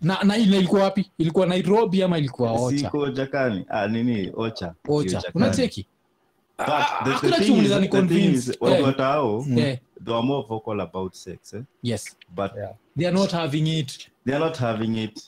Na 0.00 0.18
na 0.22 0.36
ile 0.36 0.58
ilikuwa 0.58 0.82
wapi? 0.82 1.10
Ilikuwa 1.18 1.46
Nairobi 1.46 2.02
ama 2.02 2.18
ilikuwa 2.18 2.52
Ocha? 2.52 2.78
Siko 2.78 3.10
jakani. 3.10 3.64
Ah, 3.68 3.88
nini? 3.88 4.32
Ocha. 4.34 4.74
Ocha. 4.88 5.22
Unacheki 5.34 5.86
But 6.58 6.68
Ah, 6.68 6.82
hakuna 6.82 7.88
convince. 7.88 8.56
watu 8.60 8.74
Eh. 8.76 8.84
watao, 8.84 9.46
eh. 9.56 9.78
they 10.04 10.14
are 10.14 10.22
more 10.22 10.46
vocal 10.48 10.80
about 10.80 11.14
sex 11.14 11.54
eh? 11.54 11.62
yes. 11.82 12.16
But 12.28 12.52
they 12.98 13.06
are 13.06 13.16
not 13.16 13.32
having 13.32 13.78
it 13.78 14.08
they 14.26 14.34
are 14.34 14.44
not 14.44 14.58
having 14.58 15.02
it 15.04 15.20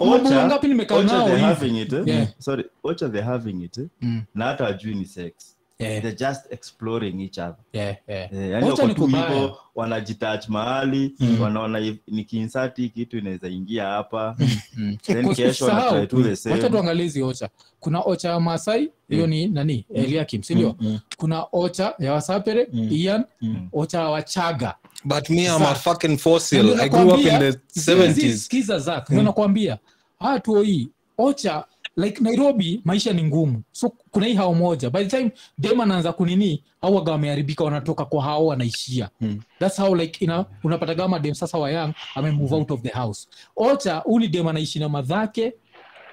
wangapi 0.00 0.68
nimekaa 0.68 1.02
nao 1.02 1.28
having 1.36 1.80
it 1.80 1.92
eh? 1.92 2.02
Yeah. 2.06 2.26
sorry 2.38 2.64
ocha 2.84 3.08
they're 3.08 3.26
having 3.32 3.64
it 3.64 3.78
eh? 3.78 3.86
Mm. 4.00 4.22
na 4.34 4.44
hata 4.44 4.64
wajui 4.64 4.94
ni 4.94 5.06
sex 5.06 5.32
Yeah. 5.78 6.02
they're 6.02 6.16
just 6.18 6.52
exploring 6.52 7.20
each 7.20 7.38
other 7.38 7.56
yeah, 7.72 7.96
yeah. 8.08 8.32
Eh, 8.32 8.50
yani 8.50 8.70
wako 8.70 8.88
tu 8.88 9.06
hivyo 9.06 9.56
wanajitach 9.74 10.48
mahali 10.48 11.14
wanaona 11.40 11.78
if- 11.80 11.96
nikiinsert 12.08 12.76
hii 12.76 12.88
kitu 12.88 13.18
inaweza 13.18 13.48
ingia 13.48 13.86
hapa 13.86 14.36
Mm. 14.76 14.96
then 15.02 15.28
kesho 15.34 15.64
wanatry 15.66 16.06
to 16.06 16.22
the 16.34 16.50
wacha 16.50 16.70
tuangalie 16.70 17.02
hizi 17.02 17.22
ocha 17.22 17.48
kuna 17.80 18.00
ocha 18.00 18.28
ya 18.28 18.40
masai 18.40 18.90
hiyo 19.08 19.26
ni 19.26 19.46
nani 19.46 19.86
eliakim 19.94 20.42
sindio 20.42 20.76
Mm, 20.80 20.88
mm. 20.88 20.98
kuna 21.16 21.46
ocha 21.52 21.94
ya 21.98 22.12
wasapere 22.12 22.68
ian 22.90 23.24
Mm. 23.40 23.68
ocha 23.72 23.98
ya 23.98 24.08
wachaga 24.08 24.74
But 25.04 25.28
me, 25.30 25.46
I'm 25.48 25.62
a 25.62 25.74
fucking 25.74 26.16
fossil. 26.18 26.80
I 26.80 26.88
grew 26.88 27.10
up 27.10 27.18
in 27.20 27.38
the 27.40 27.60
70s. 27.78 28.38
skiza 28.48 28.78
zak 28.78 29.10
mm. 29.10 29.22
nakwambia. 29.24 29.78
Haya 30.20 30.42
hii. 30.64 30.88
Ocha 31.18 31.64
like 31.96 32.20
nairobi 32.20 32.80
maisha 32.84 33.12
ni 33.12 33.22
ngumu. 33.24 33.62
So 33.72 33.92
kuna 34.10 34.26
hii 34.26 34.34
hao 34.34 34.54
moja. 34.54 34.90
By 34.90 35.04
the 35.04 35.16
time 35.16 35.30
dem 35.58 35.80
anaanza 35.80 36.12
kunini 36.12 36.62
au 36.82 36.94
waga 36.94 37.12
wameharibika 37.12 37.64
wanatoka 37.64 38.04
kwa 38.04 38.22
hao 38.22 38.46
wanaishia. 38.46 39.10
Hmm. 39.20 39.40
thats 39.58 39.76
how 39.80 39.94
like 39.94 40.24
ina, 40.24 40.44
unapata 40.64 40.94
gama 40.94 41.18
dem 41.18 41.34
sasa 41.34 41.58
wa 41.58 41.70
young 41.70 41.92
ame 42.14 42.30
move 42.30 42.54
out 42.54 42.70
of 42.70 42.82
the 42.82 42.88
house. 42.88 43.28
Ocha 43.56 43.96
huu 43.96 44.18
ni 44.18 44.28
dem 44.28 44.46
anaishi 44.48 44.78
na 44.78 44.88
madhake 44.88 45.52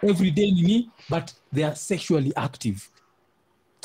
everyday 0.04 0.52
nini 0.52 0.90
but 1.10 1.32
they 1.54 1.66
are 1.66 1.76
sexually 1.76 2.32
active 2.36 2.80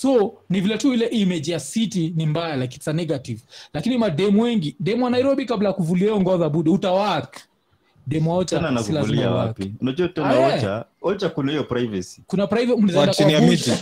so 0.03 0.35
ni 0.51 0.61
vile 0.61 0.79
tu 0.79 0.95
ile 0.95 1.07
image 1.07 1.53
ya 1.53 1.61
city 1.61 2.13
ni 2.17 2.27
mbaya 2.27 2.57
like 2.57 2.77
it's 2.77 2.89
a 2.89 2.93
negative. 2.93 3.41
Lakini 3.73 3.99
mademu 3.99 4.43
wengi 4.43 4.77
demu 4.81 5.05
wa 5.05 5.11
nairobi 5.11 5.45
kabla 5.47 5.69
ya 5.69 5.73
kuvulia 5.75 6.05
hiyo 6.09 6.21
ngoza 6.21 6.49
bude 6.49 6.71
utawak 6.71 7.41
demu 8.07 8.37
wa 8.37 8.47
si 8.83 8.93
lazima 8.93 9.31
wapi? 9.31 9.75
Unajua 9.81 10.09
tena 10.09 10.47
ocha 10.47 10.85
ocha 11.03 11.29
kuna 11.29 11.51
hiyo 11.53 11.65
privacy. 11.65 12.23
Kuna 12.27 12.47
private 12.47 12.81
mnaenda 12.81 13.15
kwa 13.15 13.25
bush. 13.41 13.69
Miti. 13.69 13.73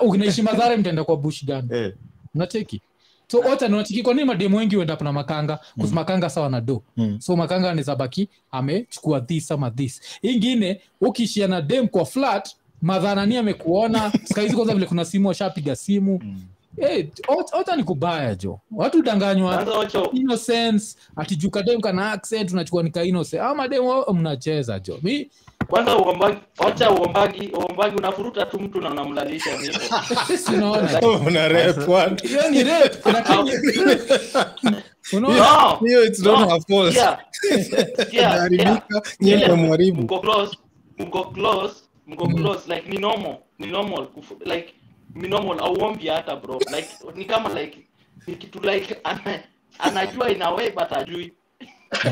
unaishi 0.00 0.42
madhara 0.42 0.76
mtaenda 0.76 1.04
kwa 1.04 1.16
bush 1.16 1.44
gani? 1.44 1.68
Eh, 1.72 1.94
unacheki? 2.34 2.82
So 3.30 3.38
ocha 3.52 3.68
nachiki 3.68 4.02
kwa 4.02 4.14
nini 4.14 4.26
mademu 4.26 4.56
wengi 4.56 4.76
huenda 4.76 4.96
na 5.00 5.12
makanga? 5.12 5.58
Mm. 5.76 5.90
makanga 5.92 6.30
sawa 6.30 6.48
na 6.48 6.60
do. 6.60 6.82
Mm. 6.96 7.20
so 7.20 7.36
makanga 7.36 7.70
anaweza 7.70 7.96
baki 7.96 8.28
amechukua 8.50 9.20
this 9.20 9.50
ama 9.52 9.70
this. 9.70 10.00
Ingine 10.22 10.80
ukiishia 11.00 11.46
na 11.48 11.60
dem 11.62 11.88
kwa 11.88 12.04
flat 12.06 12.48
madhanani 12.82 13.36
amekuona. 13.36 14.12
Skaizi 14.24 14.54
kwanza 14.54 14.74
vile 14.74 14.86
kuna 14.86 15.04
simu 15.04 15.28
washapiga 15.28 15.76
simu. 15.76 16.20
Mm. 16.24 16.40
hey, 16.80 17.04
ota 17.52 17.76
ni 17.76 17.84
kubaya 17.84 18.34
jo 18.34 18.60
watu 18.70 19.02
danganywa. 19.02 19.66
Innocence 20.12 20.96
atijuka 21.16 21.62
dem 21.62 21.80
kana 21.80 22.12
accent 22.12 22.52
unachukua 22.52 22.82
nika 22.82 23.04
innocent. 23.04 23.42
Ama 23.42 23.68
dem 23.68 23.82
mnacheza 24.12 24.78
jo 24.80 24.98
mi 25.02 25.30
kwanza 25.66 25.96
uombagi 25.98 26.36
ocha 26.58 26.90
uombagi 26.90 27.48
uombagi 27.54 27.96
unafuruta 27.96 28.46
tu 28.46 28.60
mtu 28.60 28.80
na 28.80 28.90
unamlalisha 28.90 29.50
hivyo 29.56 29.74
sinaona 30.46 31.00
Una 31.26 31.48
rap 31.48 31.88
one. 31.88 32.16
hiyo 32.22 32.50
ni 32.50 32.62
rape 32.64 33.12
lakini 33.12 33.50
Hiyo 35.88 36.04
it's 36.04 36.20
not 36.20 36.48
her 36.50 36.60
fault. 36.68 36.94
yeah. 36.94 37.18
Yeah 37.50 38.12
yeah. 38.12 38.32
Anaharibika, 38.32 39.02
nyie 39.20 39.34
Ile, 39.34 39.42
ndio 39.44 39.56
mwharibu. 39.56 40.02
mko 40.02 40.18
close. 40.20 40.56
Mko 40.98 41.24
close 41.24 41.74
mko 42.08 42.28
close 42.28 42.74
like 42.74 42.88
ni 42.90 42.98
normal 42.98 43.36
ni 43.58 43.66
normal 43.66 44.04
kufu- 44.06 44.44
like 44.54 44.74
ni 45.14 45.28
normal 45.28 45.60
auombi 45.60 46.08
hata 46.08 46.36
bro. 46.36 46.58
Like 46.76 46.88
ni 47.14 47.24
kama 47.24 47.60
like 47.60 47.88
ni 48.26 48.34
kitu 48.36 48.60
like 48.60 48.96
ana, 49.04 49.42
anajua 49.78 50.30
in 50.30 50.42
a 50.42 50.50
way 50.50 50.70
but 50.70 50.92
ajui 50.92 51.32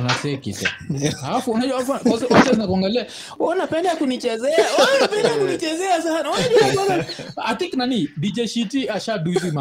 unacheki 0.01 0.57
alafu 1.27 1.51
unajua 1.51 1.77
hapo- 1.85 2.09
kwanza- 2.11 2.27
kwanza 2.27 2.53
zinakuangalia 2.53 3.07
"Oh, 3.39 3.45
unapenda 3.47 3.97
kunichezea? 3.97 4.67
Unapenda 4.99 5.31
kunichezea 5.41 6.03
sana. 6.03 6.31
Unajua 6.31 6.85
bwana." 6.87 7.05
i 7.37 7.57
think 7.57 7.75
nani 7.75 8.09
dj 8.17 8.47
shiti 8.47 8.89
ashadu 8.89 9.31
hizi 9.31 9.53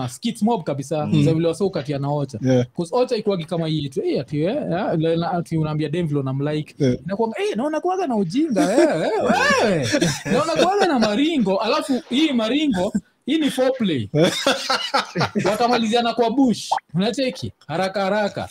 mob 0.41 0.63
kabisa. 0.63 0.95
Za 1.26 1.34
vile 1.34 1.47
wasa 1.47 1.66
ukatia 1.66 1.97
na 1.99 2.09
ocha. 2.11 2.39
Yeah. 2.41 2.66
Ocha 2.91 3.16
ikuagi 3.16 3.45
kama 3.45 3.68
hii 3.68 3.89
tu. 3.89 4.01
Ati 4.22 4.38
le- 4.38 5.16
na- 5.16 5.32
ati 5.32 5.57
unaambia 5.57 5.89
dem 5.89 6.07
vile 6.07 6.20
unamlike 6.20 6.76
Yeah. 6.80 6.97
inakuanga 7.05 7.36
naona 7.55 7.80
kuaga 7.82 8.07
na 8.07 8.16
ujinga 8.16 8.66
wewe. 8.66 9.88
Naona 10.26 10.53
kuaga 10.63 10.86
na 10.88 10.99
maringo. 10.99 11.57
Alafu 11.57 12.01
hii 12.09 12.32
maringo 12.32 12.93
hii 13.26 13.38
ni 13.38 13.49
foreplay. 13.51 14.09
Watamaliziana 15.45 16.13
kwa 16.13 16.30
bush. 16.30 16.70
Unacheki? 16.93 17.51
Haraka 17.68 18.01
haraka 18.03 18.49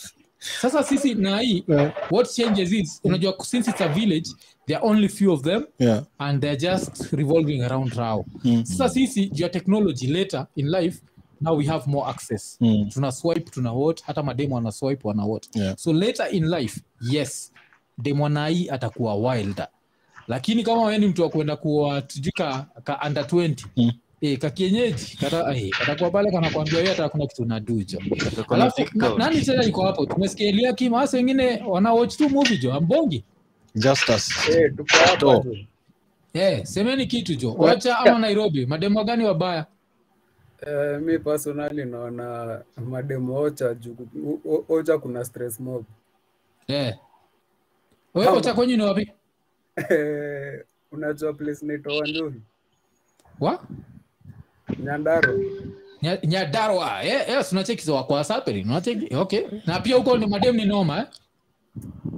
sasa 0.61 0.83
sisi 0.83 1.13
na 1.15 1.39
hii 1.39 1.63
Yeah. 1.67 1.93
what 2.11 2.33
changes 2.33 2.71
is 2.71 2.99
unajua 3.03 3.35
since 3.45 3.71
it's 3.71 3.81
a 3.81 3.87
village 3.87 4.29
there 4.67 4.79
are 4.79 4.87
only 4.89 5.09
few 5.09 5.33
of 5.33 5.41
them 5.41 5.63
Yeah. 5.79 6.03
and 6.17 6.41
they're 6.41 6.69
just 6.71 7.11
revolving 7.13 7.61
around 7.61 7.93
rao 7.93 8.25
Mm. 8.43 8.65
sasa 8.65 8.89
sisi 8.89 9.25
juu 9.29 9.43
ya 9.43 9.49
technology 9.49 10.07
later 10.07 10.47
in 10.55 10.69
life 10.69 11.01
now 11.41 11.57
we 11.57 11.65
have 11.65 11.83
more 11.91 12.09
access 12.11 12.57
Mm. 12.61 12.89
tuna 12.89 13.11
swipe 13.11 13.49
tuna 13.51 13.73
what 13.73 14.03
hata 14.03 14.23
mademo 14.23 14.57
ana 14.57 14.71
swipe 14.71 15.07
wana 15.07 15.25
what 15.25 15.55
Yeah. 15.55 15.77
so 15.77 15.93
later 15.93 16.27
in 16.35 16.45
life 16.49 16.81
yes 17.11 17.51
demwanai 17.97 18.69
atakuwa 18.69 19.15
wilder 19.15 19.67
lakini 20.27 20.63
kama 20.63 20.83
weni 20.83 21.07
mtu 21.07 21.21
wa 21.21 21.29
kuenda 21.29 21.55
kuwa 21.55 22.03
ka, 22.33 22.65
ka 22.83 22.99
under 23.07 23.23
20 23.27 23.65
Mm. 23.77 23.91
Eh, 24.21 24.37
kakienyeji 24.39 25.17
kata 25.19 25.55
eh, 25.55 25.71
atakuwa 25.81 26.11
pale 26.11 26.31
kanakwambia 26.31 26.77
wewe 26.77 26.89
hata 26.89 27.09
kuna 27.09 27.27
kitu 27.27 27.45
nadujo 27.45 27.99
alafu 28.49 28.81
na, 28.93 29.15
nani 29.15 29.41
tena 29.41 29.63
iko 29.63 29.81
hapo? 29.85 30.05
Tumesikia 30.05 30.47
Eliakim 30.49 30.93
hasa 30.93 31.17
wengine 31.17 31.63
wana 31.67 31.93
watch 31.93 32.17
tu 32.17 32.29
movie 32.29 32.57
jo 32.57 32.73
ambongi. 32.73 33.23
Just. 33.75 34.09
Eh, 34.49 34.73
tuko 35.17 35.45
eh 36.33 36.65
semeni 36.65 37.05
kitu 37.07 37.35
jo. 37.35 37.53
Wacha 37.53 37.97
ama 37.99 38.19
Nairobi 38.19 38.65
mademo 38.65 39.03
gani 39.03 39.23
wabaya? 39.25 39.65
Eh, 40.67 40.99
mi 41.01 41.19
personally 41.19 41.85
naona 41.85 42.61
mademo 42.77 43.35
ocha 43.35 43.73
juu 43.73 43.95
ocha 44.69 44.97
kuna 44.97 45.25
stress 45.25 45.59
mob. 45.59 45.83
Eh. 46.67 46.95
Wewe 48.13 48.27
Ocha 48.37 48.53
kwenyu 48.53 48.77
ni 48.77 48.83
wapi? 48.83 49.11
Eh, 49.89 50.63
unajua 50.91 51.33
place 51.33 51.65
naitwa 51.65 51.97
Wanjuri 51.97 52.41
wa 53.39 53.63
Nyandaro 54.83 55.39
Nyadarwa 56.23 57.03
eh 57.03 57.29
yes 57.29 57.51
unacheki 57.51 57.85
za 57.85 58.03
kwa 58.03 58.23
unacheki? 58.61 59.15
Okay. 59.15 59.41
Na 59.65 59.79
pia 59.79 59.95
huko 59.95 60.17
ni 60.17 60.27
madem 60.27 60.55
ni 60.55 60.65
noma 60.65 60.97
eh? 60.97 61.05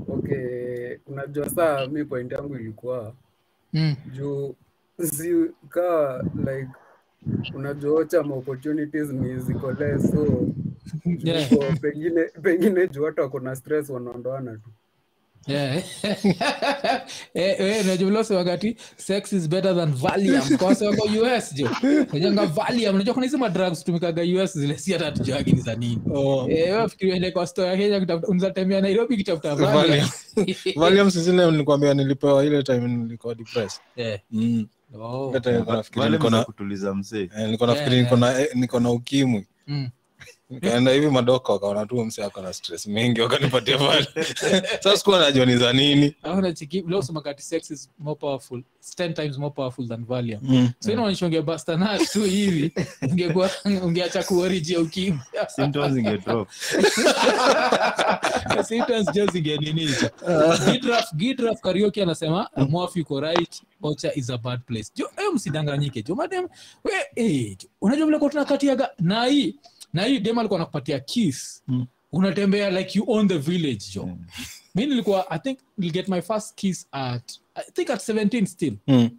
Okay 0.09 0.97
unajua 1.07 1.49
saa 1.49 1.87
mi 1.87 2.05
point 2.05 2.31
yangu 2.31 2.55
ilikuwa 2.55 3.13
mm. 3.73 3.95
juu 4.13 4.55
si 5.03 5.45
kaa 5.69 6.23
like 6.35 6.67
unajua 7.55 7.93
opportunities 8.33 9.09
ni 9.09 9.39
ziko 9.39 9.71
less 9.71 10.11
so 10.11 10.25
Yeah. 11.23 11.49
Pengine 11.81 12.23
pengine 12.23 12.87
juu 12.87 13.03
watu 13.03 13.21
wako 13.21 13.39
na 13.39 13.55
stress 13.55 13.89
wanaondoana 13.89 14.51
tu 14.57 14.69
Yeah. 15.47 15.83
Eh, 17.33 17.55
eh, 17.59 17.81
unajua 17.85 18.05
vile 18.07 18.17
wasema 18.17 18.39
wakati 18.39 18.75
sex 18.97 19.33
is 19.33 19.49
better 19.49 19.75
than 19.75 19.93
valium 19.93 20.57
kwa 20.57 20.67
wako 20.67 21.09
us 21.37 21.53
jo 21.53 21.69
najanga 22.13 22.45
valium 22.45 22.95
unajua 22.95 23.13
kuna 23.13 23.25
hizi 23.25 23.37
madrugs 23.37 23.83
tumikaga 23.83 24.21
us 24.43 24.57
zile 24.57 24.77
si 24.77 24.93
hata 24.93 25.11
tujuagi 25.11 25.51
ni 25.51 25.61
za 25.61 25.75
nini 25.75 26.01
Oh. 26.13 26.47
Eh, 26.49 26.73
wewe 26.73 26.89
fikiri 26.89 27.31
kwa 27.31 27.47
store 27.47 27.67
ya 27.67 27.77
kenya 27.77 27.99
kutafuta 27.99 28.27
unaweza 28.27 28.81
nairobi 28.81 29.17
kitafuta 29.17 29.55
Valium. 29.55 29.81
valium 29.81 30.09
Valium 31.11 31.51
nilikwambia 31.51 31.93
nilipewa 31.93 32.45
ile 32.45 32.63
time 32.63 32.87
nilikuwa 32.87 33.35
depressed. 33.35 33.81
Eh, 33.95 34.19
Mm. 34.31 34.67
oh. 35.01 35.31
Nilikuwa 37.37 37.67
nafikiri 37.67 38.01
niko 38.55 38.79
na 38.79 38.91
ukimwi. 38.91 39.47
Mm. 39.67 39.89
Nikaenda 40.49 40.91
hivi 40.91 41.09
madoka 41.09 41.53
wakaona 41.53 41.85
tu 41.85 42.05
mse 42.05 42.23
ako 42.23 42.41
na 42.41 42.53
stress 42.53 42.87
mingi 42.87 43.21
wakanipatia 43.21 43.77
pale. 43.77 44.07
Sasa 44.83 44.97
sikuwa 44.97 45.19
najua 45.19 45.45
ni 45.45 45.57
za 45.57 45.73
nini. 45.73 46.15
Alafu 46.23 46.41
nachiki- 46.41 46.83
vile 46.85 46.97
usema 46.97 47.21
kati 47.21 47.43
sex 47.43 47.71
is 47.71 47.89
more 47.99 48.15
powerful 48.19 48.59
it's 48.79 48.99
10 48.99 49.13
times 49.13 49.37
more 49.37 49.53
powerful 49.55 49.87
than 49.87 50.05
valium. 50.05 50.39
Mm. 50.43 50.69
so 50.79 50.91
inaonyesha 50.91 51.25
ungebasta 51.25 51.77
nayo 51.77 52.05
tu 52.05 52.23
hivi 52.23 52.73
ungekuwa 53.01 53.49
ungeacha 53.83 54.23
kuorijia 54.23 54.79
ukimwi 54.79 55.19
symptoms 55.55 55.97
ingedrop 55.97 56.49
symptoms 58.67 59.11
just 59.13 59.35
ingeniniza 59.35 60.11
gidraf 60.71 61.13
gidraf 61.15 61.61
karaoke 61.61 62.03
anasema 62.03 62.49
mwafi 62.69 63.01
uko 63.01 63.19
right. 63.19 63.61
Ocha 63.81 64.13
is 64.15 64.29
a 64.29 64.37
bad 64.37 64.59
place. 64.65 64.91
Jo 64.95 65.09
eh, 65.17 65.33
msidanganyike. 65.33 66.03
Jo 66.03 66.15
madem 66.15 66.47
we 66.83 66.93
eh, 67.15 67.57
unajua 67.81 68.05
vile 68.05 68.19
kwa 68.19 68.29
tunakatiaga 68.29 68.89
na 68.99 69.25
hii 69.25 69.55
na 69.93 70.03
hii 70.03 70.19
dem 70.19 70.37
alikuwa 70.37 70.59
anakupatia 70.59 70.99
kiss 70.99 71.63
Mm. 71.67 71.85
unatembea 72.11 72.69
like 72.69 72.99
you 72.99 73.11
own 73.11 73.27
the 73.27 73.37
village 73.37 73.85
jo 73.95 74.05
Mm. 74.05 74.17
mi 74.75 74.85
nilikuwa 74.85 75.31
i 75.31 75.39
think 75.39 75.59
I'll 75.79 75.91
get 75.91 76.07
my 76.07 76.21
first 76.21 76.55
kiss 76.55 76.87
at 76.91 77.31
i 77.55 77.71
think 77.73 77.89
at 77.89 78.01
17 78.09 78.45
still. 78.45 78.73
Mm. 78.87 79.09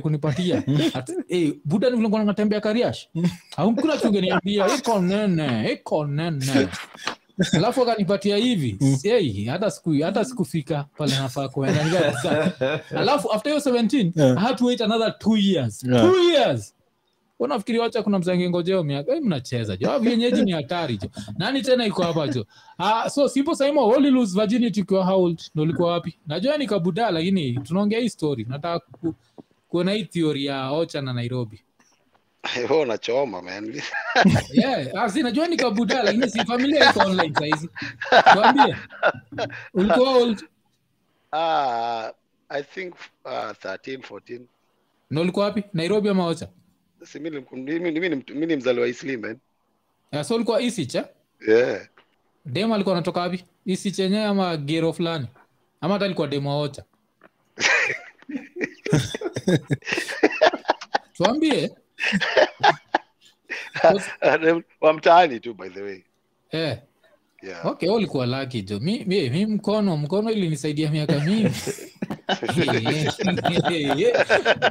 kunipatia. 0.00 0.56
At- 0.94 1.24
eh, 1.28 1.52
buda 1.64 1.90
nilikuwa 1.90 2.24
natembea 2.24 2.60
kariash. 2.60 3.08
Aukuna 3.56 3.96
tungeniambia 3.96 4.74
iko 4.78 5.00
nene 5.00 5.72
iko 5.72 6.06
nene. 6.06 6.68
Alafu 7.52 7.82
akanipatia 7.82 8.36
hivi. 8.36 8.78
Hey, 9.02 9.44
hata 9.46 9.70
siku 9.70 9.92
hata 10.02 10.24
sikufika 10.24 10.84
pale 10.96 11.16
nafaa 11.16 11.48
kuenda 11.48 12.12
alafu 13.00 13.32
after 13.32 13.52
hiyo 13.52 13.64
17 13.64 14.12
Yeah. 14.16 14.36
i 14.38 14.40
had 14.40 14.54
to 14.58 14.64
wait 14.64 14.80
another 14.80 15.18
two 15.18 15.36
years. 15.36 15.84
Yeah. 15.84 16.06
two 16.10 16.22
years 16.30 16.73
unafikiri 17.44 17.78
wacha 17.78 18.02
kuna 18.02 18.18
mzange 18.18 18.50
ngojeo 18.50 18.82
miaka? 18.82 19.20
Mnacheza 19.20 19.76
jo. 19.76 19.98
Vienyeji 19.98 20.42
ni 20.42 20.52
hatari 20.52 20.96
jo. 20.96 21.08
Nani 21.38 21.62
tena 21.62 21.86
iko 21.86 22.02
hapa 22.02 22.28
jo? 22.28 22.46
Ah, 22.78 23.10
so 23.10 23.28
simple 23.28 23.54
saimo 23.54 23.88
only 23.88 24.10
lose 24.10 24.40
virginity 24.40 24.80
ukiwa 24.82 25.04
how 25.04 25.28
ndo 25.28 25.62
ulikuwa 25.62 25.92
wapi? 25.92 26.18
Najua 26.26 26.58
ni 26.58 26.66
kabuda 26.66 27.10
lakini 27.10 27.52
tunaongea 27.54 27.98
hii 28.00 28.08
story. 28.08 28.46
Nataka 28.48 28.78
ku, 29.00 29.14
kuona 29.68 29.92
hii 29.92 30.04
theory 30.04 30.44
ya 30.44 30.70
ocha 30.70 31.02
na 31.02 31.12
nairobi. 31.12 31.60
Wewe 32.70 32.80
unachoma 32.82 33.42
man. 33.42 33.74
yeah, 34.52 34.86
ah, 34.94 35.22
najua 35.22 35.48
ni 35.48 35.56
kabuda 35.56 36.02
lakini 36.02 36.30
si 36.30 36.44
familia 36.44 36.90
iko 36.90 37.00
online 37.00 37.34
saizi 37.38 37.68
tuambie. 38.32 38.76
Ulikuwa 39.74 40.10
old? 40.10 40.44
Ah, 41.32 42.10
I 42.48 42.62
think 42.62 42.94
uh, 43.24 43.30
13 43.32 43.98
14. 43.98 44.40
na 45.10 45.20
ulikuwa 45.20 45.44
wapi? 45.46 45.64
Nairobi 45.72 46.08
ama 46.08 46.26
ocha 46.26 46.48
Si 47.06 47.20
mimi 47.20 47.44
mimi 47.50 48.46
ni 48.46 48.56
mzaliwa 48.56 48.88
Isli 48.88 49.16
man. 49.16 49.38
yeah, 50.12 50.24
so 50.26 50.34
ulikuwa 50.34 50.62
isich 50.62 50.94
eh? 50.94 51.04
Yeah. 51.48 51.88
dem 52.46 52.72
alikuwa 52.72 52.94
anatoka 52.96 53.20
wapi 53.20 53.44
isich 53.64 53.98
yenyewe 53.98 54.24
ama 54.24 54.56
gero 54.56 54.92
fulani 54.92 55.26
ama 55.80 55.94
hata 55.94 56.04
alikuwa 56.04 56.26
demo 56.28 56.50
wa 56.50 56.56
ocha 56.64 56.84
tuambie 61.16 61.70
wa 64.80 64.92
mtaani 64.92 65.40
tu 65.40 65.54
by 65.54 65.68
the 65.68 65.82
way. 65.82 65.94
eh, 66.50 66.60
Yeah. 66.60 66.78
Okay 67.64 67.88
wewe 67.88 67.96
ulikuwa 67.98 68.26
laki 68.26 68.62
jo 68.62 68.80
mi, 68.80 69.04
mi, 69.04 69.30
mi 69.30 69.46
mkono 69.46 69.96
mkono 69.96 70.30
ilinisaidia 70.30 70.90
miaka 70.90 71.18
mingi. 71.20 71.50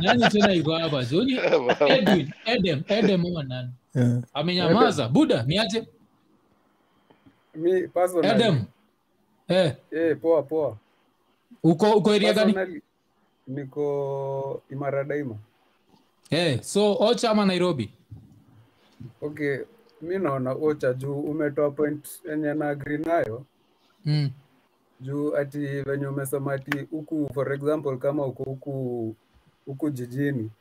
Nani 0.02 0.30
tena 0.30 0.54
iko 0.54 0.74
hapa? 0.74 1.06
Jo 1.06 1.22
edwin 1.96 2.32
edem 2.46 2.84
edem 2.88 3.26
ama 3.26 3.44
nani? 3.44 3.70
Yeah. 3.96 4.24
amenyamaza. 4.34 5.08
Buda 5.10 5.44
niache 5.44 5.88
mi 7.56 7.88
personally, 7.88 8.30
edem. 8.36 8.64
Eh, 9.48 9.74
eh, 9.92 10.18
poa 10.22 10.44
poa. 10.44 10.78
Uko 11.64 11.92
uko 11.92 12.20
gani? 12.20 12.82
Niko 13.48 14.62
imara 14.72 15.04
daima. 15.04 15.36
Eh, 16.30 16.62
so 16.62 16.98
ocha 17.00 17.30
ama 17.32 17.46
nairobi? 17.46 17.90
Okay 19.22 19.58
mi 20.04 20.20
naona 20.20 20.52
ocha 20.52 20.94
juu 20.94 21.20
umetoa 21.20 21.72
point 21.72 22.08
yenye 22.30 22.54
na 22.54 22.70
agri 22.70 22.98
nayo 22.98 23.46
mm. 24.06 24.30
juu 25.02 25.36
ati 25.38 25.60
venye 25.82 26.08
umesema 26.08 26.54
ati 26.54 26.78
huku 26.92 27.30
for 27.34 27.54
example 27.54 27.98
kama 27.98 28.26
uko 28.26 28.44
huku 28.44 29.16
huku 29.66 29.90
jijini 29.90 30.52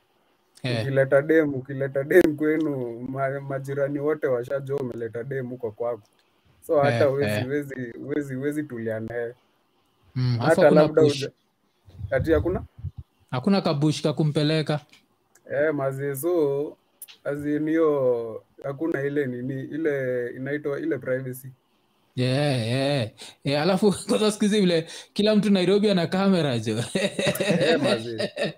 yeah. 0.62 0.82
ukileta 0.82 1.22
dem 1.22 1.54
ukileta 1.54 2.04
dem 2.04 2.36
kwenu 2.36 3.00
ma, 3.00 3.40
majirani 3.40 3.98
wote 3.98 4.26
washajua 4.26 4.80
umeleta 4.80 5.24
dem 5.24 5.48
huko 5.48 5.70
kwako 5.70 6.02
so 6.66 6.80
hata 6.80 7.04
Eh, 7.04 7.12
wezi 7.14 7.30
eh. 7.40 7.46
wezi 7.48 7.74
wezi 8.04 8.36
wezi 8.36 8.62
tulia 8.62 9.00
naye 9.00 9.34
Mm, 10.14 10.38
hata 10.40 10.70
labda 10.70 11.02
uja, 11.02 11.30
ati 12.10 12.32
hakuna 12.32 12.64
hakuna 13.30 13.60
kabush 13.60 14.02
kakumpeleka 14.02 14.80
eh, 15.52 15.74
mazi 15.74 16.16
so 16.16 16.76
azin 17.24 17.68
hiyo 17.68 18.42
hakuna 18.64 19.02
ile 19.02 19.26
nini 19.26 19.62
ile 19.62 20.26
inaitwa 20.36 20.80
ile 20.80 20.98
privacy. 20.98 21.48
Yeah, 22.16 22.66
yeah. 22.68 23.08
Yeah, 23.44 23.62
alafu 23.62 23.94
kwanza 24.08 24.32
siku 24.32 24.46
vile 24.46 24.86
kila 25.12 25.36
mtu 25.36 25.50
nairobi 25.50 25.90
ana 25.90 26.06
kamera 26.06 26.58
jo. 26.58 26.78
Eh, 26.94 28.52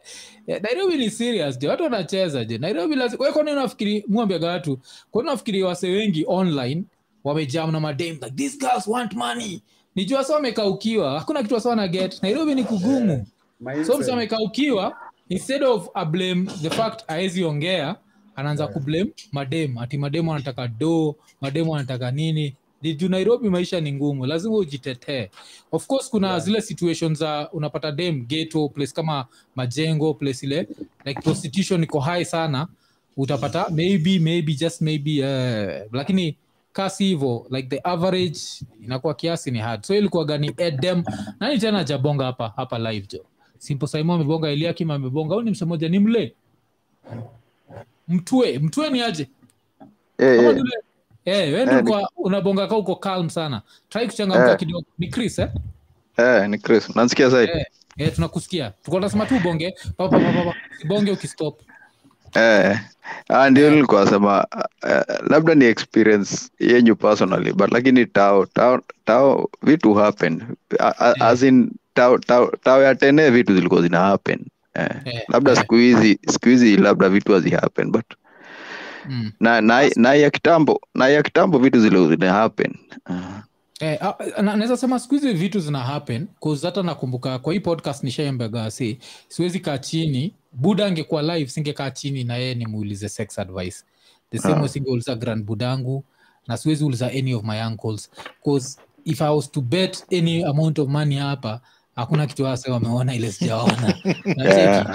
Yeah, 0.46 0.62
nairobi 0.66 0.96
ni 0.98 1.10
serious 1.10 1.58
jo. 1.58 1.68
Watu 1.70 1.82
wanacheza 1.82 2.44
jo. 2.44 2.58
Nairobi 2.58 2.94
lazima 2.94 3.32
kwani 3.32 3.52
unafikiri 3.52 4.04
mwambiaga 4.08 4.48
watu 4.48 4.78
kwani 5.10 5.28
unafikiri 5.28 5.62
wase 5.62 5.88
wengi 5.90 6.24
online 6.28 6.84
wamejam 7.24 7.72
na 7.72 7.80
madame 7.80 8.10
like 8.12 8.30
these 8.30 8.58
girls 8.58 8.86
want 8.86 9.12
money? 9.14 9.62
Nijua 9.94 10.24
sa 10.24 10.34
wamekaukiwa. 10.34 11.18
Hakuna 11.18 11.42
kitu 11.42 11.54
wasa 11.54 11.68
wanaget 11.68 12.22
nairobi 12.22 12.54
ni 12.54 12.64
kugumu. 12.64 13.26
So 13.86 13.98
msi 13.98 14.10
wamekaukiwa 14.10 14.96
instead 15.28 15.62
of 15.62 15.88
a 15.94 16.04
blame 16.04 16.46
the 16.62 16.70
fact 16.70 17.04
aezi 17.08 17.44
ongea 17.44 17.96
anaanza 18.36 18.66
kublame 18.66 19.10
madem 19.32 19.78
ati 19.78 19.98
mademu 19.98 20.32
anataka 20.34 20.68
do 20.68 21.16
mademu 21.40 21.74
anataka 21.76 22.10
nini? 22.10 22.54
Juu 22.96 23.08
nairobi 23.08 23.48
maisha 23.50 23.80
ni 23.80 23.92
ngumu 23.92 24.26
lazima 24.26 24.54
ujitetee. 24.56 25.30
Of 25.72 25.86
course 25.86 26.10
kuna 26.10 26.28
Yeah. 26.28 26.40
zile 26.40 26.60
situation 26.60 27.14
za 27.14 27.48
unapata 27.52 27.92
dem 27.92 28.26
geto 28.26 28.68
place 28.68 28.92
kama 28.92 29.26
majengo 29.56 30.14
place 30.14 30.46
ile 30.46 30.68
like 31.04 31.20
prostitution 31.20 31.82
iko 31.82 32.00
high 32.00 32.24
sana. 32.24 32.68
Utapata 33.16 33.66
maybe 33.70 34.18
maybe 34.18 34.54
just 34.54 34.80
maybe 34.80 35.20
uh, 35.24 35.92
lakini 35.92 36.36
kasi 36.72 37.04
hivo 37.04 37.46
like 37.50 37.68
the 37.68 37.80
average 37.84 38.38
inakuwa 38.84 39.14
kiasi 39.14 39.50
ni 39.50 39.58
hard. 39.58 39.82
So 39.84 39.94
ilikuwa 39.94 40.24
gani? 40.24 40.54
Edem. 40.56 41.04
Nani 41.40 41.58
tena 41.58 41.84
jabonga 41.84 42.24
hapa 42.24 42.52
hapa 42.56 42.78
live 42.78 43.06
jo 43.06 43.24
simple 43.58 43.88
saimo 43.88 44.14
amebonga 44.14 44.48
eliakim 44.50 44.90
amebonga 44.90 45.34
au 45.34 45.42
ni 45.42 45.50
msemoja 45.50 45.88
ni 45.88 45.98
mle 45.98 46.34
mtue 48.08 48.58
mtue 48.58 48.90
ni 48.90 49.02
aje? 49.02 49.28
Eh, 50.18 50.36
Kama 50.36 50.48
eh, 50.48 50.54
ni 50.56 50.62
eh, 51.24 51.52
Eh, 51.54 51.66
ni- 51.66 51.72
ulikuwa 51.74 52.10
unabonga 52.16 52.66
ka 52.66 52.76
uko 52.76 52.96
calm 52.96 53.30
sana. 53.30 53.62
Try 53.88 54.06
kuchangamka 54.06 54.50
Eh. 54.50 54.56
kidogo. 54.58 54.84
Ni 54.98 55.08
chris 55.08 55.38
eh? 55.38 55.48
eh, 56.16 56.48
ni 56.48 56.58
Chris. 56.58 56.96
Nansikia 56.96 57.28
zaidi. 57.28 57.52
Eh, 57.52 57.66
eh, 57.96 58.14
tunakusikia. 58.14 58.72
Tuko 58.84 59.00
nasema 59.00 59.26
tu 59.26 59.40
bonge 59.40 59.74
bonge 60.88 61.10
ukistop. 61.12 61.60
Eh, 62.34 62.78
ah, 63.28 63.50
ndio 63.50 63.70
nilikuwa 63.70 64.04
nasema 64.04 64.46
uh, 64.82 65.30
labda 65.30 65.54
ni 65.54 65.64
experience 65.64 66.48
yenyu 66.60 66.96
personally 66.96 67.52
but 67.52 67.72
lakini 67.72 68.06
tao 68.06 68.46
tao 68.46 68.80
tao 69.04 69.50
vitu 69.62 69.94
happen. 69.94 70.42
A- 70.80 70.94
a- 70.98 71.08
Eh. 71.16 71.22
as 71.22 71.42
in 71.42 71.70
tao 71.94 72.18
tao 72.18 72.50
tao 72.62 72.82
ya 72.82 72.94
tene 72.94 73.30
vitu 73.30 73.54
zilikuwa 73.54 73.82
zina 73.82 73.98
happen 74.00 74.44
eh, 74.74 74.88
Eh, 75.04 75.22
labda 75.28 75.52
eh. 75.52 75.58
siku 75.58 75.74
hizi 75.74 76.18
siku 76.28 76.48
hizi 76.48 76.76
labda 76.76 77.08
vitu 77.08 77.32
hazi 77.32 77.50
happen 77.50 77.90
but 77.92 78.04
mm. 79.08 79.32
na 79.40 79.60
na 79.60 79.90
na 79.96 80.14
ya 80.14 80.30
kitambo 80.30 80.80
na 80.94 81.08
ya 81.08 81.22
kitambo 81.22 81.58
vitu 81.58 81.80
zile 81.80 82.08
zina 82.08 82.32
happen 82.32 82.74
uh, 83.10 83.38
Eh, 83.80 83.98
ah, 84.00 84.42
naweza 84.42 84.76
sema 84.76 84.98
siku 84.98 85.14
hizi 85.14 85.32
vitu 85.32 85.60
zina 85.60 85.78
happen 85.78 86.26
hata 86.62 86.82
nakumbuka 86.82 87.38
kwa 87.38 87.52
hii 87.52 87.60
podcast 87.60 88.04
nishaembegasi 88.04 88.98
siwezi 89.28 89.60
kaa 89.60 89.78
chini 89.78 90.34
buda 90.52 90.86
angekuwa 90.86 91.22
live 91.22 91.50
singekaa 91.50 91.90
chini 91.90 92.24
na 92.24 92.36
yeye 92.36 92.54
nimuulize 92.54 93.08
sex 93.08 93.38
advice 93.38 93.76
the 94.30 94.38
same 94.38 94.60
uh. 94.60 94.66
singeuliza 94.66 95.14
grand 95.14 95.44
budangu 95.44 96.04
na 96.46 96.56
siwezi 96.56 96.84
uliza 96.84 97.06
any 97.06 97.34
of 97.34 97.44
my 97.44 97.66
uncles 97.66 98.10
cause 98.44 98.78
if 99.04 99.22
i 99.22 99.36
was 99.36 99.50
to 99.50 99.60
bet 99.60 100.04
any 100.12 100.44
amount 100.44 100.78
of 100.78 100.88
money 100.88 101.16
hapa 101.16 101.60
hakuna 101.96 102.26
kitu 102.26 102.44
wase 102.44 102.70
wameona 102.70 103.14
ile 103.14 103.32
sijaona. 103.32 103.94
Yeah. 104.36 104.86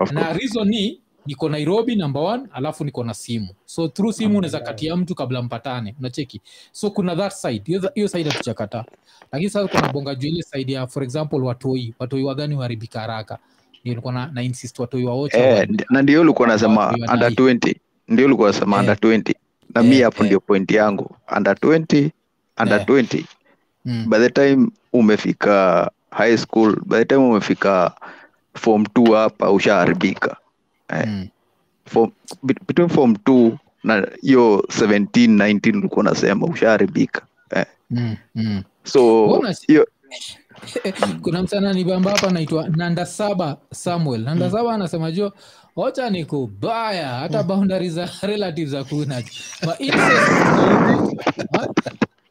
Na- 0.00 0.12
na 0.12 0.32
reason 0.32 0.68
ni 0.68 1.00
niko 1.26 1.48
nairobi 1.48 1.96
number 1.96 2.22
one 2.22 2.42
alafu 2.52 2.84
niko 2.84 3.04
na 3.04 3.14
simu. 3.14 3.48
So 3.66 3.88
through 3.88 4.14
simu 4.14 4.38
unaweza 4.38 4.60
katia 4.60 4.96
mtu 4.96 5.14
kabla 5.14 5.42
mpatane 5.42 5.94
unacheki? 5.98 6.40
So 6.72 6.90
kuna 6.90 7.16
that 7.16 7.32
side 7.32 7.80
hiyo 7.94 8.08
side 8.08 8.30
hatuchakata 8.30 8.84
lakini 9.32 9.50
sasa 9.50 9.68
kuna 9.68 9.92
bonga 9.92 10.14
juu 10.14 10.28
ile 10.28 10.42
side 10.42 10.72
ya 10.72 10.86
for 10.86 11.02
example 11.02 11.38
watoi. 11.40 11.94
Watoi 11.98 12.22
wagani 12.22 12.54
waharibika 12.54 13.00
haraka. 13.00 13.38
Ndio 13.80 13.90
nilikuwa 13.92 14.12
na, 14.12 14.26
na 14.26 14.42
insist 14.42 14.78
watoi 14.78 15.04
waocha 15.04 15.38
Eh, 15.38 15.68
na 15.90 16.02
ndio 16.02 16.20
ulikuwa 16.20 16.48
nasema 16.48 16.90
under 17.12 17.30
20 17.32 17.74
ndio 18.08 18.26
ulikuwa 18.26 18.48
nasema 18.50 18.76
Eh. 18.76 18.80
under 18.80 18.96
20 18.96 19.34
na 19.74 19.82
mi 19.82 19.96
Eh, 19.96 20.04
hapo 20.04 20.22
eh. 20.22 20.26
ndio 20.26 20.40
point 20.40 20.70
yangu. 20.70 21.16
Under 21.36 21.54
20 21.56 22.10
under 22.60 22.80
Eh. 22.80 22.86
20 22.86 23.24
mm. 23.84 24.06
by 24.10 24.18
the 24.18 24.30
time 24.30 24.68
umefika 24.92 25.90
high 26.14 26.36
school 26.36 26.76
by 26.86 26.98
the 26.98 27.04
time 27.04 27.20
umefika 27.20 27.92
form 28.54 28.86
t 28.86 29.12
hapa 29.12 29.50
ushaharibika 29.50 30.36
eh. 30.88 31.06
Mm. 31.06 31.28
form, 31.86 32.10
between 32.42 32.88
form 32.88 33.16
t 33.16 33.58
na 33.84 34.08
hiyo 34.22 34.64
17 34.68 35.36
19 35.36 35.78
ulikuwa 35.78 36.00
unasema 36.00 36.46
ushaharibika 36.46 37.22
eh. 37.50 37.66
Mm. 37.90 38.16
Mm. 38.34 38.62
so 38.84 39.40
hiyo 39.66 39.86
kuna 41.22 41.42
msana 41.42 41.72
nibamba 41.72 42.10
hapa 42.10 42.28
anaitwa 42.28 42.68
nanda 42.68 43.06
saba 43.06 43.56
samuel 43.72 44.20
nanda 44.22 44.50
saba 44.50 44.74
anasema 44.74 45.12
jo 45.12 45.32
ocha 45.76 46.10
ni 46.10 46.24
kubaya 46.24 47.08
hata 47.08 47.42
boundary 47.42 47.90
za 47.90 48.10
relatives 48.22 48.74
hakuna 48.74 49.22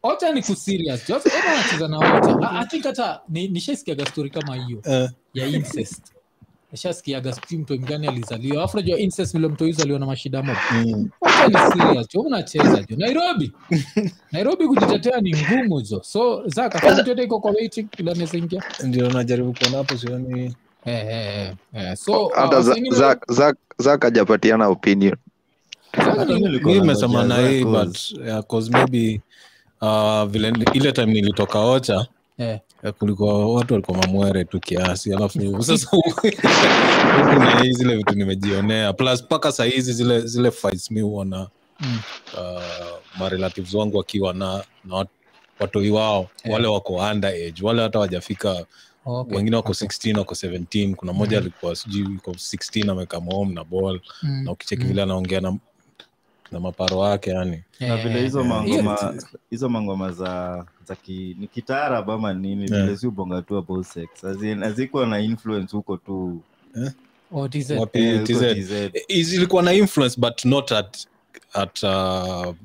ocha 0.04 0.32
ni 0.32 0.42
kuserious 0.44 1.10
anacheza 1.10 1.88
na 1.88 1.98
ocha 1.98 2.50
I- 2.52 2.58
I 2.60 2.66
think 2.66 2.84
hata 2.84 3.22
nishaisikiaga 3.30 4.06
stori 4.06 4.30
kama 4.30 4.56
hiyo 4.56 4.80
uh. 4.86 5.10
ya 5.34 5.48
incest. 5.48 6.02
Nishasikiaga 6.72 7.34
sijui 7.34 7.62
mtu 7.62 7.74
mgani 7.74 8.08
alizaliwa. 8.08 8.64
Afu 8.64 8.78
najua 8.78 8.98
incest 9.00 9.34
vile 9.34 9.48
mtu 9.48 9.64
alizaliwa 9.64 10.00
na 10.00 10.06
mashida 10.06 10.44
mo 10.44 10.56
mm. 10.72 11.10
Ni 11.48 11.58
serious. 11.82 12.08
Jo 12.14 12.22
unacheza 12.22 12.84
jo 12.90 12.96
nairobi. 12.98 13.52
Nairobi 14.32 14.68
kujitetea 14.68 15.22
ni 15.22 15.36
ngumu 15.36 15.82
jo 15.82 16.02
so 16.04 16.44
zaka 16.48 16.80
kaunti 16.80 17.10
yote 17.10 17.24
iko 17.24 17.40
kwa 17.40 17.52
waiting 17.52 17.88
kila 17.90 18.14
naweza 18.14 18.38
ingia 18.38 18.64
ndio 18.84 19.10
najaribu 19.12 19.54
kuona 19.54 19.78
hapo 19.78 19.98
sioni. 19.98 20.56
Eh, 20.86 21.06
eh, 21.08 21.08
eh, 21.38 21.54
eh. 21.74 21.96
so 21.96 22.28
hata 22.36 22.58
uh, 22.60 22.64
Za- 22.66 22.74
wengine- 22.74 22.96
Zack 22.96 23.26
Zack- 23.32 23.56
Zack 23.78 24.04
hajapatiana 24.04 24.68
opinion. 24.68 25.16
Nimesema 26.64 27.24
na 27.24 27.48
hii 27.50 27.64
but 27.66 27.98
yeah, 28.26 28.44
cause 28.44 28.72
maybe 28.72 29.22
uh, 29.82 30.24
vile 30.24 30.54
ile 30.74 30.92
time 30.92 31.14
nilitoka 31.14 31.60
ocha 31.60 32.08
eh, 32.38 32.60
eh, 32.84 32.94
kulikuwa 32.94 33.54
watu 33.54 33.74
walikuwa 33.74 33.98
mamwere 33.98 34.44
tu 34.46 34.60
kiasi 34.60 35.14
alafu 35.14 35.64
sasa 35.64 35.88
huku 35.92 36.28
na 37.40 37.62
hii 37.64 37.72
zile 37.72 37.96
vitu 37.96 38.16
nimejionea 38.16 38.94
plus 38.94 39.24
mpaka 39.24 39.52
sahizi 39.52 39.94
zile 39.94 40.22
zile 40.22 40.52
fights 40.52 40.92
mi 40.92 41.02
huona 41.02 41.48
mm, 41.80 42.00
uh, 42.34 42.62
marelatives 43.20 43.74
wangu 43.74 43.98
wakiwa 43.98 44.34
na, 44.34 44.64
na 44.86 45.06
watoi 45.60 45.90
wao 45.92 46.16
yeah. 46.44 46.54
wale 46.56 46.68
wako 46.68 46.94
under 46.96 47.30
age 47.30 47.54
wale 47.62 47.82
hata 47.82 48.00
wajafika 48.00 48.66
okay, 49.06 49.38
wengine 49.38 49.56
wako 49.56 49.72
okay. 49.72 49.88
16 49.88 50.18
wako 50.18 50.34
17 50.36 50.96
kuna 50.96 51.14
moja 51.14 51.38
Mhm. 51.38 51.46
alikuwa 51.46 51.76
sijui 51.76 52.16
iko 52.16 52.32
16 52.32 52.92
amekam 52.92 53.26
home 53.26 53.54
na 53.54 53.64
ball 53.64 54.00
Mm, 54.24 54.44
na 54.44 54.52
ukicheki 54.52 54.82
mm, 54.82 54.88
vile 54.88 55.04
anaongea 55.04 55.42
na, 55.42 55.58
na 56.54 56.60
maparo 56.60 56.98
wake 57.00 57.30
yani 57.30 57.64
na 57.80 57.88
eh, 58.00 58.04
vile 58.04 58.22
hizo 58.22 58.40
eh, 58.42 58.46
mangoma 58.48 59.14
hizo 59.50 59.70
mangoma 59.70 60.12
za 60.12 60.66
za 60.88 60.96
ki, 60.96 61.36
ni 61.40 61.48
kitaarab 61.48 62.12
ama 62.12 62.34
nini 62.34 62.66
Yeah. 62.72 62.86
vile 62.86 62.98
si 62.98 63.08
ubonga 63.08 63.42
tu 63.42 63.58
about 63.58 63.86
sex 63.86 64.10
hazikuwa 64.60 65.08
na 65.08 65.20
influence 65.20 65.76
huko 65.78 65.98
tu 65.98 66.42
oh, 67.32 67.48
TZ. 67.48 67.72
wapi 67.72 68.00
eh, 68.00 68.24
TZ. 68.24 68.42
TZ. 68.42 69.34
Ilikuwa 69.34 69.64
na 69.64 69.74
influence 69.74 70.22
but 70.22 70.46
not 70.46 70.72
at 70.72 71.08
at 71.54 71.84
uh, 71.84 72.56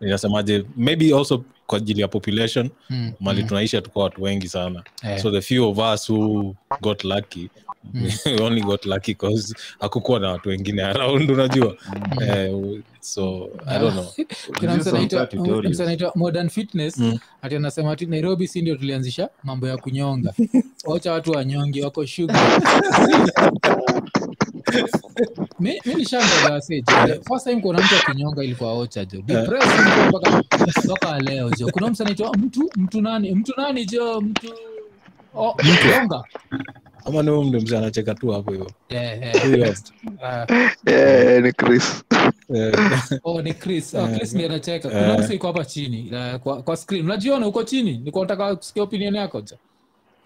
inasemaje 0.00 0.64
maybe 0.76 1.14
also 1.14 1.44
kwa 1.66 1.78
ajili 1.78 2.00
ya 2.00 2.08
population 2.08 2.70
Mm, 2.90 3.12
mali 3.20 3.42
mm, 3.42 3.48
tunaisha 3.48 3.80
tukuwa 3.80 4.04
watu 4.04 4.22
wengi 4.22 4.48
sana 4.48 4.82
yeah. 5.02 5.20
so 5.22 5.30
the 5.30 5.40
few 5.40 5.68
of 5.70 5.78
us 5.94 6.10
who 6.10 6.54
got 6.80 7.04
lucky 7.04 7.50
Mm. 7.92 8.10
we 8.26 8.40
only 8.44 8.60
got 8.62 8.86
lucky 8.86 9.14
cause 9.14 9.54
hakukuwa 9.80 10.20
na 10.20 10.30
watu 10.30 10.48
wengine 10.48 10.82
around 10.82 11.30
unajua? 11.30 11.76
Eh, 12.22 12.52
so 13.00 13.50
i 13.66 13.78
don't 13.78 13.92
know. 13.92 14.06
Kuna 14.58 14.76
mtu 14.76 14.90
anaitwa- 14.90 16.08
mtu 16.08 16.18
modern 16.18 16.48
fitness 16.48 16.98
Mm. 16.98 17.18
ati 17.42 17.56
anasema 17.56 17.92
ati 17.92 18.06
nairobi 18.06 18.48
si 18.48 18.62
ndio 18.62 18.76
tulianzisha? 18.76 19.28
Mambo 19.42 19.68
ya 19.68 19.76
kunyonga. 19.76 20.34
Wacha 20.84 21.12
watu 21.12 21.30
wanyongi 21.32 21.82
wako 21.82 22.06
shuga 22.06 22.60
mi 25.60 25.80
mi 25.86 25.94
nishangaga 25.94 26.60
seje 26.60 26.92
first 27.28 27.44
time 27.46 27.60
kuna 27.60 27.78
mtu 27.78 27.94
akinyonga 27.96 28.44
ilikuwa 28.44 28.72
ocha 28.72 29.04
jo? 29.04 29.22
Mpaka 30.84 31.18
leo 31.20 31.50
jo? 31.50 31.68
Kuna 31.70 31.90
msanaitwa 31.90 32.36
mtu 32.38 32.70
mtu 32.76 33.00
nani? 33.02 33.34
Mtu 33.34 33.52
nani 33.56 33.84
jo? 33.86 34.20
Mtu 34.20 34.54
oh, 35.34 35.56
nyonga 35.88 36.24
ama 37.04 37.22
ni 37.22 37.30
mdo 37.30 37.60
mzee 37.60 37.78
anacheka 37.78 38.14
tu 38.14 38.30
hapo 38.30 38.54
eh, 38.88 39.20
eh, 39.22 39.74
ah, 40.22 40.46
Eh, 40.86 41.42
ni 41.42 41.52
Chris. 41.52 42.04
Eh, 42.54 42.72
oh 43.24 43.42
ni 43.42 43.54
chris. 43.54 43.94
Oh, 43.94 44.06
chris 44.08 44.32
ndiye 44.34 44.48
anacheka. 44.48 44.88
Kuna 44.88 45.32
iko 45.34 45.46
hapa 45.46 45.64
chini 45.64 46.10
uh, 46.12 46.40
kwa, 46.40 46.62
kwa 46.62 46.76
screen. 46.76 47.04
Unajiona 47.04 47.46
uko 47.46 47.62
chini? 47.64 47.98
Niko 47.98 48.20
nataka 48.20 48.56
kusikia 48.56 48.82
opinion 48.82 49.14
yako 49.14 49.40
ja 49.40 49.56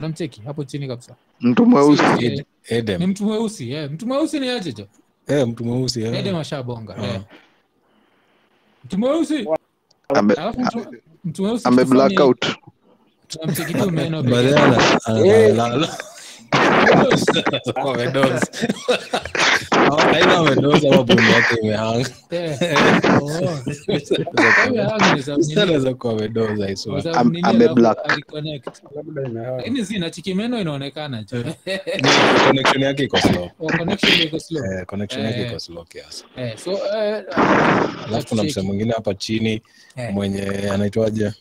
unamcheki? 0.01 0.43
Hapo 0.45 0.64
chini 0.64 0.89
kabisa. 0.89 1.14
Mtu 1.41 1.66
mweusi. 1.66 2.03
Eh, 2.68 2.99
ni 2.99 3.07
mtu 3.07 3.24
mweusi 3.24 3.72
eh. 3.72 3.91
mtu 3.91 4.07
mweusi 4.07 4.41
ni 4.41 4.49
aje 4.49 4.72
jo? 4.72 4.87
Eh, 5.26 5.49
mtu 5.49 5.64
mweusi 5.64 6.03
eh. 6.03 6.14
ede 6.14 6.33
mashabonga 6.33 6.97
Ah. 6.97 7.20
mtu 8.85 8.99
mweusi? 8.99 9.49
Alafu 10.37 10.61
mtu, 10.61 10.87
mtu 11.24 11.43
mweusi 11.43 11.68
ame 11.68 11.85
tunamcheki 13.29 13.74
tu 13.74 13.91
meno 13.91 14.22
then 16.51 16.62
yake. 16.62 16.92
ana- 16.92 17.03
ana- 17.03 17.61
ana- 17.66 17.82
Kwa 17.82 17.94
amedoze. 17.94 18.46
Aidha 20.14 20.36
amedoze 20.38 20.88
ama 20.88 21.03
bunda 21.03 21.22
yake 21.22 21.55
imehanga. 21.62 22.11
Eh. 22.30 22.59
Oh. 23.22 23.59
Kama 24.55 24.82
hanga 24.84 25.14
ni 25.14 25.20
za 25.20 25.36
nini? 25.36 25.53
Anaweza 25.61 25.94
kuwa 25.94 26.12
amedoze, 26.12 26.64
I 26.64 26.76
swear. 26.76 27.01
Za 27.03 27.12
Am- 27.14 27.28
nini 27.32 27.42
ame 27.49 27.64
alafu 27.64 27.74
black. 27.74 27.99
aliconnect. 28.11 28.66
labda 28.96 29.22
imehama 29.28 29.57
lakini 29.57 29.82
zina 29.82 30.11
chiki 30.11 30.34
meno 30.34 30.61
inaonekana 30.61 31.24
connection 32.46 32.82
yake 32.82 33.03
iko. 33.05 33.18
Connection 33.78 34.22
iko 34.22 34.38
slow 34.40 34.64
Eh, 34.64 34.86
connection 34.86 35.24
yake 35.24 35.40
Eh. 35.40 35.49
iko 35.51 35.59
slow 35.61 35.84
kiasi 35.84 36.24
eh, 36.36 37.24
alafu 38.09 38.26
kuna 38.28 38.42
msee 38.42 38.62
mwingine 38.62 38.92
hapa 38.92 39.14
chini 39.14 39.62
mwenye 40.12 40.42
anaitwaje 40.72 41.32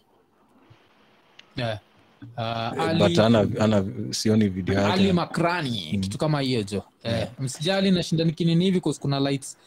yeah. 1.56 1.80
Uh, 2.38 2.44
Eh, 2.44 2.82
Ali, 2.90 3.20
ana, 3.22 3.48
ana 3.60 3.86
sioni 4.10 4.50
video 4.50 4.86
Ali 4.86 5.02
yake 5.02 5.14
Makrani 5.14 5.98
kitu 6.02 6.18
kama 6.18 6.42
hiyo 6.42 6.64
jo. 6.64 6.84
Eh, 7.04 7.28
msijali 7.40 7.92
nashindani 7.92 8.32
kinini 8.32 8.66
hivi 8.66 8.82
cause 8.82 9.02
kuna 9.02 9.20
lights 9.20 9.58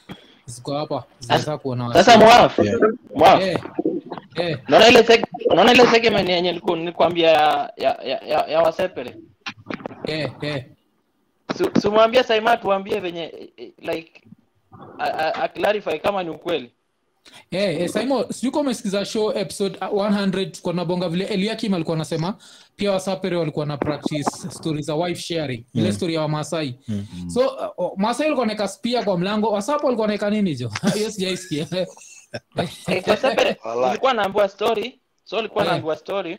ziko 0.47 0.75
hapa 0.75 1.05
zinaweza 1.19 1.59
kuona 1.59 1.93
sasa 1.93 2.19
mwaf 2.19 2.59
Yeah. 2.59 2.79
mwaf. 3.15 3.43
Eh, 3.43 3.59
eh, 4.37 4.59
unaona 4.69 4.89
ile 4.89 5.01
seg- 5.01 5.27
unaona 5.51 5.73
ile 5.73 5.87
segment 5.87 6.29
yenye 6.29 6.53
niliku- 6.53 6.77
nilikwambia 6.77 7.31
ya 7.31 7.73
ya 7.77 8.19
ya, 8.27 8.47
ya 8.47 8.61
wasepele? 8.63 9.17
Eh, 10.07 10.33
eh. 10.43 10.65
Si- 11.57 12.23
saima 12.25 12.57
tuambie 12.57 13.01
venye 13.01 13.51
eh, 13.57 13.71
like 13.79 14.23
a- 14.99 15.05
a- 15.19 15.35
a 15.35 15.49
clarify 15.49 15.99
kama 15.99 16.23
ni 16.23 16.31
ukweli 16.31 16.71
Eh, 17.51 17.81
eh, 17.81 17.89
Saimo, 17.89 18.33
sijui 18.33 18.51
kama 18.51 18.61
umesikiza 18.61 19.05
show 19.05 19.33
episode 19.39 19.79
uh, 19.91 20.07
100 20.07 20.51
tuko 20.51 20.73
na 20.73 20.85
bonga 20.85 21.09
vile 21.09 21.25
Eliakim 21.25 21.75
alikuwa 21.75 21.97
anasema 21.97 22.35
pia 22.77 22.93
wasapere 22.93 23.37
walikuwa 23.37 23.67
na 23.67 23.77
practice 23.77 24.31
stories 24.51 24.87
za 24.87 24.95
wife 24.95 25.21
sharing 25.21 25.65
ile 25.75 25.93
story 25.93 26.15
ya 26.15 26.21
Wamasai. 26.21 26.79
So 27.29 27.41
uh, 27.77 27.93
uh, 27.93 27.99
Masai 27.99 28.25
walikuwa 28.27 28.47
naeka 28.47 28.69
spia 28.69 29.05
kwa 29.05 29.19
mlango 29.19 29.51
wasapo 29.53 29.85
walikuwa 29.87 30.09
naeka 30.09 30.31
nini 30.31 30.55
jo? 30.57 30.71
Hiyo 30.95 31.11
sijaisikia 31.11 31.67
Eh, 31.73 31.87
ulikuwa 33.89 34.15
naambiwa 34.19 34.49
story 34.49 35.01
so 35.25 35.39
ilikuwa 35.39 35.65
naambiwa 35.65 35.97
story 35.97 36.39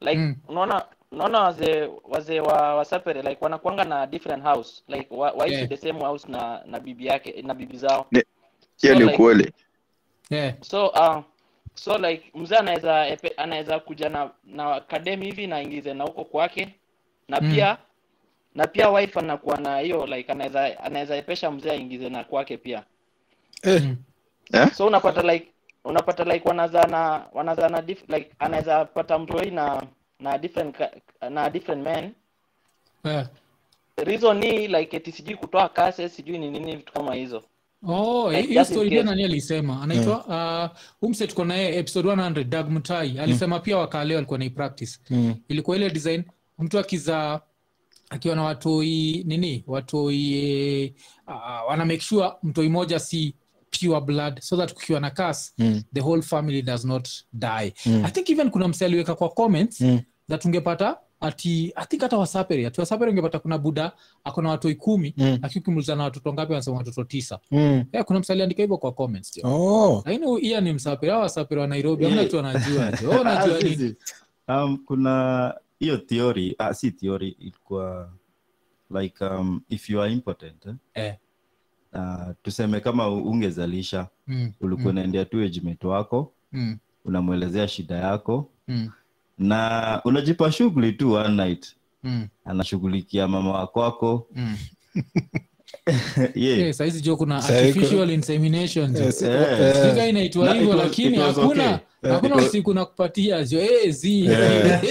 like 0.00 0.16
Mm. 0.18 0.36
unaona 0.48 0.84
unaona 1.12 1.40
wazee 1.40 1.88
wazee 2.04 2.40
wa 2.40 2.74
wasapere 2.74 3.22
like 3.22 3.36
wanakuanga 3.40 3.84
na 3.84 4.06
different 4.06 4.42
house 4.44 4.82
like 4.88 5.06
wa, 5.10 5.30
waishi 5.32 5.56
Eh. 5.60 5.68
the 5.68 5.76
same 5.76 6.00
house 6.00 6.28
na 6.28 6.62
na 6.66 6.80
bibi 6.80 7.06
yake 7.06 7.42
na 7.42 7.54
bibi 7.54 7.76
zao. 7.76 8.06
Hiyo 8.10 8.24
So, 8.76 8.94
ni 8.94 9.00
like, 9.00 9.14
ukweli 9.14 9.52
eh, 10.30 10.54
so 10.60 10.86
uh, 10.88 11.18
so 11.74 11.98
like 11.98 12.30
mzee 12.34 12.56
anaweza 12.56 13.18
anaweza 13.36 13.80
kuja 13.80 14.08
na 14.08 14.30
na 14.44 14.74
academy 14.74 15.26
hivi 15.26 15.46
na 15.46 15.62
ingize 15.62 15.94
na 15.94 16.04
huko 16.04 16.24
kwake 16.24 16.68
na 17.28 17.40
Mm. 17.40 17.54
pia 17.54 17.76
na 18.54 18.66
pia 18.66 18.90
wife 18.90 19.18
anakuwa 19.18 19.56
na 19.56 19.78
hiyo 19.78 20.06
like 20.06 20.32
anaweza 20.32 20.80
anaweza 20.80 21.16
epesha 21.16 21.50
mzee 21.50 21.70
aingize 21.70 22.08
na 22.08 22.24
kwake 22.24 22.56
pia 22.56 22.82
mm. 23.64 23.96
eh? 24.52 24.72
so 24.72 24.86
unapata 24.86 25.22
like 25.32 25.48
unapata 25.84 26.24
like 26.24 26.48
wanazana 26.48 27.26
wanazana 27.32 27.82
dif, 27.82 28.08
like 28.08 28.30
anaweza 28.38 28.84
pata 28.84 29.18
mtoi 29.18 29.50
na 29.50 29.82
na 30.20 30.38
different 30.38 30.76
na 31.30 31.50
different 31.50 31.84
men 31.84 32.12
yeah. 33.04 33.28
reason 33.96 34.38
ni 34.38 34.68
like 34.68 34.96
eti 34.96 35.12
sijui 35.12 35.36
kutoa 35.36 35.68
kase 35.68 36.08
sijui 36.08 36.38
ni 36.38 36.50
nini 36.50 36.76
vitu 36.76 36.92
kama 36.92 37.14
hizo 37.14 37.42
Oh, 37.82 38.30
Like, 38.32 38.48
hiyo 38.48 38.64
story 38.64 38.90
pia 38.90 39.02
nani 39.02 39.24
alisema 39.24 39.82
anaitwa 39.82 40.24
uh, 41.02 41.08
umse 41.08 41.26
tuko 41.26 41.44
naye 41.44 41.78
episode 41.78 42.08
100 42.08 42.44
dag 42.44 42.70
mtai 42.70 43.18
alisema 43.18 43.60
pia 43.60 43.76
wakaleo 43.78 44.18
alikuwa 44.18 44.38
nai 44.38 44.50
practice 44.50 44.98
Mm. 45.10 45.34
ilikuwa 45.48 45.76
ile 45.76 45.90
design 45.90 46.24
mtu 46.58 46.78
akizaa 46.78 47.40
akiwa 48.10 48.36
na 48.36 48.42
watoi 48.42 49.24
nini 49.26 49.64
watoi 49.66 50.94
uh, 51.28 51.68
wana 51.70 51.84
make 51.84 52.00
sure 52.00 52.30
mtoi 52.42 52.68
moja 52.68 52.98
si 52.98 53.34
pure 53.80 54.00
blood 54.00 54.40
so 54.40 54.56
that 54.56 54.74
kukiwa 54.74 55.00
na 55.00 55.10
kas 55.10 55.54
Mm. 55.58 55.82
the 55.94 56.00
whole 56.00 56.22
family 56.22 56.62
does 56.62 56.84
not 56.84 57.08
die 57.32 57.74
Mm. 57.86 58.04
i 58.04 58.10
think 58.10 58.30
even 58.30 58.50
kuna 58.50 58.68
mse 58.68 58.84
aliweka 58.84 59.14
kwa 59.14 59.28
comments 59.28 59.80
Mm. 59.80 60.00
that 60.28 60.44
ungepata 60.44 60.96
ati 61.20 61.72
i 61.76 61.86
think 61.86 62.02
hata 62.02 62.18
wasaperi 62.18 62.66
ati 62.66 62.80
wasaperi 62.80 63.10
ungepata 63.10 63.38
kuna 63.38 63.58
buda 63.58 63.92
akona 64.24 64.50
watoi 64.50 64.74
kumi 64.74 65.14
Mm. 65.16 65.38
akiukimuliza 65.42 65.94
na 65.96 66.02
watoto 66.04 66.32
ngapi 66.32 66.52
wanasema 66.52 66.76
watoto 66.76 67.04
tisa 67.04 67.38
Mm. 67.50 67.84
yeah, 67.92 68.04
kuna 68.06 68.18
msaliandika 68.20 68.62
hivyo 68.62 68.78
kwa 68.78 68.92
comments 68.92 69.40
Oh. 69.44 70.02
lakini 70.06 70.38
iya 70.40 70.60
ni 70.60 70.72
msaperi 70.72 71.12
a 71.12 71.18
wasaperi 71.18 71.60
wa 71.60 71.66
nairobi 71.66 72.04
Yeah. 72.04 72.24
kitu 72.24 72.38
anajua 72.38 72.92
jo 73.02 73.08
Wewe 73.10 73.24
Ah, 73.30 73.46
nini 73.62 73.94
um, 74.48 74.76
kuna 74.86 75.54
hiyo 75.78 75.96
theory 75.96 76.54
ah, 76.58 76.74
si 76.74 76.90
theory 76.90 77.28
ilikuwa 77.28 78.12
like 79.00 79.24
um, 79.24 79.60
if 79.68 79.90
you 79.90 80.02
are 80.02 80.12
impotent 80.12 80.66
eh? 80.66 80.74
Eh. 80.94 81.14
Uh, 81.92 82.32
tuseme 82.42 82.80
kama 82.80 83.08
ungezalisha 83.08 84.08
Mm, 84.26 84.52
ulikuwa 84.60 84.90
unaendea 84.90 85.24
tu 85.24 85.40
ejimate 85.40 85.86
wako 85.86 86.32
mm, 86.52 86.78
unamwelezea 87.04 87.68
shida 87.68 87.94
yako 87.96 88.50
mm, 88.68 88.90
na 89.38 90.00
unajipa 90.04 90.52
shughuli 90.52 90.92
tu 90.92 91.12
one 91.12 91.34
night. 91.44 91.66
Mm, 92.04 92.28
anashughulikia 92.44 93.28
mama 93.28 93.52
wakwako 93.52 93.80
wako 93.80 94.26
mm. 94.34 94.56
yeah. 96.34 96.58
Eh, 96.60 96.74
saizi 96.74 97.00
jo 97.00 97.16
kuna 97.16 97.36
artificial 97.44 98.10
insemination 98.10 98.96
Yes, 98.96 99.22
Eh. 99.22 99.96
eh, 99.98 100.08
inaitwa 100.08 100.54
hivyo 100.54 100.74
lakini 100.74 101.16
hakuna 101.16 101.74
okay. 101.74 102.10
hakuna 102.12 102.36
usiku 102.36 102.74
nakupatia 102.74 103.44
jo. 103.44 103.60
Zi 103.88 104.24
yeah. 104.24 104.82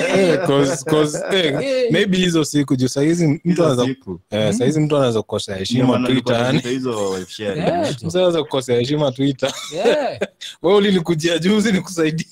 'cause- 0.50 0.84
'cause, 0.90 1.20
Eh. 1.34 1.92
maybe 1.92 2.18
hizo 2.18 2.44
siku 2.46 2.76
juu 2.76 2.88
sahizi 2.88 3.42
mtu 3.46 3.66
anaweza 3.66 3.96
eh, 4.32 4.54
sahizi 4.54 4.80
mtu 4.80 4.98
anaweza 4.98 5.22
kukosa 5.22 5.56
heshima 5.56 5.88
maana 5.88 6.08
nilikuwa 6.10 6.34
twitter 6.36 6.46
yani. 6.46 6.54
naita 6.54 6.70
hizo 6.70 7.10
wife 7.10 7.32
sharing. 7.32 7.66
Jo. 7.66 8.08
mtu 8.08 8.18
anaweza 8.18 8.44
kukosa 8.44 8.74
heshima 8.74 9.12
twitter. 9.12 9.54
We 10.64 10.74
ulinikujia 10.76 11.38
juzi 11.38 11.72
nikusaidie. 11.72 12.26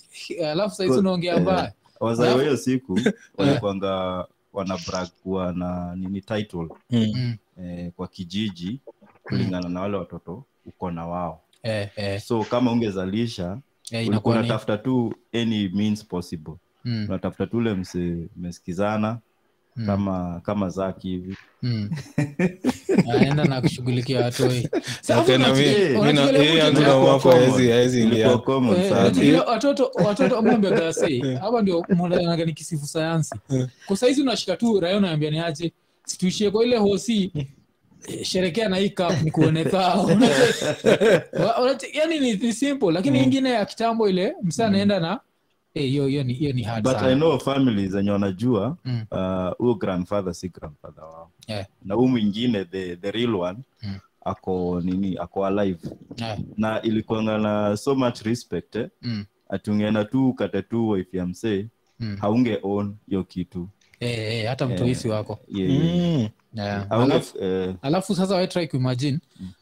Alafu 0.51 0.75
saizi 0.75 0.93
unaongea 0.99 1.39
mbaya 1.39 1.71
wazee 2.03 2.27
wa 2.33 2.41
hiyo 2.41 2.57
siku 2.57 2.99
walikwanga 3.37 4.25
wana 4.53 4.77
brag 4.87 5.07
kuwa 5.23 5.53
na 5.53 5.95
nini 5.95 6.21
title. 6.21 6.67
Mm, 6.89 7.35
eh, 7.63 7.91
kwa 7.91 8.07
kijiji 8.07 8.79
kulingana 9.23 9.69
na 9.69 9.81
wale 9.81 9.97
watoto 9.97 10.43
uko 10.65 10.91
na 10.91 11.07
wao. 11.07 11.41
Eh, 11.63 11.89
eh, 11.95 12.21
so 12.21 12.43
kama 12.43 12.71
ungezalisha 12.71 13.57
eh, 13.91 14.07
ulikuwa 14.07 14.35
unatafuta 14.39 14.77
tu 14.77 15.13
any 15.33 15.69
means 15.73 16.05
possible. 16.05 16.53
Mm, 16.85 17.05
unatafuta 17.09 17.47
tu 17.47 17.57
ule 17.57 17.73
mse 17.73 18.27
mesikizana 18.35 19.19
mm, 19.75 19.85
kama 19.85 20.41
kama 20.45 20.69
zaki 20.69 21.07
hivi. 21.07 21.37
Mm. 21.61 21.89
anaenda 23.11 23.43
na 23.45 23.61
kushughulikia 23.61 24.21
watoi 24.21 24.69
Sasa 25.01 25.21
Okay, 25.21 25.37
na 25.37 25.47
unachiki- 25.47 25.79
mi- 25.79 25.89
mi 25.89 25.93
na- 25.93 25.99
unachikilia 26.01 26.41
yeye 26.41 26.53
mtu 26.53 26.57
yangu 26.65 26.79
jo- 26.79 26.81
na 26.81 26.89
Ilikuwa 26.89 27.13
wako 27.13 27.29
common. 27.29 27.49
haezi- 27.49 27.71
haezi 27.71 28.01
ingia. 28.01 28.17
Ilikuwa 28.17 28.41
common 28.41 28.75
Eh, 28.75 28.89
sana. 28.89 29.01
unachikilia 29.01 29.43
watoto 29.43 29.91
watoto 29.93 30.37
amwambiagase 30.37 31.21
hapa 31.41 31.61
ndio 31.61 31.85
mnaga 31.89 32.45
ni 32.45 32.53
kisifu 32.53 32.85
sayansi. 32.87 33.35
Kwa 33.87 33.97
saizi 33.97 34.21
unashika 34.21 34.55
tu 34.57 34.79
raia 34.79 34.97
unaambia 34.97 35.31
ni 35.31 35.39
aje? 35.39 35.71
Situishie 36.05 36.51
kwa 36.51 36.65
ile 36.65 36.77
hosi. 36.77 37.31
Eh, 38.07 38.23
sherekea 38.23 38.69
na 38.69 38.77
hii 38.77 38.89
cup 38.89 39.21
ni 39.23 39.31
kuone 39.31 39.65
yani 41.93 42.19
ni, 42.19 42.33
ni 42.33 42.53
simple 42.53 42.91
lakini 42.91 43.23
ingine 43.23 43.49
ya 43.51 43.65
kitambo 43.65 44.09
ile 44.09 44.33
msa 44.43 44.65
anaenda 44.67 44.99
na 44.99 45.19
hiyo 45.73 46.07
hiyo 46.07 46.23
ni 46.23 46.33
hiyo 46.33 46.53
ni 46.53 46.63
hard 46.63 46.83
but 46.83 46.97
i 47.01 47.15
know 47.15 47.39
families 47.39 47.91
zenye 47.91 48.11
wanajua 48.11 48.77
Mm. 48.85 49.05
uh, 49.11 49.57
huyo 49.57 49.75
grandfather 49.75 50.33
si 50.33 50.49
grandfather 50.49 51.03
wao 51.03 51.29
Yeah. 51.47 51.65
na 51.85 51.95
huu 51.95 52.07
mwingine 52.07 52.65
the, 52.65 52.95
the 52.95 53.11
real 53.11 53.35
one 53.35 53.59
Mm. 53.83 53.95
ako 54.25 54.81
nini 54.81 55.17
ako 55.17 55.45
alive 55.45 55.79
yeah. 56.17 56.39
na 56.57 56.81
ilikuanga 56.81 57.37
na 57.37 57.77
so 57.77 57.95
much 57.95 58.21
respect 58.21 58.75
eh? 58.75 58.89
mm, 59.01 59.25
ati 59.49 59.71
tu 60.11 60.29
ukate 60.29 60.61
tu 60.61 60.89
wife 60.89 61.17
ya 61.17 61.25
msee 61.25 61.67
mm. 61.99 62.17
haunge 62.21 62.59
own 62.63 62.95
hiyo 63.09 63.23
kitu 63.23 63.69
hey, 63.99 64.15
hey, 64.15 64.45
hata 64.45 64.65
mtuisi 64.65 64.83
mtoisi 64.83 65.07
wako 65.07 65.39
yeah, 65.47 65.71
yeah. 65.85 66.17
Mm. 66.21 66.29
Yeah. 66.53 66.87
Alafu- 66.91 67.37
uh, 67.69 67.75
alafu 67.81 68.15
sasa 68.15 68.35
we 68.35 68.47
try 68.47 68.67
kuimagine 68.67 69.19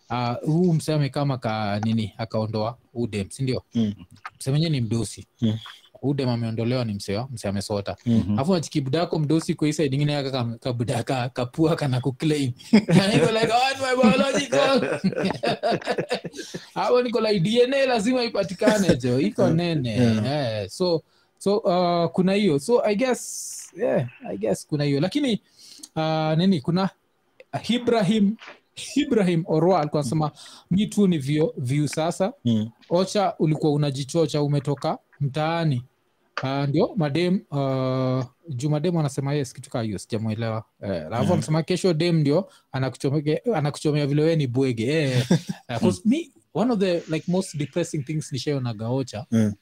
uh, 0.10 0.34
huu 0.46 0.74
mseme 0.74 1.10
kama 1.10 1.38
ka 1.38 1.80
nini 1.84 2.14
akaondoa 2.18 2.78
udem 2.94 3.30
sindio 3.30 3.64
Mm. 3.76 3.94
msemenye 4.40 4.70
ni 4.70 4.82
mdosi 4.82 5.28
Mm. 5.42 5.58
Udem 6.02 6.30
ameondolewa 6.30 6.86
ni 6.86 6.94
msea 6.94 7.28
mse 7.32 7.48
amesota 7.48 7.96
Mhm. 8.06 8.32
alafu 8.34 8.54
nachikibudako 8.54 9.20
mdosi 9.20 9.54
kwa 9.56 9.68
isa 9.68 9.84
ingine 9.84 10.14
yaka 10.14 10.30
kam- 10.32 10.58
kabuda 10.60 11.04
ka- 11.04 11.30
kapua 11.30 11.76
kana 11.76 12.02
kuclaim 12.02 12.52
niko 13.14 13.32
like, 13.32 13.48
"Oh, 13.54 13.78
my 13.82 14.02
biological." 14.02 15.00
hapo 16.74 17.02
niko 17.02 17.22
like 17.22 17.40
dna 17.40 17.86
lazima 17.86 18.24
ipatikane 18.24 18.96
jo 18.98 19.20
iko 19.30 19.50
nene 19.50 19.90
Yeah. 19.92 20.26
yeah. 20.26 20.68
so 20.70 21.04
so 21.38 21.58
uh, 21.58 22.12
kuna 22.12 22.34
hiyo 22.34 22.60
so 22.60 22.82
i 22.86 22.96
guess 22.96 23.58
yeah, 23.78 24.08
i 24.30 24.38
guess 24.38 24.68
kuna 24.68 24.84
hiyo 24.84 25.00
lakini 25.00 25.42
uh, 25.96 26.34
nini 26.38 26.62
kuna 26.62 26.90
ibrahim 27.70 28.36
ibrahim 28.96 29.44
orwa 29.48 29.80
alikuwa 29.80 30.02
anasema 30.02 30.32
mi 30.72 30.88
tu 30.88 31.08
ni 31.08 31.18
vyu, 31.18 31.54
view 31.58 31.88
sasa 31.88 32.34
Mm. 32.46 32.70
ocha 32.90 33.34
ulikuwa 33.40 33.72
unajichocha 33.74 34.42
umetoka 34.42 34.98
mtaani 35.20 35.84
uh, 36.44 36.70
ndio 36.70 36.96
madem 36.96 37.42
uh, 37.52 38.24
juu 38.50 38.70
madem 38.70 38.98
anasema 38.98 39.34
yes 39.34 39.54
kitu 39.54 39.70
kaa 39.70 39.82
hiyo 39.82 40.00
sijamwelewa 40.00 40.64
eh, 40.82 40.92
alafu 41.08 41.34
anasema 41.34 41.64
kesho 41.64 41.94
dem 41.94 42.16
ndio 42.18 42.50
anakuchomea 42.72 43.40
anakuchomea 43.56 44.08
vile 44.08 44.24
wee 44.24 44.36
ni 44.36 44.48
bwege 44.48 44.88
eh, 44.88 45.26
eh, 45.68 45.80
'cause 45.80 46.02
me, 46.06 46.32
one 46.54 46.74
of 46.74 46.80
the 46.80 46.94
like 47.08 47.32
most 47.32 47.58
depressing 47.58 48.04
things 48.04 48.32
nishaona 48.32 48.74
gaocha 48.74 49.26
Mm. 49.32 49.54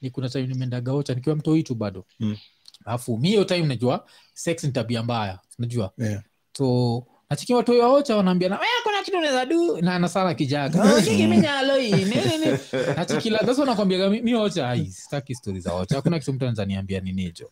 ni 0.00 0.10
kuna 0.10 0.28
time 0.28 0.46
nimeenda 0.46 0.80
gaocha 0.80 1.14
nikiwa 1.14 1.36
mtoi 1.36 1.62
tu 1.62 1.74
bado 1.74 2.04
Mm. 2.20 2.36
alafu 2.84 3.18
mi 3.18 3.28
hiyo 3.28 3.44
time 3.44 3.66
najua 3.66 4.06
sex 4.34 4.64
ni 4.64 4.72
tabia 4.72 5.02
mbaya 5.02 5.38
unajua 5.58 5.92
Yeah. 5.98 6.22
so 6.56 7.06
nachiki 7.32 7.54
watoi 7.54 7.78
waocha 7.78 8.16
wanaambiana 8.16 8.54
wewe 8.58 8.72
kuna 8.82 9.02
kitu 9.02 9.18
unaweza 9.18 9.46
du 9.46 9.76
na 9.82 9.98
na 9.98 10.08
sana 10.08 10.34
kijaga 10.34 10.82
achiki 10.82 11.10
chiki 11.10 11.26
minyalo 11.26 11.76
hii 11.76 11.92
nini 11.92 12.04
nini 12.04 12.58
nachikila 12.96 13.38
sasa 13.46 13.64
nakwambia 13.64 14.10
mi 14.10 14.22
mi 14.22 14.34
ocha 14.34 14.72
hii 14.72 14.86
sitaki 14.90 15.34
story 15.34 15.60
za 15.60 15.74
ocha 15.74 15.96
hakuna 15.96 16.18
kitu 16.18 16.32
mtu 16.32 16.44
anaweza 16.44 16.64
niambia 16.64 17.00
nini 17.00 17.22
hicho 17.22 17.50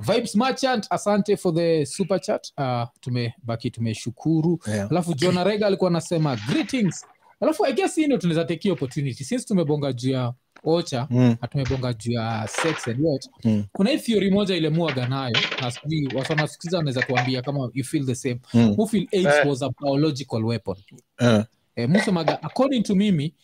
vibes 0.00 0.34
merchant 0.34 0.86
asante 0.90 1.36
for 1.36 1.54
the 1.54 1.86
super 1.86 2.20
chat. 2.20 2.52
Uh, 2.58 2.88
tumebaki 3.00 3.70
tumeshukuru. 3.70 4.60
Yeah. 4.66 4.90
alafu 4.90 5.14
jona 5.14 5.44
rega 5.44 5.66
alikuwa 5.66 5.90
anasema 5.90 6.36
greetings 6.36 7.06
alafu 7.40 7.66
i 7.66 7.72
guess 7.72 7.94
hii 7.94 8.04
ndio 8.06 8.18
tunaweza 8.18 8.44
take 8.44 8.70
opportunity. 8.70 9.24
Since 9.24 9.44
tumebonga 9.44 9.92
juu 9.92 10.10
ya 10.10 10.34
ocha 10.64 11.06
Mm. 11.10 11.36
na 11.42 11.48
tumebonga 11.48 11.92
juu 11.92 12.12
ya 12.12 12.48
sex 12.62 12.88
and 12.88 13.00
what 13.06 13.28
Mm. 13.44 13.64
kuna 13.72 13.90
hii 13.90 13.98
theory 13.98 14.30
moja 14.30 14.56
ile 14.56 14.68
muaga 14.68 15.08
nayo 15.08 15.36
na 15.60 15.70
sijui 15.70 16.06
watu 16.16 16.32
wanasikiza 16.32 16.76
wanaweza 16.76 17.02
kuambia 17.02 17.42
kama 17.42 17.70
you 17.74 17.84
feel 17.84 18.06
the 18.06 18.14
same. 18.14 18.40
Mm. 18.54 18.70
who 18.78 18.86
feel 18.86 19.06
AIDS 19.12 19.46
was 19.46 19.62
a 19.62 19.70
biological 19.80 20.44
weapon? 20.44 20.76
Eh. 21.18 21.44
eh, 21.76 21.88
musemaga 21.88 22.42
according 22.42 22.82
to 22.82 22.94
mimi 22.94 23.34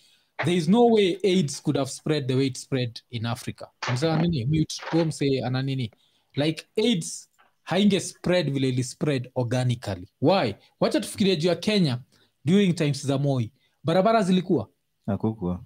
there 0.44 0.56
is 0.56 0.68
no 0.68 0.86
way 0.86 1.18
AIDS 1.24 1.62
could 1.62 1.76
have 1.78 1.90
spread 1.90 2.26
the 2.26 2.34
way 2.34 2.46
it 2.46 2.56
spread 2.58 3.00
in 3.10 3.26
Africa. 3.26 3.64
Msema 3.94 4.22
nini? 4.22 4.44
Mute 4.44 5.44
ana 5.44 5.62
nini? 5.62 5.90
Like 6.34 6.64
AIDS 6.76 7.30
hainge 7.62 8.00
spread 8.00 8.50
vile 8.52 8.68
ili 8.68 8.84
spread 8.84 9.30
organically. 9.34 10.08
Why? 10.22 10.54
Wacha 10.80 11.00
tufikiria 11.00 11.34
juu 11.36 11.48
ya 11.48 11.56
Kenya 11.56 11.98
during 12.44 12.74
times 12.74 13.06
za 13.06 13.18
Moi 13.18 13.50
barabara 13.86 14.22
zilikuwa 14.22 14.68
akukua 15.06 15.60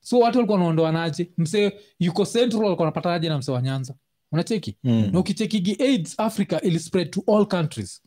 so 0.00 0.18
watu 0.18 0.38
walikuwa 0.38 0.58
wanaondoanaje 0.58 1.30
msee 1.38 1.72
yuko 1.98 2.24
central 2.26 2.62
walikuwa 2.62 2.84
wanapatanaje 2.84 3.28
na 3.28 3.38
msee 3.38 3.52
wa 3.52 3.62
nyanza 3.62 3.94
unacheki 4.32 4.76
Mm. 4.84 5.08
na 5.12 5.18
ukichekigi 5.18 5.76
aids 5.82 6.14
africa 6.20 6.58
ili 6.62 6.78
spread 6.78 7.10
to 7.10 7.22
all 7.26 7.46
countries 7.46 8.02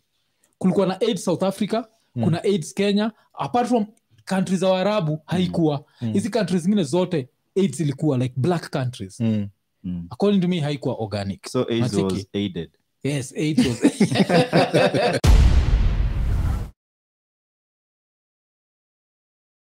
kulikuwa 0.58 0.88
na 0.88 1.02
aids 1.02 1.24
south 1.24 1.44
africa 1.44 1.84
mm. 2.16 2.24
kuna 2.24 2.44
aids 2.44 2.74
kenya 2.74 3.12
apart 3.34 3.68
from 3.68 3.86
countries 4.30 4.60
za 4.60 4.70
waarabu 4.70 5.20
haikuwa 5.26 5.86
hizi 6.14 6.28
mm. 6.28 6.34
countries 6.34 6.64
zingine 6.64 6.84
zote 6.84 7.30
aids 7.58 7.80
ilikuwa 7.80 8.18
like 8.18 8.34
black 8.38 8.70
countries 8.72 9.20
Mm. 9.20 9.48
Mm. 9.84 10.08
according 10.10 10.40
to 10.42 10.48
me 10.48 10.60
haikuwa 10.60 10.96
organic 10.96 11.48
So 11.48 11.60
AIDS 11.70 11.94
Unacheki? 11.94 12.14
was 12.16 12.28
aided. 12.34 12.70
yes 13.04 13.34
aids 13.38 13.66
was 13.66 13.82